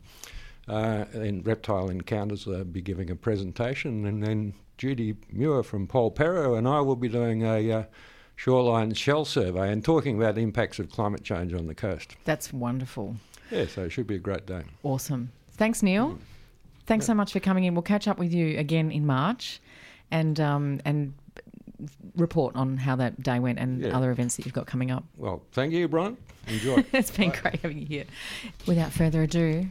Uh, 0.69 1.07
and 1.13 1.45
Reptile 1.47 1.89
Encounters 1.89 2.47
will 2.47 2.65
be 2.65 2.81
giving 2.81 3.11
a 3.11 3.17
presentation, 3.17 4.07
and 4.07 4.23
then 4.23 4.55
Judy 4.79 5.17
Muir 5.31 5.63
from 5.63 5.87
Polperro 5.87 6.57
and 6.57 6.69
I 6.69 6.81
will 6.81 6.97
be 6.97 7.09
doing 7.09 7.43
a 7.43 7.73
uh, 7.73 7.85
shoreline 8.37 8.95
shell 8.95 9.25
survey 9.25 9.73
and 9.73 9.85
talking 9.85 10.17
about 10.17 10.35
the 10.35 10.41
impacts 10.43 10.79
of 10.79 10.91
climate 10.91 11.23
change 11.25 11.53
on 11.55 11.67
the 11.67 11.75
coast. 11.75 12.17
That's 12.25 12.53
wonderful. 12.53 13.17
Yeah, 13.51 13.67
so 13.67 13.85
it 13.85 13.91
should 13.91 14.07
be 14.07 14.17
a 14.17 14.21
great 14.21 14.47
day. 14.47 14.63
Awesome. 14.83 15.31
Thanks, 15.53 15.83
Neil. 15.83 16.19
Thanks 16.87 17.07
so 17.07 17.15
much 17.15 17.33
for 17.33 17.41
coming 17.41 17.65
in. 17.65 17.75
We'll 17.75 17.83
catch 17.83 18.09
up 18.09 18.19
with 18.19 18.33
you 18.35 18.59
again 18.59 18.91
in 18.91 19.07
March, 19.07 19.61
and 20.11 20.39
um, 20.41 20.81
and 20.85 21.15
report 22.17 22.55
on 22.55 22.77
how 22.77 22.97
that 22.97 23.23
day 23.23 23.39
went 23.39 23.59
and 23.59 23.83
Yeah. 23.83 23.97
other 23.97 24.11
events 24.11 24.37
that 24.37 24.45
you've 24.47 24.55
got 24.55 24.67
coming 24.67 24.91
up. 24.91 25.05
Well, 25.17 25.43
thank 25.53 25.73
you, 25.73 25.89
Brian. 25.89 26.17
Enjoy. 26.47 26.85
it's 26.93 27.11
been 27.11 27.31
great 27.31 27.61
having 27.61 27.79
you 27.79 27.87
here. 27.87 28.05
Without 28.67 28.93
further 28.93 29.23
ado, 29.23 29.67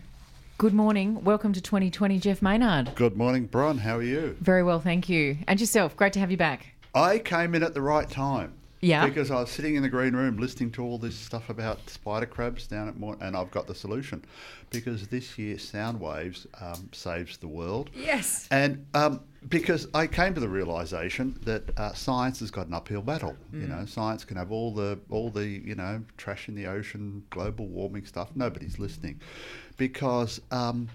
good 0.58 0.74
morning. 0.74 1.24
Welcome 1.24 1.54
to 1.54 1.62
2020, 1.62 2.19
Jeff 2.19 2.41
Maynard. 2.41 2.95
Good 2.95 3.15
morning, 3.15 3.45
Bron. 3.45 3.78
How 3.78 3.97
are 3.97 4.04
you? 4.04 4.36
Very 4.41 4.63
well, 4.63 4.80
thank 4.80 5.08
you. 5.10 5.38
And 5.47 5.60
yourself. 5.60 5.95
Great 5.95 6.13
to 6.13 6.19
have 6.19 6.32
you 6.32 6.38
back. 6.38 6.67
I 6.93 7.19
came 7.19 7.56
in 7.56 7.63
at 7.63 7.74
the 7.74 7.82
right 7.82 8.10
time. 8.10 8.54
Yeah. 8.82 9.06
Because 9.06 9.30
I 9.30 9.36
was 9.36 9.52
sitting 9.52 9.76
in 9.76 9.84
the 9.84 9.89
green 9.89 10.15
room 10.15 10.38
listening 10.38 10.72
to 10.72 10.84
all 10.84 10.98
this 10.98 11.15
stuff 11.15 11.50
about 11.50 11.88
spider 11.89 12.26
crabs 12.26 12.65
down 12.67 12.88
at 12.88 12.98
Mor- 12.98 13.17
and 13.22 13.38
I've 13.38 13.52
got 13.52 13.67
the 13.67 13.76
solution. 13.76 14.26
Because 14.72 15.08
this 15.08 15.38
year, 15.38 15.60
sound 15.60 16.00
waves 16.00 16.48
um, 16.60 16.89
saves 16.91 17.38
the 17.38 17.48
world. 17.48 17.89
Yes. 17.94 18.48
And 18.50 18.86
um, 18.94 19.22
because 19.50 19.88
I 19.94 20.08
came 20.08 20.34
to 20.34 20.39
the 20.39 20.50
realization 20.50 21.38
that 21.44 21.78
uh, 21.78 21.94
science 21.94 22.39
has 22.39 22.52
got 22.52 22.67
an 22.67 22.74
uphill 22.74 23.02
battle. 23.02 23.36
You 23.52 23.67
know, 23.67 23.86
science 23.86 24.24
can 24.24 24.38
have 24.38 24.52
all 24.52 24.74
the 24.74 25.00
all 25.10 25.30
the 25.30 25.46
you 25.46 25.76
know 25.76 26.04
trash 26.17 26.48
in 26.48 26.56
the 26.56 26.67
ocean, 26.67 27.24
global 27.32 27.67
warming 27.67 28.06
stuff. 28.06 28.30
Nobody's 28.36 28.80
listening, 28.80 29.20
because 29.82 30.39
um, 30.52 30.88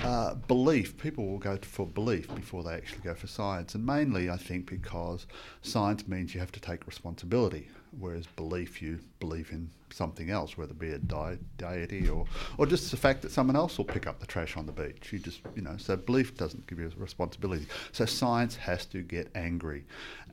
uh, 0.00 0.32
belief. 0.48 0.96
People 0.96 1.26
will 1.26 1.38
go 1.38 1.58
for 1.58 1.86
belief 1.86 2.34
before 2.34 2.62
they 2.62 2.72
actually 2.72 3.00
go 3.00 3.12
for 3.12 3.26
science, 3.26 3.74
and 3.74 3.84
mainly 3.84 4.30
I 4.30 4.38
think 4.38 4.70
because 4.70 5.26
science 5.60 6.08
means 6.08 6.32
you 6.32 6.40
have 6.40 6.50
to 6.52 6.60
take 6.60 6.86
responsibility, 6.86 7.68
whereas 8.00 8.26
belief 8.28 8.80
you 8.80 9.00
believe 9.20 9.52
in 9.52 9.68
something 9.92 10.30
else, 10.30 10.56
whether 10.56 10.72
it 10.72 10.78
be 10.78 10.90
a 10.90 10.98
di- 10.98 11.38
deity 11.58 12.08
or 12.08 12.26
or 12.58 12.66
just 12.66 12.90
the 12.90 12.96
fact 12.96 13.22
that 13.22 13.30
someone 13.30 13.56
else 13.56 13.78
will 13.78 13.84
pick 13.84 14.06
up 14.06 14.20
the 14.20 14.26
trash 14.26 14.56
on 14.56 14.66
the 14.66 14.72
beach. 14.72 15.12
You 15.12 15.18
just 15.18 15.40
you 15.54 15.62
know 15.62 15.76
so 15.76 15.96
belief 15.96 16.36
doesn't 16.36 16.66
give 16.66 16.78
you 16.78 16.86
a 16.86 17.00
responsibility. 17.00 17.66
So 17.92 18.04
science 18.04 18.56
has 18.56 18.86
to 18.86 19.02
get 19.02 19.30
angry 19.34 19.84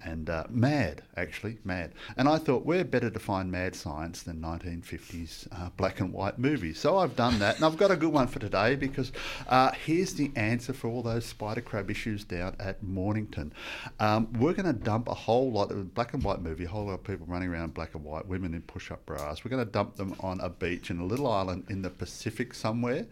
and 0.05 0.29
uh, 0.29 0.43
mad, 0.49 1.03
actually 1.15 1.57
mad. 1.63 1.91
And 2.17 2.27
I 2.27 2.37
thought 2.37 2.65
we're 2.65 2.83
better 2.83 3.09
to 3.09 3.19
find 3.19 3.51
mad 3.51 3.75
science 3.75 4.23
than 4.23 4.41
1950s 4.41 5.47
uh, 5.51 5.69
black 5.77 5.99
and 5.99 6.11
white 6.11 6.37
movies. 6.37 6.79
So 6.79 6.97
I've 6.97 7.15
done 7.15 7.39
that, 7.39 7.55
and 7.55 7.65
I've 7.65 7.77
got 7.77 7.91
a 7.91 7.95
good 7.95 8.11
one 8.11 8.27
for 8.27 8.39
today 8.39 8.75
because 8.75 9.11
uh, 9.47 9.71
here's 9.71 10.13
the 10.13 10.31
answer 10.35 10.73
for 10.73 10.89
all 10.89 11.01
those 11.01 11.25
spider 11.25 11.61
crab 11.61 11.89
issues 11.89 12.23
down 12.23 12.55
at 12.59 12.83
Mornington. 12.83 13.53
Um, 13.99 14.31
we're 14.33 14.53
going 14.53 14.65
to 14.65 14.73
dump 14.73 15.07
a 15.07 15.13
whole 15.13 15.51
lot 15.51 15.71
of 15.71 15.93
black 15.93 16.13
and 16.13 16.23
white 16.23 16.41
movie, 16.41 16.65
a 16.65 16.69
whole 16.69 16.85
lot 16.85 16.95
of 16.95 17.03
people 17.03 17.25
running 17.27 17.49
around 17.49 17.73
black 17.73 17.95
and 17.95 18.03
white, 18.03 18.27
women 18.27 18.53
in 18.53 18.61
push-up 18.61 19.05
bras. 19.05 19.42
We're 19.43 19.49
going 19.49 19.65
to 19.65 19.71
dump 19.71 19.97
them 19.97 20.15
on 20.21 20.39
a 20.39 20.47
beach 20.47 20.89
in 20.89 20.99
a 20.99 21.05
little 21.05 21.27
island 21.27 21.65
in 21.69 21.81
the 21.81 21.89
Pacific 21.89 22.53
somewhere, 22.53 23.05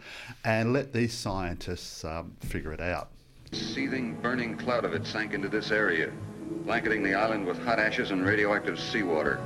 and 0.45 0.71
let 0.71 0.93
these 0.93 1.13
scientists 1.13 2.05
um, 2.05 2.37
figure 2.39 2.71
it 2.71 2.79
out. 2.79 3.09
seething, 3.51 4.15
burning 4.21 4.55
cloud 4.57 4.85
of 4.85 4.93
it 4.93 5.05
sank 5.05 5.33
into 5.33 5.49
this 5.49 5.71
area, 5.71 6.09
blanketing 6.63 7.03
the 7.03 7.13
island 7.13 7.45
with 7.45 7.61
hot 7.65 7.79
ashes 7.79 8.11
and 8.11 8.25
radioactive 8.25 8.79
seawater. 8.79 9.41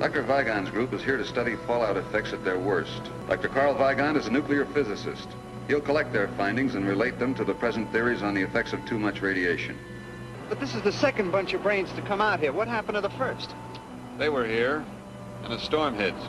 Dr. 0.00 0.24
Weigand's 0.24 0.70
group 0.70 0.92
is 0.92 1.04
here 1.04 1.16
to 1.16 1.24
study 1.24 1.54
fallout 1.64 1.96
effects 1.96 2.32
at 2.32 2.44
their 2.44 2.58
worst. 2.58 3.02
Dr. 3.28 3.48
Carl 3.48 3.76
Weigand 3.76 4.16
is 4.16 4.26
a 4.26 4.32
nuclear 4.32 4.66
physicist. 4.66 5.28
He'll 5.68 5.80
collect 5.80 6.12
their 6.12 6.26
findings 6.36 6.74
and 6.74 6.88
relate 6.88 7.20
them 7.20 7.36
to 7.36 7.44
the 7.44 7.54
present 7.54 7.92
theories 7.92 8.22
on 8.22 8.34
the 8.34 8.42
effects 8.42 8.72
of 8.72 8.84
too 8.84 8.98
much 8.98 9.20
radiation. 9.20 9.78
But 10.48 10.58
this 10.58 10.74
is 10.74 10.82
the 10.82 10.92
second 10.92 11.30
bunch 11.30 11.54
of 11.54 11.62
brains 11.62 11.92
to 11.92 12.02
come 12.02 12.20
out 12.20 12.40
here. 12.40 12.52
What 12.52 12.66
happened 12.66 12.96
to 12.96 13.00
the 13.00 13.10
first? 13.10 13.54
They 14.18 14.28
were 14.28 14.46
here, 14.46 14.84
and 15.44 15.52
a 15.52 15.58
storm 15.58 15.94
hits, 15.94 16.20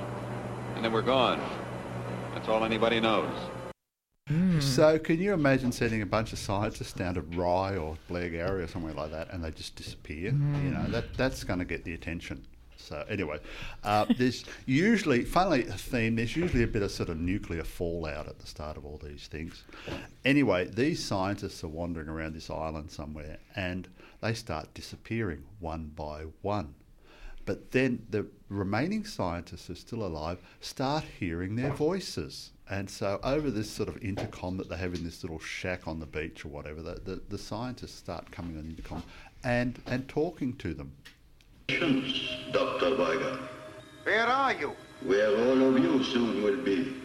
and 0.76 0.84
then 0.84 0.92
we're 0.92 1.02
gone. 1.02 1.40
That's 2.34 2.48
all 2.48 2.64
anybody 2.64 3.00
knows. 3.00 3.32
So, 4.60 4.98
can 4.98 5.20
you 5.20 5.34
imagine 5.34 5.72
sending 5.72 6.02
a 6.02 6.06
bunch 6.06 6.34
of 6.34 6.40
scientists 6.40 6.94
down 6.94 7.14
to 7.14 7.22
Rye 7.22 7.78
or 7.78 7.98
Blair 8.08 8.30
Blairgowrie 8.30 8.64
or 8.64 8.68
somewhere 8.68 8.94
like 8.94 9.12
that, 9.12 9.32
and 9.32 9.44
they 9.44 9.52
just 9.52 9.76
disappear? 9.76 10.32
You 10.32 10.72
know, 10.72 10.86
that 10.90 11.14
that's 11.16 11.44
going 11.44 11.60
to 11.60 11.66
get 11.66 11.84
the 11.84 11.94
attention. 11.94 12.44
So, 12.78 13.06
anyway, 13.08 13.40
uh, 13.84 14.06
there's 14.18 14.46
usually, 14.66 15.24
finally, 15.24 15.66
a 15.68 15.74
theme. 15.74 16.16
There's 16.16 16.36
usually 16.36 16.64
a 16.64 16.68
bit 16.68 16.82
of 16.82 16.92
sort 16.92 17.10
of 17.10 17.20
nuclear 17.20 17.64
fallout 17.64 18.28
at 18.28 18.40
the 18.40 18.48
start 18.48 18.78
of 18.78 18.86
all 18.86 19.00
these 19.04 19.28
things. 19.28 19.64
Anyway, 20.24 20.66
these 20.66 21.04
scientists 21.04 21.64
are 21.64 21.68
wandering 21.68 22.10
around 22.10 22.34
this 22.34 22.50
island 22.50 22.92
somewhere, 22.92 23.38
and 23.56 23.88
they 24.22 24.34
start 24.34 24.74
disappearing 24.74 25.44
one 25.60 25.92
by 25.96 26.26
one. 26.42 26.74
But 27.46 27.72
then 27.72 28.06
the 28.10 28.26
remaining 28.50 29.06
scientists 29.06 29.68
who 29.68 29.74
are 29.74 29.78
still 29.78 30.04
alive 30.06 30.40
start 30.62 31.04
hearing 31.20 31.56
their 31.56 31.72
voices. 31.72 32.52
And 32.70 32.90
so, 32.90 33.20
over 33.24 33.52
this 33.52 33.70
sort 33.70 33.90
of 33.90 34.02
intercom 34.04 34.58
that 34.58 34.70
they 34.70 34.78
have 34.78 34.96
in 34.96 35.04
this 35.04 35.24
little 35.24 35.38
shack 35.40 35.88
on 35.88 36.00
the 36.00 36.08
beach 36.08 36.44
or 36.44 36.48
whatever, 36.48 36.82
the, 36.82 36.96
the, 36.96 37.22
the 37.30 37.38
scientists 37.38 37.96
start 37.96 38.32
coming 38.32 38.58
on 38.58 38.66
intercom 38.66 39.04
and, 39.44 39.80
and 39.86 40.08
talking 40.08 40.54
to 40.58 40.74
them. 40.74 40.92
Dr. 41.68 42.96
Weigand, 42.98 43.40
Where 44.04 44.26
are 44.26 44.54
you? 44.54 44.76
where 45.04 45.30
all 45.30 45.62
of 45.76 45.84
you 45.84 46.04
soon 46.04 46.42
will 46.42 46.58
be. 46.64 46.96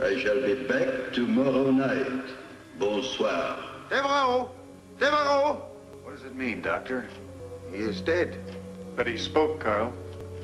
I 0.00 0.18
shall 0.20 0.40
be 0.42 0.54
back 0.64 1.12
tomorrow 1.12 1.70
night. 1.70 2.24
Bonsoir. 2.78 3.58
Devereaux! 3.88 4.50
Devereaux! 4.98 5.62
What 6.02 6.16
does 6.16 6.24
it 6.24 6.34
mean, 6.36 6.62
Doctor? 6.62 7.08
He 7.70 7.78
is 7.78 8.00
dead. 8.00 8.38
But 8.94 9.06
he 9.06 9.16
spoke, 9.16 9.60
Carl. 9.60 9.92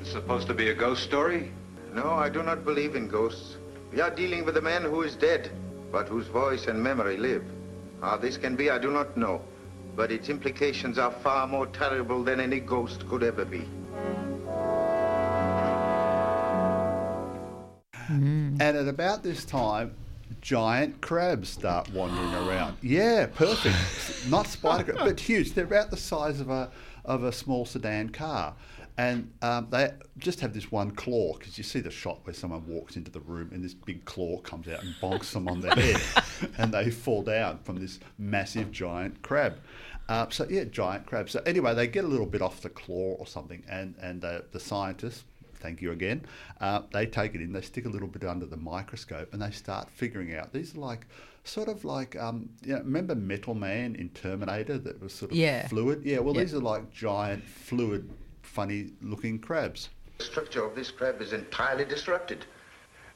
It's 0.00 0.10
supposed 0.10 0.46
to 0.46 0.54
be 0.54 0.70
a 0.70 0.74
ghost 0.74 1.02
story? 1.02 1.52
No, 1.92 2.12
I 2.12 2.28
do 2.28 2.42
not 2.42 2.64
believe 2.64 2.96
in 2.96 3.08
ghosts. 3.08 3.56
We 3.92 4.00
are 4.00 4.10
dealing 4.10 4.44
with 4.44 4.56
a 4.56 4.62
man 4.62 4.82
who 4.82 5.02
is 5.02 5.16
dead, 5.16 5.50
but 5.92 6.08
whose 6.08 6.26
voice 6.28 6.66
and 6.66 6.82
memory 6.82 7.16
live. 7.16 7.44
How 8.00 8.16
this 8.16 8.36
can 8.36 8.56
be, 8.56 8.70
I 8.70 8.78
do 8.78 8.90
not 8.90 9.16
know, 9.16 9.42
but 9.96 10.10
its 10.10 10.28
implications 10.28 10.98
are 10.98 11.10
far 11.10 11.46
more 11.46 11.66
terrible 11.66 12.22
than 12.22 12.40
any 12.40 12.60
ghost 12.60 13.06
could 13.08 13.22
ever 13.22 13.44
be. 13.44 13.66
Hmm. 17.92 18.56
And 18.60 18.76
at 18.76 18.88
about 18.88 19.22
this 19.22 19.44
time, 19.44 19.94
giant 20.40 21.00
crabs 21.00 21.50
start 21.50 21.92
wandering 21.92 22.34
around. 22.34 22.76
Yeah, 22.80 23.26
perfect. 23.26 23.76
Not 24.30 24.46
spider 24.46 24.92
crabs, 24.92 25.10
but 25.10 25.20
huge. 25.20 25.52
They're 25.52 25.64
about 25.64 25.90
the 25.90 25.96
size 25.96 26.40
of 26.40 26.48
a 26.48 26.70
of 27.04 27.24
a 27.24 27.32
small 27.32 27.64
sedan 27.64 28.10
car. 28.10 28.54
And 28.96 29.30
um, 29.42 29.68
they 29.70 29.92
just 30.18 30.40
have 30.40 30.52
this 30.52 30.72
one 30.72 30.90
claw 30.90 31.34
because 31.38 31.56
you 31.56 31.62
see 31.62 31.78
the 31.78 31.90
shot 31.90 32.18
where 32.24 32.34
someone 32.34 32.66
walks 32.66 32.96
into 32.96 33.12
the 33.12 33.20
room 33.20 33.50
and 33.52 33.64
this 33.64 33.74
big 33.74 34.04
claw 34.04 34.38
comes 34.40 34.66
out 34.66 34.82
and 34.82 34.92
bonks 35.00 35.32
them 35.32 35.46
on 35.46 35.60
the 35.60 35.70
head, 35.74 36.50
and 36.58 36.74
they 36.74 36.90
fall 36.90 37.22
down 37.22 37.60
from 37.62 37.78
this 37.78 38.00
massive 38.18 38.72
giant 38.72 39.22
crab. 39.22 39.58
Uh, 40.08 40.26
so 40.30 40.46
yeah, 40.50 40.64
giant 40.64 41.06
crabs. 41.06 41.30
So 41.30 41.42
anyway, 41.46 41.74
they 41.74 41.86
get 41.86 42.04
a 42.04 42.08
little 42.08 42.26
bit 42.26 42.42
off 42.42 42.60
the 42.60 42.70
claw 42.70 43.14
or 43.18 43.26
something, 43.26 43.62
and 43.68 43.94
and 44.00 44.24
uh, 44.24 44.40
the 44.50 44.60
scientists 44.60 45.22
thank 45.60 45.82
you 45.82 45.92
again. 45.92 46.24
Uh, 46.60 46.82
they 46.92 47.06
take 47.06 47.34
it 47.34 47.40
in, 47.40 47.52
they 47.52 47.60
stick 47.60 47.84
a 47.84 47.88
little 47.88 48.08
bit 48.08 48.24
under 48.24 48.46
the 48.46 48.56
microscope, 48.56 49.32
and 49.32 49.42
they 49.42 49.50
start 49.50 49.90
figuring 49.90 50.34
out 50.34 50.52
these 50.52 50.74
are 50.74 50.80
like 50.80 51.06
sort 51.48 51.68
of 51.68 51.84
like 51.84 52.14
um, 52.16 52.48
you 52.64 52.74
know, 52.74 52.78
remember 52.80 53.14
Metal 53.14 53.54
Man 53.54 53.96
in 53.96 54.10
Terminator 54.10 54.78
that 54.78 55.00
was 55.00 55.12
sort 55.12 55.30
of 55.32 55.36
Yeah. 55.36 55.66
fluid. 55.68 56.04
Yeah, 56.04 56.18
well 56.18 56.34
Yeah. 56.34 56.42
these 56.42 56.54
are 56.54 56.60
like 56.60 56.90
giant 56.92 57.44
fluid, 57.48 58.08
funny 58.42 58.92
looking 59.02 59.38
crabs. 59.38 59.88
The 60.18 60.24
structure 60.24 60.64
of 60.64 60.74
this 60.74 60.90
crab 60.90 61.20
is 61.20 61.32
entirely 61.32 61.84
disrupted. 61.84 62.44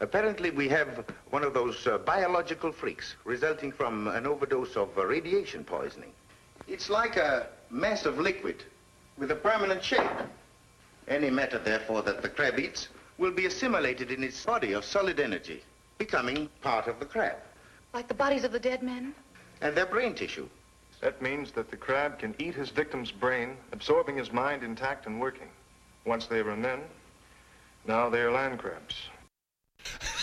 Apparently, 0.00 0.50
we 0.50 0.68
have 0.68 1.04
one 1.30 1.44
of 1.44 1.54
those 1.54 1.86
uh, 1.86 1.98
biological 1.98 2.72
freaks 2.72 3.14
resulting 3.24 3.70
from 3.70 4.08
an 4.08 4.26
overdose 4.26 4.76
of 4.76 4.96
uh, 4.98 5.04
radiation 5.04 5.62
poisoning. 5.62 6.12
It's 6.66 6.90
like 6.90 7.16
a 7.16 7.46
mass 7.70 8.04
of 8.04 8.18
liquid 8.18 8.64
with 9.16 9.30
a 9.30 9.36
permanent 9.36 9.82
shape. 9.84 10.10
Any 11.06 11.30
matter, 11.30 11.58
therefore, 11.58 12.02
that 12.02 12.22
the 12.22 12.28
crab 12.28 12.58
eats 12.58 12.88
will 13.18 13.30
be 13.30 13.46
assimilated 13.46 14.10
in 14.10 14.24
its 14.24 14.44
body 14.44 14.72
of 14.72 14.84
solid 14.84 15.20
energy, 15.20 15.62
becoming 15.98 16.48
part 16.62 16.88
of 16.88 16.98
the 16.98 17.06
crab 17.06 17.36
Like 17.92 18.08
the 18.08 18.14
bodies 18.14 18.44
of 18.44 18.52
the 18.52 18.60
dead 18.60 18.82
men? 18.82 19.14
and 19.62 19.76
their 19.76 19.86
brain 19.86 20.12
tissue. 20.14 20.48
That 21.00 21.22
means 21.22 21.52
that 21.52 21.70
the 21.70 21.76
crab 21.76 22.18
can 22.18 22.34
eat 22.38 22.54
his 22.54 22.70
victim's 22.70 23.10
brain, 23.10 23.56
absorbing 23.72 24.16
his 24.16 24.32
mind 24.32 24.62
intact 24.62 25.06
and 25.06 25.20
working. 25.20 25.48
Once 26.04 26.26
they 26.26 26.42
were 26.42 26.56
men, 26.56 26.80
now 27.86 28.08
they 28.10 28.20
are 28.20 28.30
land 28.30 28.58
crabs. 28.58 28.96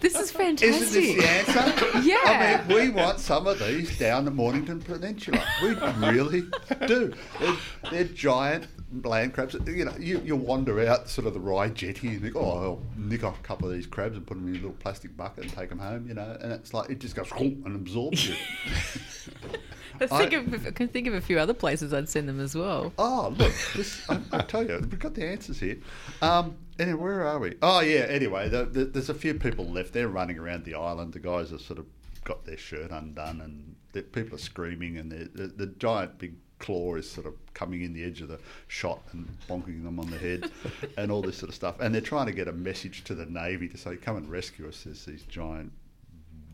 This 0.00 0.18
is 0.18 0.30
fantastic. 0.30 0.68
Isn't 0.68 0.92
this 0.92 1.16
the 1.16 1.58
answer? 1.58 2.00
Yeah. 2.02 2.16
I 2.24 2.66
mean, 2.66 2.76
we 2.76 2.88
want 2.90 3.18
some 3.18 3.46
of 3.46 3.58
these 3.58 3.98
down 3.98 4.24
the 4.24 4.30
Mornington 4.30 4.80
Peninsula. 4.80 5.42
We 5.62 5.74
really 6.08 6.44
do. 6.86 7.12
They're, 7.38 7.56
they're 7.90 8.04
giant 8.04 8.66
land 9.04 9.32
crabs. 9.34 9.54
You 9.66 9.84
know, 9.84 9.94
you, 9.98 10.20
you 10.24 10.36
wander 10.36 10.86
out 10.86 11.08
sort 11.08 11.26
of 11.26 11.34
the 11.34 11.40
Rye 11.40 11.68
jetty 11.68 12.08
and 12.08 12.22
think, 12.22 12.36
oh, 12.36 12.50
I'll 12.50 12.82
nick 12.96 13.24
off 13.24 13.38
a 13.38 13.42
couple 13.42 13.68
of 13.68 13.74
these 13.74 13.86
crabs 13.86 14.16
and 14.16 14.26
put 14.26 14.34
them 14.34 14.46
in 14.48 14.54
a 14.54 14.56
little 14.56 14.72
plastic 14.72 15.16
bucket 15.16 15.44
and 15.44 15.52
take 15.52 15.68
them 15.68 15.78
home, 15.78 16.08
you 16.08 16.14
know, 16.14 16.36
and 16.40 16.52
it's 16.52 16.74
like, 16.74 16.90
it 16.90 16.98
just 17.00 17.14
goes 17.14 17.30
and 17.32 17.74
absorbs 17.76 18.28
you. 18.28 18.34
I 20.00 20.06
think 20.06 20.32
I- 20.32 20.36
of, 20.38 20.66
I 20.66 20.70
can 20.70 20.88
think 20.88 21.06
of 21.06 21.14
a 21.14 21.20
few 21.20 21.38
other 21.38 21.52
places 21.54 21.92
I'd 21.92 22.08
send 22.08 22.28
them 22.28 22.40
as 22.40 22.54
well. 22.54 22.92
Oh, 22.98 23.34
look, 23.38 23.52
this, 23.76 24.08
I, 24.08 24.18
I 24.32 24.42
tell 24.42 24.66
you, 24.66 24.78
we've 24.78 24.98
got 24.98 25.14
the 25.14 25.26
answers 25.26 25.60
here. 25.60 25.76
Um, 26.22 26.56
anyway, 26.78 26.98
where 26.98 27.26
are 27.26 27.38
we? 27.38 27.56
Oh, 27.60 27.80
yeah, 27.80 28.00
anyway, 28.08 28.48
the, 28.48 28.64
the, 28.64 28.84
there's 28.86 29.10
a 29.10 29.14
few 29.14 29.34
people 29.34 29.66
left. 29.66 29.92
They're 29.92 30.08
running 30.08 30.38
around 30.38 30.64
the 30.64 30.74
island. 30.74 31.12
The 31.12 31.18
guys 31.18 31.50
have 31.50 31.60
sort 31.60 31.78
of 31.78 31.86
got 32.24 32.44
their 32.46 32.56
shirt 32.56 32.90
undone, 32.90 33.40
and 33.40 34.12
people 34.12 34.36
are 34.36 34.38
screaming, 34.38 34.96
and 34.96 35.10
the, 35.12 35.28
the, 35.34 35.46
the 35.48 35.66
giant 35.66 36.18
big 36.18 36.34
claw 36.60 36.94
is 36.94 37.10
sort 37.10 37.26
of 37.26 37.34
coming 37.54 37.82
in 37.82 37.92
the 37.92 38.04
edge 38.04 38.20
of 38.20 38.28
the 38.28 38.38
shot 38.68 39.00
and 39.12 39.26
bonking 39.48 39.82
them 39.82 39.98
on 39.98 40.08
the 40.10 40.18
head, 40.18 40.50
and 40.96 41.10
all 41.10 41.22
this 41.22 41.38
sort 41.38 41.48
of 41.48 41.54
stuff. 41.54 41.80
And 41.80 41.92
they're 41.92 42.00
trying 42.00 42.26
to 42.26 42.32
get 42.32 42.46
a 42.46 42.52
message 42.52 43.02
to 43.04 43.14
the 43.14 43.26
Navy 43.26 43.68
to 43.68 43.76
say, 43.76 43.96
come 43.96 44.16
and 44.16 44.30
rescue 44.30 44.68
us. 44.68 44.84
There's 44.84 45.04
these 45.04 45.22
giant 45.24 45.72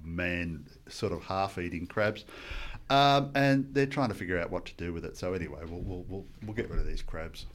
man 0.02 0.64
sort 0.88 1.12
of 1.12 1.22
half 1.24 1.58
eating 1.58 1.86
crabs. 1.86 2.24
Um, 2.88 3.32
and 3.34 3.68
they're 3.74 3.86
trying 3.86 4.08
to 4.08 4.14
figure 4.14 4.38
out 4.38 4.50
what 4.50 4.64
to 4.66 4.74
do 4.74 4.92
with 4.92 5.04
it. 5.04 5.16
So 5.16 5.34
anyway, 5.34 5.60
we'll, 5.68 5.80
we'll, 5.80 6.04
we'll, 6.08 6.24
we'll 6.44 6.54
get 6.54 6.70
rid 6.70 6.78
of 6.78 6.86
these 6.86 7.02
crabs. 7.02 7.46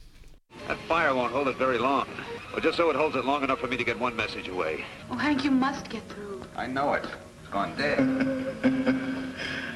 That 0.68 0.76
fire 0.86 1.14
won't 1.14 1.32
hold 1.32 1.48
it 1.48 1.56
very 1.56 1.78
long. 1.78 2.06
Well, 2.52 2.60
just 2.60 2.76
so 2.76 2.90
it 2.90 2.96
holds 2.96 3.16
it 3.16 3.24
long 3.24 3.42
enough 3.42 3.58
for 3.58 3.68
me 3.68 3.78
to 3.78 3.84
get 3.84 3.98
one 3.98 4.14
message 4.14 4.48
away. 4.48 4.84
Oh, 5.10 5.16
Hank, 5.16 5.44
you 5.44 5.50
must 5.50 5.88
get 5.88 6.06
through. 6.10 6.42
I 6.54 6.66
know 6.66 6.92
it. 6.92 7.04
It's 7.40 7.50
gone 7.50 7.74
dead. 7.76 7.98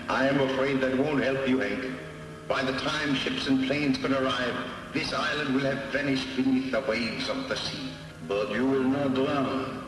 I 0.09 0.29
am 0.29 0.41
afraid 0.41 0.81
that 0.83 0.97
won't 0.99 1.23
help 1.23 1.49
you, 1.49 1.59
Hank. 1.61 1.85
By 2.49 2.63
the 2.63 2.79
time 2.79 3.15
ships 3.17 3.49
and 3.49 3.67
planes 3.67 3.99
can 3.99 4.15
arrive, 4.15 4.55
this 4.93 5.13
island 5.13 5.55
will 5.55 5.65
have 5.65 5.93
vanished 5.93 6.37
beneath 6.37 6.71
the 6.71 6.81
waves 6.83 7.29
of 7.29 7.49
the 7.49 7.57
sea. 7.57 7.91
But 8.29 8.51
you 8.53 8.65
will 8.65 8.85
not 8.85 9.15
drown. 9.15 9.83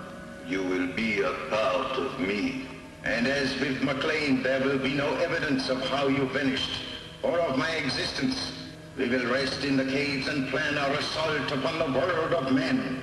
You 0.48 0.64
will 0.64 0.88
be 0.88 1.20
a 1.20 1.32
part 1.50 1.98
of 1.98 2.18
me. 2.18 2.66
And 3.04 3.28
as 3.28 3.58
with 3.60 3.80
McLean, 3.82 4.42
there 4.42 4.60
will 4.60 4.78
be 4.78 4.92
no 4.92 5.14
evidence 5.16 5.68
of 5.68 5.80
how 5.88 6.08
you 6.08 6.28
vanished 6.30 6.82
or 7.22 7.38
of 7.38 7.56
my 7.56 7.70
existence. 7.76 8.52
We 8.96 9.08
will 9.08 9.30
rest 9.30 9.62
in 9.62 9.76
the 9.76 9.84
caves 9.84 10.26
and 10.26 10.48
plan 10.48 10.76
our 10.78 10.90
assault 10.94 11.52
upon 11.52 11.78
the 11.78 11.96
world 11.96 12.32
of 12.34 12.52
men. 12.52 13.02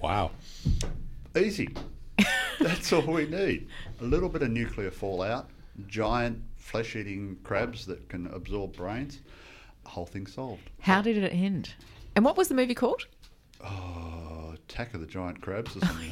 Wow. 0.00 0.30
Easy. 1.36 1.68
That's 2.60 2.92
all 2.94 3.02
we 3.02 3.26
need. 3.26 3.68
A 4.00 4.04
little 4.04 4.30
bit 4.30 4.40
of 4.40 4.50
nuclear 4.50 4.90
fallout, 4.90 5.50
giant 5.86 6.42
flesh-eating 6.64 7.36
crabs 7.44 7.84
that 7.86 8.08
can 8.08 8.26
absorb 8.28 8.74
brains. 8.76 9.20
Whole 9.84 10.06
thing 10.06 10.26
solved. 10.26 10.70
How 10.80 11.02
did 11.02 11.18
it 11.18 11.28
end? 11.28 11.74
And 12.16 12.24
what 12.24 12.36
was 12.38 12.48
the 12.48 12.54
movie 12.54 12.74
called? 12.74 13.06
Oh, 13.62 14.52
Attack 14.54 14.94
of 14.94 15.00
the 15.00 15.06
Giant 15.06 15.42
Crabs 15.42 15.76
or 15.76 15.80
something. 15.86 16.10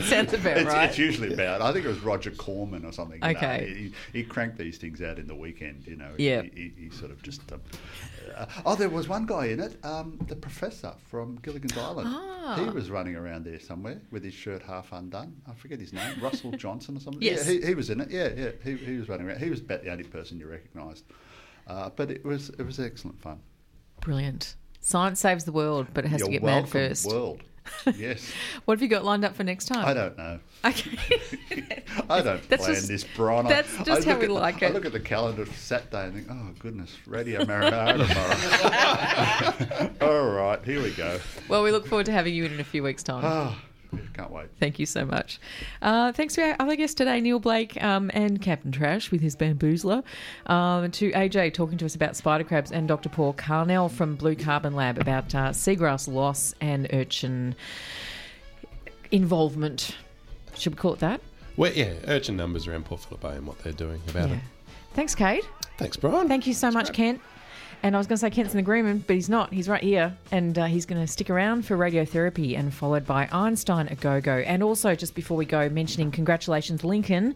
That 0.00 0.08
sounds 0.08 0.32
about 0.32 0.58
it's, 0.58 0.66
right. 0.66 0.88
It's 0.88 0.98
usually 0.98 1.32
about. 1.32 1.62
I 1.62 1.72
think 1.72 1.84
it 1.84 1.88
was 1.88 2.00
Roger 2.00 2.30
Corman 2.30 2.84
or 2.84 2.92
something. 2.92 3.20
you 3.22 3.32
know. 3.32 3.38
Okay. 3.38 3.92
he, 4.12 4.18
he 4.18 4.24
cranked 4.24 4.58
these 4.58 4.78
things 4.78 5.02
out 5.02 5.18
in 5.18 5.26
the 5.26 5.34
weekend. 5.34 5.86
You 5.86 5.96
know. 5.96 6.10
Yeah. 6.18 6.42
He, 6.42 6.72
he, 6.76 6.84
he 6.84 6.90
sort 6.90 7.10
of 7.10 7.22
just. 7.22 7.40
Um, 7.52 7.60
uh, 8.36 8.46
oh, 8.66 8.74
there 8.74 8.88
was 8.88 9.08
one 9.08 9.24
guy 9.24 9.46
in 9.46 9.60
it, 9.60 9.82
um, 9.84 10.18
the 10.28 10.36
professor 10.36 10.92
from 11.08 11.36
Gilligan's 11.42 11.76
Island. 11.76 12.08
Ah. 12.10 12.56
He 12.62 12.68
was 12.70 12.90
running 12.90 13.16
around 13.16 13.46
there 13.46 13.58
somewhere 13.58 14.00
with 14.10 14.22
his 14.22 14.34
shirt 14.34 14.62
half 14.62 14.92
undone. 14.92 15.40
I 15.48 15.54
forget 15.54 15.80
his 15.80 15.92
name. 15.92 16.20
Russell 16.20 16.50
Johnson 16.56 16.96
or 16.96 17.00
something. 17.00 17.22
Yes. 17.22 17.46
Yeah, 17.46 17.52
he, 17.52 17.66
he 17.66 17.74
was 17.74 17.88
in 17.90 18.00
it. 18.00 18.10
Yeah, 18.10 18.28
yeah. 18.36 18.50
He, 18.62 18.76
he 18.76 18.96
was 18.98 19.08
running 19.08 19.26
around. 19.26 19.40
He 19.40 19.50
was 19.50 19.60
about 19.60 19.82
the 19.82 19.90
only 19.90 20.04
person 20.04 20.38
you 20.38 20.46
recognised. 20.46 21.04
Uh, 21.66 21.90
but 21.96 22.10
it 22.10 22.24
was 22.24 22.50
it 22.50 22.62
was 22.62 22.78
excellent 22.78 23.20
fun. 23.20 23.40
Brilliant. 24.00 24.54
Science 24.80 25.18
saves 25.18 25.44
the 25.44 25.52
world, 25.52 25.88
but 25.94 26.04
it 26.04 26.08
has 26.08 26.20
You're 26.20 26.28
to 26.28 26.32
get 26.32 26.42
mad 26.44 26.68
first. 26.68 27.06
World. 27.06 27.42
Yes. 27.96 28.32
What 28.64 28.74
have 28.78 28.82
you 28.82 28.88
got 28.88 29.04
lined 29.04 29.24
up 29.24 29.34
for 29.36 29.44
next 29.44 29.66
time? 29.66 29.84
I 29.86 29.94
don't 29.94 30.16
know. 30.18 30.38
Okay. 30.66 30.98
I 32.10 32.22
don't 32.22 32.48
That's 32.48 32.64
plan 32.64 32.74
just- 32.74 32.88
this, 32.88 33.04
Brian. 33.14 33.46
I- 33.46 33.50
that's 33.50 33.78
I 33.78 33.84
just 33.84 34.04
how 34.06 34.16
we 34.16 34.22
at 34.24 34.28
the- 34.28 34.34
like 34.34 34.62
I 34.64 34.66
it. 34.66 34.74
look 34.74 34.84
at 34.84 34.92
the 34.92 34.98
calendar 34.98 35.46
for 35.46 35.54
Saturday 35.54 36.06
and 36.06 36.14
think, 36.14 36.26
oh 36.28 36.50
goodness, 36.58 36.96
Radio 37.06 37.44
Marinara 37.44 37.96
tomorrow. 40.00 40.12
All 40.12 40.26
right, 40.30 40.64
here 40.64 40.82
we 40.82 40.90
go. 40.92 41.20
Well, 41.48 41.62
we 41.62 41.70
look 41.70 41.86
forward 41.86 42.06
to 42.06 42.12
having 42.12 42.34
you 42.34 42.44
in 42.46 42.52
in 42.54 42.60
a 42.60 42.64
few 42.64 42.82
weeks' 42.82 43.02
time. 43.04 43.22
Yeah, 43.22 43.54
can't 44.14 44.30
wait. 44.30 44.46
Thank 44.60 44.78
you 44.78 44.86
so 44.86 45.04
much. 45.04 45.38
Uh, 45.82 46.12
thanks 46.12 46.34
to 46.34 46.42
our 46.42 46.56
other 46.58 46.76
guests 46.76 46.94
today, 46.94 47.20
Neil 47.20 47.38
Blake 47.38 47.82
um, 47.82 48.10
and 48.14 48.40
Captain 48.40 48.72
Trash 48.72 49.10
with 49.10 49.20
his 49.20 49.36
bamboozler. 49.36 50.02
Um, 50.46 50.90
to 50.92 51.10
AJ 51.12 51.54
talking 51.54 51.78
to 51.78 51.84
us 51.84 51.94
about 51.94 52.16
spider 52.16 52.44
crabs 52.44 52.72
and 52.72 52.88
Dr. 52.88 53.08
Paul 53.08 53.34
Carnell 53.34 53.90
from 53.90 54.16
Blue 54.16 54.34
Carbon 54.36 54.74
Lab 54.74 54.98
about 54.98 55.34
uh, 55.34 55.50
seagrass 55.50 56.12
loss 56.12 56.54
and 56.60 56.88
urchin 56.92 57.54
involvement. 59.10 59.96
Should 60.56 60.74
we 60.74 60.78
call 60.78 60.94
it 60.94 61.00
that? 61.00 61.20
Well, 61.56 61.72
yeah, 61.72 61.94
urchin 62.06 62.36
numbers 62.36 62.66
around 62.66 62.84
Port 62.84 63.00
Phillip 63.00 63.20
Bay 63.22 63.36
and 63.36 63.46
what 63.46 63.58
they're 63.60 63.72
doing 63.72 64.00
about 64.08 64.28
Yeah. 64.30 64.36
it. 64.36 64.40
Thanks, 64.94 65.14
Kate. 65.14 65.44
Thanks, 65.78 65.96
Brian. 65.96 66.28
Thank 66.28 66.46
you 66.46 66.54
so 66.54 66.70
much, 66.70 66.92
Kent. 66.92 67.20
And 67.82 67.94
I 67.94 67.98
was 67.98 68.06
going 68.06 68.16
to 68.16 68.20
say 68.20 68.30
Kent's 68.30 68.54
in 68.54 68.58
agreement, 68.58 69.06
but 69.06 69.14
he's 69.14 69.28
not. 69.28 69.52
He's 69.52 69.68
right 69.68 69.82
here, 69.82 70.16
and 70.32 70.58
uh, 70.58 70.64
he's 70.64 70.86
going 70.86 71.00
to 71.00 71.06
stick 71.06 71.30
around 71.30 71.66
for 71.66 71.76
radiotherapy, 71.76 72.58
and 72.58 72.72
followed 72.72 73.06
by 73.06 73.28
Einstein 73.30 73.88
a 73.88 73.94
Go 73.94 74.20
Go. 74.20 74.38
And 74.38 74.62
also, 74.62 74.94
just 74.94 75.14
before 75.14 75.36
we 75.36 75.44
go, 75.44 75.68
mentioning 75.68 76.10
congratulations, 76.10 76.84
Lincoln 76.84 77.34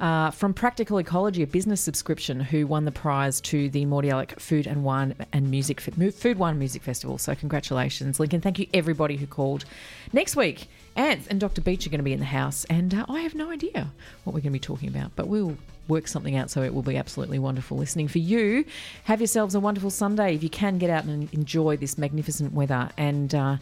uh, 0.00 0.30
from 0.30 0.54
Practical 0.54 0.98
Ecology, 0.98 1.42
a 1.42 1.46
business 1.46 1.80
subscription, 1.80 2.40
who 2.40 2.66
won 2.66 2.84
the 2.84 2.92
prize 2.92 3.40
to 3.42 3.68
the 3.68 3.84
Mordialloc 3.84 4.40
Food 4.40 4.66
and 4.66 4.82
Wine 4.82 5.14
and 5.32 5.50
Music 5.50 5.80
Food 5.80 6.38
Wine 6.38 6.58
Music 6.58 6.82
Festival. 6.82 7.18
So 7.18 7.34
congratulations, 7.34 8.18
Lincoln. 8.18 8.40
Thank 8.40 8.58
you 8.58 8.66
everybody 8.74 9.16
who 9.16 9.26
called. 9.26 9.64
Next 10.12 10.36
week, 10.36 10.68
Ants 10.96 11.26
and 11.28 11.40
Dr. 11.40 11.60
Beach 11.60 11.86
are 11.86 11.90
going 11.90 11.98
to 11.98 12.04
be 12.04 12.12
in 12.12 12.18
the 12.18 12.24
house, 12.24 12.64
and 12.64 12.94
uh, 12.94 13.06
I 13.08 13.20
have 13.20 13.34
no 13.34 13.50
idea 13.50 13.92
what 14.24 14.34
we're 14.34 14.40
going 14.40 14.44
to 14.44 14.50
be 14.50 14.58
talking 14.58 14.88
about, 14.88 15.12
but 15.16 15.28
we'll 15.28 15.56
work 15.88 16.08
something 16.08 16.36
out 16.36 16.50
so 16.50 16.62
it 16.62 16.74
will 16.74 16.82
be 16.82 16.96
absolutely 16.96 17.38
wonderful 17.38 17.76
listening 17.76 18.08
for 18.08 18.18
you. 18.18 18.64
Have 19.04 19.20
yourselves 19.20 19.54
a 19.54 19.60
wonderful 19.60 19.90
Sunday 19.90 20.34
if 20.34 20.42
you 20.42 20.50
can 20.50 20.78
get 20.78 20.90
out 20.90 21.04
and 21.04 21.32
enjoy 21.32 21.76
this 21.76 21.98
magnificent 21.98 22.52
weather. 22.52 22.90
And 22.96 23.34
uh, 23.34 23.56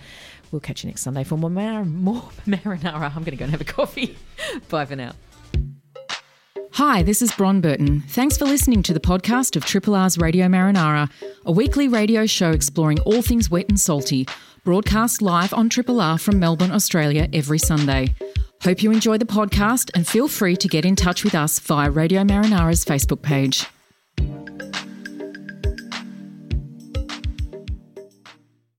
we'll 0.50 0.60
catch 0.60 0.84
you 0.84 0.88
next 0.88 1.02
Sunday 1.02 1.24
for 1.24 1.36
more, 1.36 1.50
mar- 1.50 1.84
more 1.84 2.22
marinara. 2.46 3.14
I'm 3.14 3.22
going 3.22 3.32
to 3.32 3.36
go 3.36 3.44
and 3.44 3.52
have 3.52 3.60
a 3.60 3.64
coffee. 3.64 4.16
Bye 4.68 4.84
for 4.84 4.96
now. 4.96 5.12
Hi, 6.74 7.02
this 7.02 7.20
is 7.20 7.32
Bron 7.32 7.60
Burton. 7.60 8.02
Thanks 8.08 8.38
for 8.38 8.44
listening 8.44 8.82
to 8.84 8.94
the 8.94 9.00
podcast 9.00 9.56
of 9.56 9.64
Triple 9.64 9.94
R's 9.96 10.16
Radio 10.16 10.46
Marinara, 10.46 11.10
a 11.44 11.52
weekly 11.52 11.88
radio 11.88 12.26
show 12.26 12.52
exploring 12.52 13.00
all 13.00 13.22
things 13.22 13.50
wet 13.50 13.68
and 13.68 13.78
salty, 13.78 14.26
broadcast 14.64 15.22
live 15.22 15.54
on 15.54 15.68
Triple 15.68 16.00
R 16.00 16.18
from 16.18 16.38
Melbourne, 16.38 16.72
Australia 16.72 17.28
every 17.32 17.58
Sunday. 17.58 18.14
Hope 18.62 18.82
you 18.82 18.90
enjoy 18.92 19.16
the 19.18 19.24
podcast 19.24 19.90
and 19.94 20.06
feel 20.06 20.28
free 20.28 20.56
to 20.56 20.68
get 20.68 20.84
in 20.84 20.96
touch 20.96 21.24
with 21.24 21.34
us 21.34 21.58
via 21.60 21.90
Radio 21.90 22.24
Marinara's 22.24 22.84
Facebook 22.84 23.22
page. 23.22 23.66